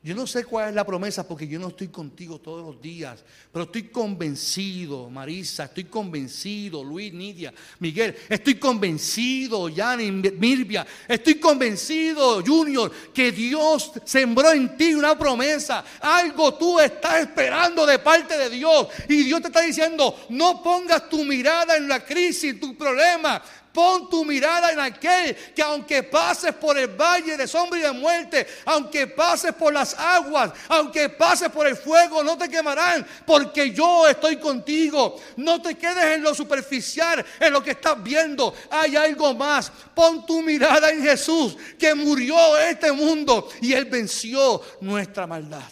Yo 0.00 0.14
no 0.14 0.28
sé 0.28 0.44
cuál 0.44 0.68
es 0.68 0.74
la 0.76 0.86
promesa 0.86 1.26
porque 1.26 1.48
yo 1.48 1.58
no 1.58 1.68
estoy 1.68 1.88
contigo 1.88 2.38
todos 2.38 2.64
los 2.64 2.80
días, 2.80 3.24
pero 3.52 3.64
estoy 3.64 3.88
convencido, 3.88 5.10
Marisa, 5.10 5.64
estoy 5.64 5.84
convencido, 5.84 6.84
Luis, 6.84 7.12
Nidia, 7.12 7.52
Miguel, 7.80 8.16
estoy 8.28 8.54
convencido, 8.54 9.68
Yani, 9.68 10.12
Mirvia, 10.12 10.86
estoy 11.08 11.34
convencido, 11.40 12.44
Junior, 12.46 12.92
que 13.12 13.32
Dios 13.32 13.90
sembró 14.04 14.52
en 14.52 14.76
ti 14.76 14.94
una 14.94 15.18
promesa. 15.18 15.84
Algo 16.00 16.54
tú 16.54 16.78
estás 16.78 17.22
esperando 17.22 17.84
de 17.84 17.98
parte 17.98 18.38
de 18.38 18.50
Dios 18.50 18.86
y 19.08 19.24
Dios 19.24 19.42
te 19.42 19.48
está 19.48 19.62
diciendo, 19.62 20.14
no 20.28 20.62
pongas 20.62 21.08
tu 21.08 21.24
mirada 21.24 21.76
en 21.76 21.88
la 21.88 22.04
crisis, 22.04 22.60
tu 22.60 22.76
problema, 22.76 23.42
Pon 23.72 24.08
tu 24.08 24.24
mirada 24.24 24.72
en 24.72 24.80
aquel 24.80 25.36
que 25.54 25.62
aunque 25.62 26.02
pases 26.02 26.54
por 26.54 26.76
el 26.78 26.88
valle 26.88 27.36
de 27.36 27.46
sombra 27.46 27.78
y 27.78 27.82
de 27.82 27.92
muerte, 27.92 28.46
aunque 28.64 29.06
pases 29.06 29.52
por 29.54 29.72
las 29.72 29.94
aguas, 29.94 30.52
aunque 30.68 31.08
pases 31.10 31.50
por 31.50 31.66
el 31.66 31.76
fuego, 31.76 32.24
no 32.24 32.36
te 32.36 32.48
quemarán, 32.48 33.06
porque 33.26 33.70
yo 33.70 34.08
estoy 34.08 34.36
contigo. 34.38 35.20
No 35.36 35.60
te 35.60 35.76
quedes 35.76 36.16
en 36.16 36.22
lo 36.22 36.34
superficial, 36.34 37.24
en 37.38 37.52
lo 37.52 37.62
que 37.62 37.72
estás 37.72 38.02
viendo. 38.02 38.54
Hay 38.70 38.96
algo 38.96 39.34
más. 39.34 39.70
Pon 39.94 40.24
tu 40.24 40.42
mirada 40.42 40.90
en 40.90 41.02
Jesús, 41.02 41.56
que 41.78 41.94
murió 41.94 42.56
este 42.58 42.90
mundo 42.90 43.48
y 43.60 43.72
Él 43.74 43.84
venció 43.84 44.60
nuestra 44.80 45.26
maldad. 45.26 45.70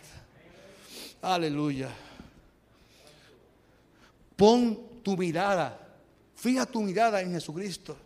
Aleluya. 1.23 1.89
Pon 4.37 5.03
tu 5.03 5.17
mirada 5.17 5.86
Fija 6.47 6.65
tu 6.65 6.81
mirada 6.81 7.21
en 7.21 7.33
Jesucristo, 7.33 7.97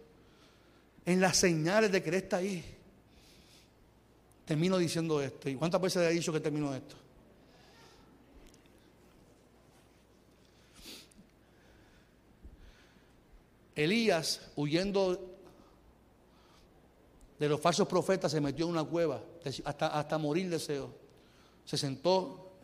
en 1.04 1.20
las 1.20 1.36
señales 1.36 1.92
de 1.92 2.02
que 2.02 2.08
Él 2.08 2.14
está 2.14 2.38
ahí. 2.38 2.64
Termino 4.46 4.78
diciendo 4.78 5.20
esto. 5.20 5.50
¿Y 5.50 5.56
cuántas 5.56 5.78
veces 5.78 6.00
le 6.00 6.08
he 6.08 6.12
dicho 6.14 6.32
que 6.32 6.40
termino 6.40 6.74
esto? 6.74 6.96
Elías, 13.74 14.40
huyendo 14.56 15.36
de 17.38 17.46
los 17.46 17.60
falsos 17.60 17.86
profetas, 17.86 18.32
se 18.32 18.40
metió 18.40 18.64
en 18.64 18.70
una 18.70 18.84
cueva 18.84 19.22
hasta, 19.66 19.88
hasta 19.88 20.16
morir 20.16 20.48
deseo. 20.48 20.94
Se 21.66 21.76
sentó 21.76 22.54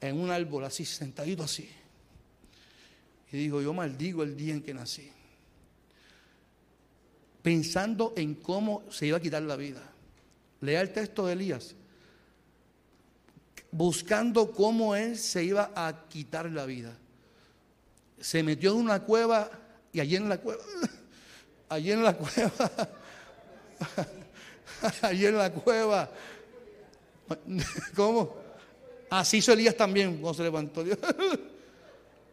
en 0.00 0.18
un 0.18 0.30
árbol 0.30 0.64
así, 0.64 0.86
sentadito 0.86 1.42
así. 1.42 1.70
Y 3.32 3.38
digo, 3.38 3.62
yo 3.62 3.72
maldigo 3.72 4.22
el 4.22 4.36
día 4.36 4.52
en 4.52 4.62
que 4.62 4.74
nací. 4.74 5.10
Pensando 7.42 8.12
en 8.14 8.34
cómo 8.34 8.84
se 8.90 9.06
iba 9.06 9.16
a 9.16 9.20
quitar 9.20 9.42
la 9.42 9.56
vida. 9.56 9.82
Lea 10.60 10.82
el 10.82 10.92
texto 10.92 11.26
de 11.26 11.32
Elías. 11.32 11.74
Buscando 13.70 14.52
cómo 14.52 14.94
él 14.94 15.16
se 15.16 15.42
iba 15.44 15.72
a 15.74 16.08
quitar 16.08 16.50
la 16.50 16.66
vida. 16.66 16.96
se 18.20 18.42
metió 18.42 18.70
en 18.70 18.76
una 18.76 19.00
cueva 19.00 19.50
y 19.92 20.00
allí 20.00 20.14
en 20.14 20.28
la 20.28 20.38
cueva, 20.38 20.62
allí 21.68 21.90
en 21.90 22.04
la 22.04 22.16
cueva, 22.16 22.88
allí 25.02 25.26
en 25.26 25.38
la 25.38 25.52
cueva, 25.52 26.10
¿cómo? 27.96 28.36
Así 29.10 29.38
hizo 29.38 29.52
Elías 29.52 29.76
también 29.76 30.18
cuando 30.18 30.34
se 30.34 30.42
levantó. 30.44 30.84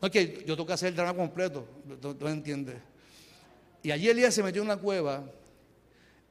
No 0.02 0.10
que 0.10 0.44
yo 0.46 0.56
tengo 0.56 0.66
que 0.66 0.74
hacer 0.74 0.90
el 0.90 0.96
drama 0.96 1.16
completo, 1.16 1.66
¿tú, 2.02 2.28
entiendes? 2.28 2.78
Y 3.84 3.92
allí 3.92 4.10
Elías 4.10 4.34
se 4.34 4.44
metió 4.44 4.62
en 4.62 4.68
una 4.68 4.78
cueva, 4.78 5.30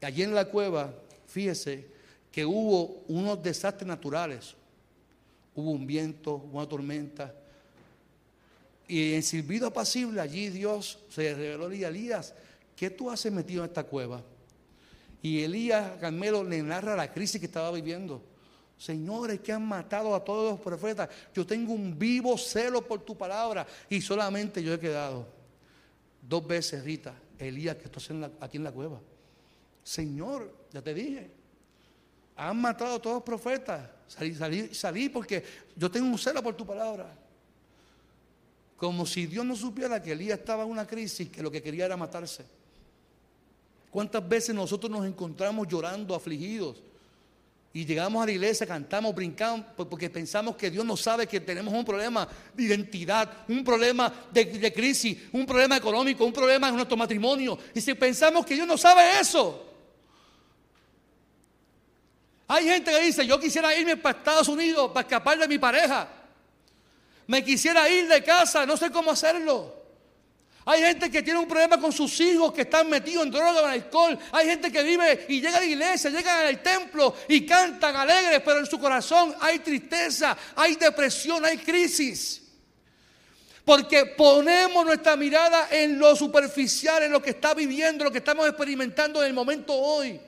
allí 0.01 0.23
en 0.23 0.35
la 0.35 0.47
cueva, 0.47 0.95
fíjese, 1.27 1.87
que 2.33 2.45
hubo 2.45 3.03
unos 3.09 3.43
desastres 3.43 3.87
naturales. 3.87 4.55
Hubo 5.55 5.73
un 5.73 5.87
viento, 5.87 6.37
una 6.53 6.69
tormenta, 6.69 7.35
y 8.89 9.13
en 9.13 9.23
silbido 9.23 9.67
apacible 9.67 10.21
allí 10.21 10.49
Dios 10.49 10.99
se 11.11 11.35
reveló 11.35 11.67
a 11.67 11.89
Elías, 11.89 12.35
¿qué 12.75 12.89
tú 12.89 13.11
haces 13.11 13.31
metido 13.31 13.63
en 13.63 13.69
esta 13.69 13.85
cueva? 13.85 14.23
Y 15.21 15.43
Elías 15.43 15.99
Carmelo 16.01 16.43
le 16.43 16.63
narra 16.63 16.97
la 16.97 17.13
crisis 17.13 17.39
que 17.39 17.47
estaba 17.47 17.71
viviendo. 17.71 18.23
Señores, 18.79 19.41
que 19.41 19.53
han 19.53 19.67
matado 19.67 20.15
a 20.15 20.25
todos 20.25 20.53
los 20.53 20.61
profetas. 20.61 21.09
Yo 21.35 21.45
tengo 21.45 21.73
un 21.73 21.99
vivo 21.99 22.39
celo 22.39 22.81
por 22.81 23.01
tu 23.01 23.19
palabra 23.19 23.67
y 23.91 24.01
solamente 24.01 24.63
yo 24.63 24.73
he 24.73 24.79
quedado. 24.79 25.27
Dos 26.23 26.47
veces, 26.47 26.85
Rita, 26.85 27.13
Elías, 27.39 27.77
que 27.77 27.87
estoy 27.87 28.25
aquí 28.41 28.57
en 28.57 28.65
la 28.65 28.71
cueva. 28.71 29.01
Señor, 29.83 30.55
ya 30.73 30.81
te 30.81 30.95
dije, 30.95 31.29
han 32.37 32.61
matado 32.61 32.95
a 32.95 33.03
todos 33.03 33.17
los 33.17 33.25
profetas. 33.25 33.91
Salí, 34.07 34.35
salí, 34.35 34.73
salí 34.73 35.09
porque 35.09 35.43
yo 35.75 35.91
tengo 35.91 36.07
un 36.07 36.19
celo 36.19 36.41
por 36.41 36.55
tu 36.55 36.65
palabra. 36.65 37.13
Como 38.77 39.05
si 39.05 39.27
Dios 39.27 39.45
no 39.45 39.57
supiera 39.57 40.01
que 40.01 40.13
Elías 40.13 40.39
estaba 40.39 40.63
en 40.63 40.71
una 40.71 40.87
crisis, 40.87 41.29
que 41.31 41.43
lo 41.43 41.51
que 41.51 41.61
quería 41.61 41.87
era 41.87 41.97
matarse. 41.97 42.45
¿Cuántas 43.91 44.27
veces 44.29 44.55
nosotros 44.55 44.89
nos 44.89 45.05
encontramos 45.05 45.67
llorando, 45.67 46.15
afligidos? 46.15 46.81
Y 47.73 47.85
llegamos 47.85 48.23
a 48.23 48.27
la 48.27 48.33
iglesia, 48.33 48.67
cantamos, 48.67 49.15
brincamos, 49.15 49.67
porque 49.77 50.09
pensamos 50.11 50.57
que 50.57 50.71
Dios 50.71 50.85
no 50.85 50.97
sabe 50.97 51.27
que 51.27 51.41
tenemos 51.41 51.73
un 51.73 51.85
problema 51.85 52.27
de 52.55 52.63
identidad, 52.63 53.31
un 53.47 53.63
problema 53.63 54.13
de, 54.33 54.73
crisis, 54.73 55.19
un 55.33 55.45
problema 55.47 55.77
económico, 55.77 56.25
un 56.25 56.33
problema 56.33 56.69
en 56.69 56.77
nuestro 56.77 56.97
matrimonio. 56.97 57.59
Y 57.75 57.81
si 57.81 57.95
pensamos 57.95 58.45
que 58.47 58.55
Dios 58.55 58.67
no 58.67 58.79
sabe 58.79 59.21
eso. 59.21 59.67
Hay 62.49 62.65
gente 62.65 62.91
que 62.91 63.01
dice, 63.01 63.27
yo 63.27 63.39
quisiera 63.39 63.77
irme 63.77 63.97
para 63.97 64.19
Estados 64.19 64.49
Unidos 64.49 64.91
para 64.93 65.07
escapar 65.07 65.39
de 65.39 65.47
mi 65.47 65.59
pareja 65.59 66.09
me 67.29 67.45
quisiera 67.45 67.89
ir 67.91 68.09
de 68.09 68.25
casa, 68.25 68.65
no 68.65 68.77
sé 68.77 68.91
cómo 68.91 69.11
hacerlo. 69.11 69.78
Hay 70.71 70.83
gente 70.83 71.11
que 71.11 71.23
tiene 71.23 71.39
un 71.39 71.49
problema 71.49 71.81
con 71.81 71.91
sus 71.91 72.21
hijos 72.21 72.53
que 72.53 72.61
están 72.61 72.91
metidos 72.91 73.25
en 73.25 73.31
droga, 73.31 73.61
en 73.61 73.71
alcohol. 73.71 74.19
Hay 74.33 74.47
gente 74.49 74.71
que 74.71 74.83
vive 74.83 75.25
y 75.27 75.41
llega 75.41 75.57
a 75.57 75.61
la 75.61 75.67
iglesia, 75.67 76.11
llegan 76.11 76.45
al 76.45 76.63
templo 76.63 77.17
y 77.27 77.47
cantan 77.47 77.97
alegres, 77.97 78.43
pero 78.45 78.59
en 78.59 78.67
su 78.67 78.79
corazón 78.79 79.35
hay 79.41 79.61
tristeza, 79.61 80.37
hay 80.55 80.77
depresión, 80.77 81.43
hay 81.47 81.57
crisis. 81.57 82.43
Porque 83.65 84.05
ponemos 84.05 84.85
nuestra 84.85 85.17
mirada 85.17 85.69
en 85.71 85.99
lo 85.99 86.15
superficial, 86.15 87.03
en 87.03 87.13
lo 87.13 87.23
que 87.23 87.31
está 87.31 87.55
viviendo, 87.55 88.05
lo 88.05 88.13
que 88.13 88.19
estamos 88.19 88.47
experimentando 88.47 89.23
en 89.23 89.29
el 89.29 89.33
momento 89.33 89.73
hoy. 89.73 90.21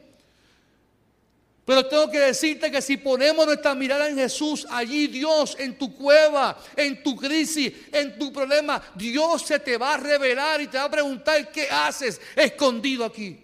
Pero 1.70 1.86
tengo 1.86 2.10
que 2.10 2.18
decirte 2.18 2.68
que 2.68 2.82
si 2.82 2.96
ponemos 2.96 3.46
nuestra 3.46 3.76
mirada 3.76 4.08
en 4.08 4.16
Jesús, 4.16 4.66
allí 4.68 5.06
Dios, 5.06 5.54
en 5.56 5.78
tu 5.78 5.94
cueva, 5.94 6.58
en 6.74 7.00
tu 7.00 7.14
crisis, 7.14 7.72
en 7.92 8.18
tu 8.18 8.32
problema, 8.32 8.82
Dios 8.96 9.42
se 9.42 9.60
te 9.60 9.78
va 9.78 9.94
a 9.94 9.96
revelar 9.96 10.60
y 10.60 10.66
te 10.66 10.78
va 10.78 10.86
a 10.86 10.90
preguntar 10.90 11.52
qué 11.52 11.68
haces 11.70 12.20
escondido 12.34 13.04
aquí. 13.04 13.38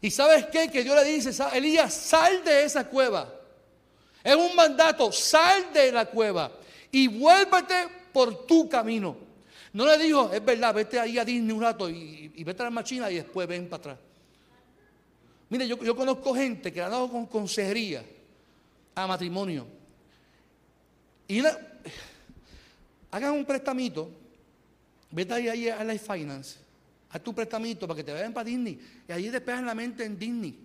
¿Y 0.00 0.12
sabes 0.12 0.46
qué? 0.46 0.70
Que 0.70 0.84
Dios 0.84 0.94
le 0.94 1.10
dice, 1.10 1.32
Elías, 1.54 1.92
sal 1.92 2.44
de 2.44 2.62
esa 2.62 2.86
cueva. 2.86 3.28
Es 4.22 4.36
un 4.36 4.54
mandato, 4.54 5.10
sal 5.10 5.72
de 5.72 5.90
la 5.90 6.04
cueva 6.06 6.52
y 6.92 7.08
vuélvete 7.08 7.88
por 8.12 8.46
tu 8.46 8.68
camino. 8.68 9.16
No 9.72 9.86
le 9.86 9.98
dijo, 9.98 10.30
es 10.32 10.44
verdad, 10.44 10.72
vete 10.72 11.00
ahí 11.00 11.18
a 11.18 11.24
Disney 11.24 11.50
un 11.50 11.62
rato 11.62 11.90
y, 11.90 12.30
y 12.32 12.44
vete 12.44 12.62
a 12.62 12.66
la 12.66 12.70
machina 12.70 13.10
y 13.10 13.16
después 13.16 13.48
ven 13.48 13.68
para 13.68 13.80
atrás. 13.80 14.09
Mire, 15.50 15.66
yo, 15.66 15.96
conozco 15.96 16.32
gente 16.32 16.72
que 16.72 16.80
ha 16.80 16.88
dado 16.88 17.10
con 17.10 17.26
consejería 17.26 18.04
a 18.94 19.06
matrimonio. 19.08 19.66
Y 21.26 21.42
hagan 23.10 23.32
un 23.32 23.44
prestamito, 23.44 24.10
vete 25.10 25.34
ahí, 25.34 25.68
a 25.68 25.82
Life 25.82 26.06
Finance, 26.12 26.58
haz 27.10 27.22
tu 27.22 27.34
prestamito 27.34 27.88
para 27.88 27.96
que 27.96 28.04
te 28.04 28.12
vayan 28.12 28.32
para 28.32 28.44
Disney. 28.44 28.78
Y 29.08 29.12
allí 29.12 29.28
despejan 29.28 29.66
la 29.66 29.74
mente 29.74 30.04
en 30.04 30.16
Disney. 30.16 30.56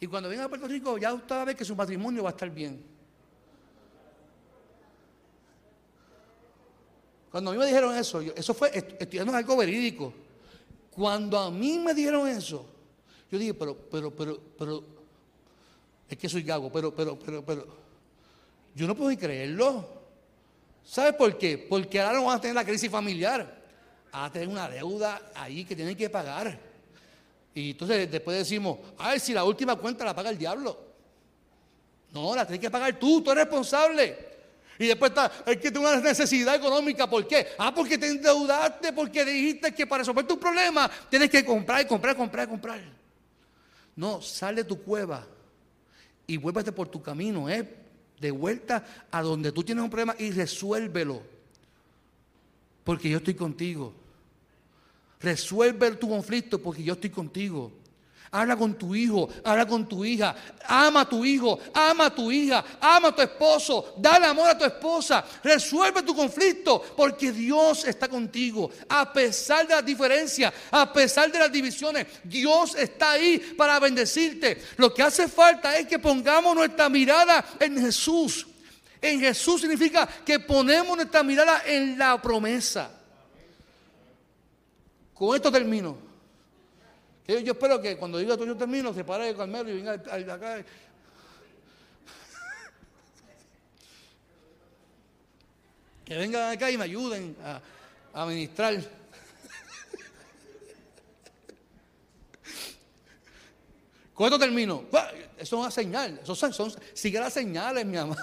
Y 0.00 0.06
cuando 0.06 0.30
vengan 0.30 0.46
a 0.46 0.48
Puerto 0.48 0.66
Rico, 0.66 0.96
ya 0.96 1.12
usted 1.12 1.34
va 1.36 1.42
a 1.42 1.44
ver 1.44 1.56
que 1.56 1.66
su 1.66 1.76
matrimonio 1.76 2.22
va 2.22 2.30
a 2.30 2.32
estar 2.32 2.48
bien. 2.50 2.82
Cuando 7.30 7.50
a 7.50 7.52
mí 7.52 7.58
me 7.58 7.66
dijeron 7.66 7.94
eso, 7.94 8.20
eso 8.22 8.54
fue 8.54 8.70
estudiando 8.74 9.34
algo 9.34 9.56
verídico. 9.56 10.14
Cuando 10.90 11.38
a 11.38 11.50
mí 11.50 11.78
me 11.78 11.92
dijeron 11.94 12.26
eso, 12.26 12.71
yo 13.32 13.38
dije, 13.38 13.54
pero, 13.54 13.74
pero, 13.74 14.10
pero, 14.10 14.38
pero, 14.58 14.84
es 16.06 16.18
que 16.18 16.28
soy 16.28 16.42
gago, 16.42 16.70
pero, 16.70 16.94
pero, 16.94 17.18
pero, 17.18 17.42
pero, 17.42 17.66
yo 18.74 18.86
no 18.86 18.94
puedo 18.94 19.18
creerlo. 19.18 19.88
¿Sabe 20.84 21.14
por 21.14 21.38
qué? 21.38 21.56
Porque 21.56 21.98
ahora 21.98 22.18
no 22.18 22.26
van 22.26 22.36
a 22.36 22.40
tener 22.42 22.54
la 22.54 22.64
crisis 22.64 22.90
familiar. 22.90 23.62
Van 24.12 24.24
a 24.24 24.30
tener 24.30 24.48
una 24.48 24.68
deuda 24.68 25.30
ahí 25.34 25.64
que 25.64 25.74
tienen 25.74 25.96
que 25.96 26.10
pagar. 26.10 26.58
Y 27.54 27.70
entonces 27.70 28.10
después 28.10 28.36
decimos, 28.36 28.78
ay, 28.98 29.18
si 29.18 29.32
la 29.32 29.44
última 29.44 29.76
cuenta 29.76 30.04
la 30.04 30.14
paga 30.14 30.28
el 30.28 30.36
diablo. 30.36 30.78
No, 32.12 32.36
la 32.36 32.44
tienes 32.46 32.60
que 32.60 32.70
pagar 32.70 32.98
tú, 32.98 33.22
tú 33.22 33.30
eres 33.30 33.44
responsable. 33.44 34.18
Y 34.78 34.88
después 34.88 35.10
está, 35.10 35.32
es 35.46 35.56
que 35.56 35.70
tengo 35.70 35.88
una 35.88 36.00
necesidad 36.00 36.54
económica. 36.54 37.08
¿Por 37.08 37.26
qué? 37.26 37.46
Ah, 37.56 37.72
porque 37.74 37.96
te 37.96 38.08
endeudaste, 38.08 38.92
porque 38.92 39.24
dijiste 39.24 39.72
que 39.72 39.86
para 39.86 40.00
resolver 40.00 40.26
tu 40.26 40.38
problema 40.38 40.90
tienes 41.08 41.30
que 41.30 41.42
comprar, 41.42 41.86
comprar, 41.86 42.14
comprar, 42.14 42.46
comprar. 42.46 43.01
No, 43.96 44.22
sal 44.22 44.56
de 44.56 44.64
tu 44.64 44.78
cueva 44.82 45.26
y 46.26 46.36
vuélvete 46.36 46.72
por 46.72 46.88
tu 46.88 47.02
camino, 47.02 47.48
¿eh? 47.48 47.76
De 48.20 48.30
vuelta 48.30 49.06
a 49.10 49.22
donde 49.22 49.52
tú 49.52 49.62
tienes 49.62 49.84
un 49.84 49.90
problema 49.90 50.14
y 50.18 50.30
resuélvelo. 50.30 51.22
Porque 52.84 53.10
yo 53.10 53.18
estoy 53.18 53.34
contigo. 53.34 53.92
Resuelve 55.20 55.92
tu 55.92 56.08
conflicto 56.08 56.60
porque 56.60 56.82
yo 56.82 56.94
estoy 56.94 57.10
contigo. 57.10 57.72
Habla 58.34 58.56
con 58.56 58.72
tu 58.78 58.94
hijo, 58.94 59.28
habla 59.44 59.66
con 59.66 59.86
tu 59.86 60.06
hija. 60.06 60.34
Ama 60.66 61.02
a 61.02 61.08
tu 61.08 61.22
hijo, 61.22 61.60
ama 61.74 62.06
a 62.06 62.14
tu 62.14 62.32
hija, 62.32 62.64
ama 62.80 63.08
a 63.08 63.14
tu 63.14 63.20
esposo. 63.20 63.94
Dale 63.98 64.24
amor 64.24 64.48
a 64.48 64.56
tu 64.56 64.64
esposa. 64.64 65.22
Resuelve 65.44 66.02
tu 66.02 66.16
conflicto 66.16 66.80
porque 66.96 67.30
Dios 67.30 67.84
está 67.84 68.08
contigo. 68.08 68.70
A 68.88 69.12
pesar 69.12 69.68
de 69.68 69.74
las 69.74 69.84
diferencias, 69.84 70.50
a 70.70 70.90
pesar 70.90 71.30
de 71.30 71.40
las 71.40 71.52
divisiones, 71.52 72.06
Dios 72.24 72.74
está 72.74 73.10
ahí 73.10 73.38
para 73.38 73.78
bendecirte. 73.78 74.62
Lo 74.78 74.94
que 74.94 75.02
hace 75.02 75.28
falta 75.28 75.76
es 75.76 75.86
que 75.86 75.98
pongamos 75.98 76.54
nuestra 76.54 76.88
mirada 76.88 77.44
en 77.60 77.78
Jesús. 77.78 78.46
En 79.02 79.20
Jesús 79.20 79.60
significa 79.60 80.06
que 80.06 80.40
ponemos 80.40 80.96
nuestra 80.96 81.22
mirada 81.22 81.64
en 81.66 81.98
la 81.98 82.22
promesa. 82.22 82.90
Con 85.12 85.36
esto 85.36 85.52
termino. 85.52 86.11
Yo, 87.26 87.52
espero 87.52 87.80
que 87.80 87.96
cuando 87.96 88.18
diga 88.18 88.34
todo 88.34 88.46
yo 88.46 88.56
termino, 88.56 88.92
se 88.92 89.04
pare 89.04 89.28
el 89.28 89.36
Carmelo 89.36 89.70
y 89.70 89.76
venga 89.76 89.92
acá. 89.92 90.64
Que 96.04 96.16
vengan 96.16 96.52
acá 96.52 96.70
y 96.70 96.76
me 96.76 96.84
ayuden 96.84 97.36
a, 97.42 97.60
a 98.12 98.26
ministrar. 98.26 98.82
Con 104.14 104.38
termino. 104.38 104.84
Eso 105.36 105.36
es 105.38 105.52
una 105.52 105.70
señal. 105.70 106.20
Son, 106.24 106.72
sigue 106.92 107.18
las 107.18 107.32
señales, 107.32 107.86
mi 107.86 107.96
amado. 107.96 108.20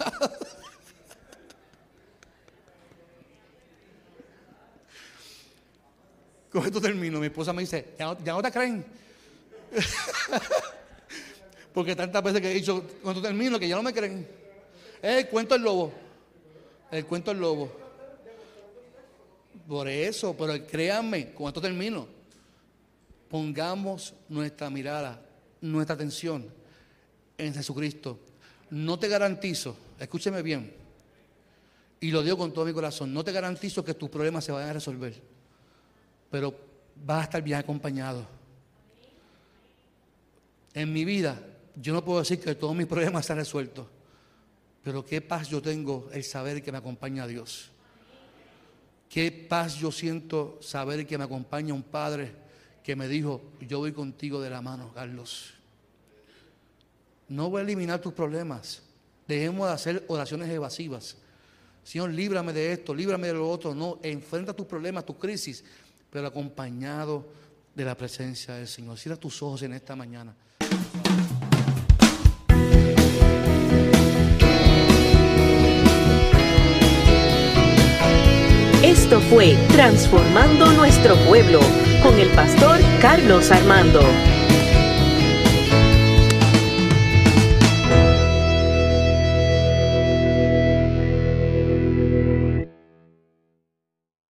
Con 6.51 6.65
esto 6.65 6.81
termino. 6.81 7.19
Mi 7.19 7.27
esposa 7.27 7.53
me 7.53 7.61
dice, 7.61 7.93
¿ya 7.97 8.05
no, 8.05 8.41
te 8.41 8.51
creen? 8.51 8.85
Porque 11.73 11.95
tantas 11.95 12.23
veces 12.23 12.41
que 12.41 12.51
he 12.51 12.55
dicho, 12.55 12.83
cuando 13.03 13.21
termino, 13.21 13.59
que 13.59 13.67
ya 13.67 13.75
no 13.75 13.83
me 13.83 13.93
creen. 13.93 14.27
El 15.01 15.27
cuento 15.27 15.53
del 15.53 15.63
lobo. 15.63 15.93
El 16.91 17.05
cuento 17.05 17.31
del 17.31 17.39
lobo. 17.39 17.71
Por 19.67 19.87
eso, 19.87 20.35
pero 20.35 20.65
créanme, 20.65 21.31
con 21.33 21.47
esto 21.47 21.61
termino. 21.61 22.07
Pongamos 23.29 24.15
nuestra 24.27 24.71
mirada, 24.71 25.21
nuestra 25.61 25.93
atención 25.93 26.51
en 27.37 27.53
Jesucristo. 27.53 28.17
No 28.71 28.97
te 28.97 29.07
garantizo, 29.07 29.77
escúcheme 29.99 30.41
bien, 30.41 30.73
Y 32.01 32.11
lo 32.11 32.23
digo 32.23 32.37
con 32.37 32.51
todo 32.51 32.65
mi 32.65 32.73
corazón. 32.73 33.13
No 33.13 33.23
te 33.23 33.31
garantizo 33.31 33.85
que 33.85 33.93
tus 33.93 34.09
problemas 34.09 34.43
se 34.43 34.51
vayan 34.51 34.71
a 34.71 34.73
resolver. 34.73 35.38
Pero 36.29 36.55
vas 37.05 37.21
a 37.21 37.23
estar 37.23 37.41
bien 37.41 37.59
acompañado. 37.59 38.25
En 40.73 40.93
mi 40.93 41.05
vida, 41.05 41.41
yo 41.75 41.93
no 41.93 42.03
puedo 42.03 42.19
decir 42.19 42.39
que 42.39 42.55
todos 42.55 42.75
mis 42.75 42.87
problemas 42.87 43.25
se 43.25 43.33
han 43.33 43.39
resuelto. 43.39 43.89
Pero 44.83 45.05
qué 45.05 45.21
paz 45.21 45.49
yo 45.49 45.61
tengo 45.61 46.09
el 46.13 46.23
saber 46.23 46.63
que 46.63 46.71
me 46.71 46.77
acompaña 46.77 47.27
Dios. 47.27 47.71
Qué 49.09 49.31
paz 49.31 49.75
yo 49.75 49.91
siento 49.91 50.59
saber 50.61 51.07
que 51.07 51.17
me 51.17 51.23
acompaña 51.23 51.73
un 51.73 51.83
Padre 51.83 52.31
que 52.83 52.95
me 52.95 53.07
dijo, 53.07 53.41
yo 53.59 53.79
voy 53.79 53.91
contigo 53.91 54.39
de 54.41 54.49
la 54.49 54.61
mano, 54.61 54.91
Carlos. 54.93 55.53
No 57.27 57.49
voy 57.49 57.59
a 57.59 57.63
eliminar 57.63 57.99
tus 57.99 58.13
problemas. 58.13 58.81
Dejemos 59.27 59.67
de 59.67 59.73
hacer 59.73 60.05
oraciones 60.07 60.49
evasivas. 60.49 61.17
Señor, 61.83 62.11
líbrame 62.11 62.53
de 62.53 62.73
esto, 62.73 62.93
líbrame 62.93 63.27
de 63.27 63.33
lo 63.33 63.49
otro. 63.49 63.73
No, 63.73 63.99
enfrenta 64.03 64.53
tus 64.53 64.65
problemas, 64.65 65.05
tus 65.05 65.17
crisis, 65.17 65.63
pero 66.09 66.27
acompañado 66.27 67.25
de 67.75 67.85
la 67.85 67.95
presencia 67.95 68.55
del 68.55 68.67
Señor. 68.67 68.97
Cierra 68.97 69.17
tus 69.17 69.41
ojos 69.41 69.61
en 69.63 69.73
esta 69.73 69.95
mañana. 69.95 70.35
Esto 78.83 79.19
fue 79.21 79.55
Transformando 79.71 80.71
Nuestro 80.73 81.15
Pueblo 81.27 81.59
con 82.03 82.17
el 82.19 82.29
pastor 82.29 82.79
Carlos 83.01 83.51
Armando. 83.51 84.01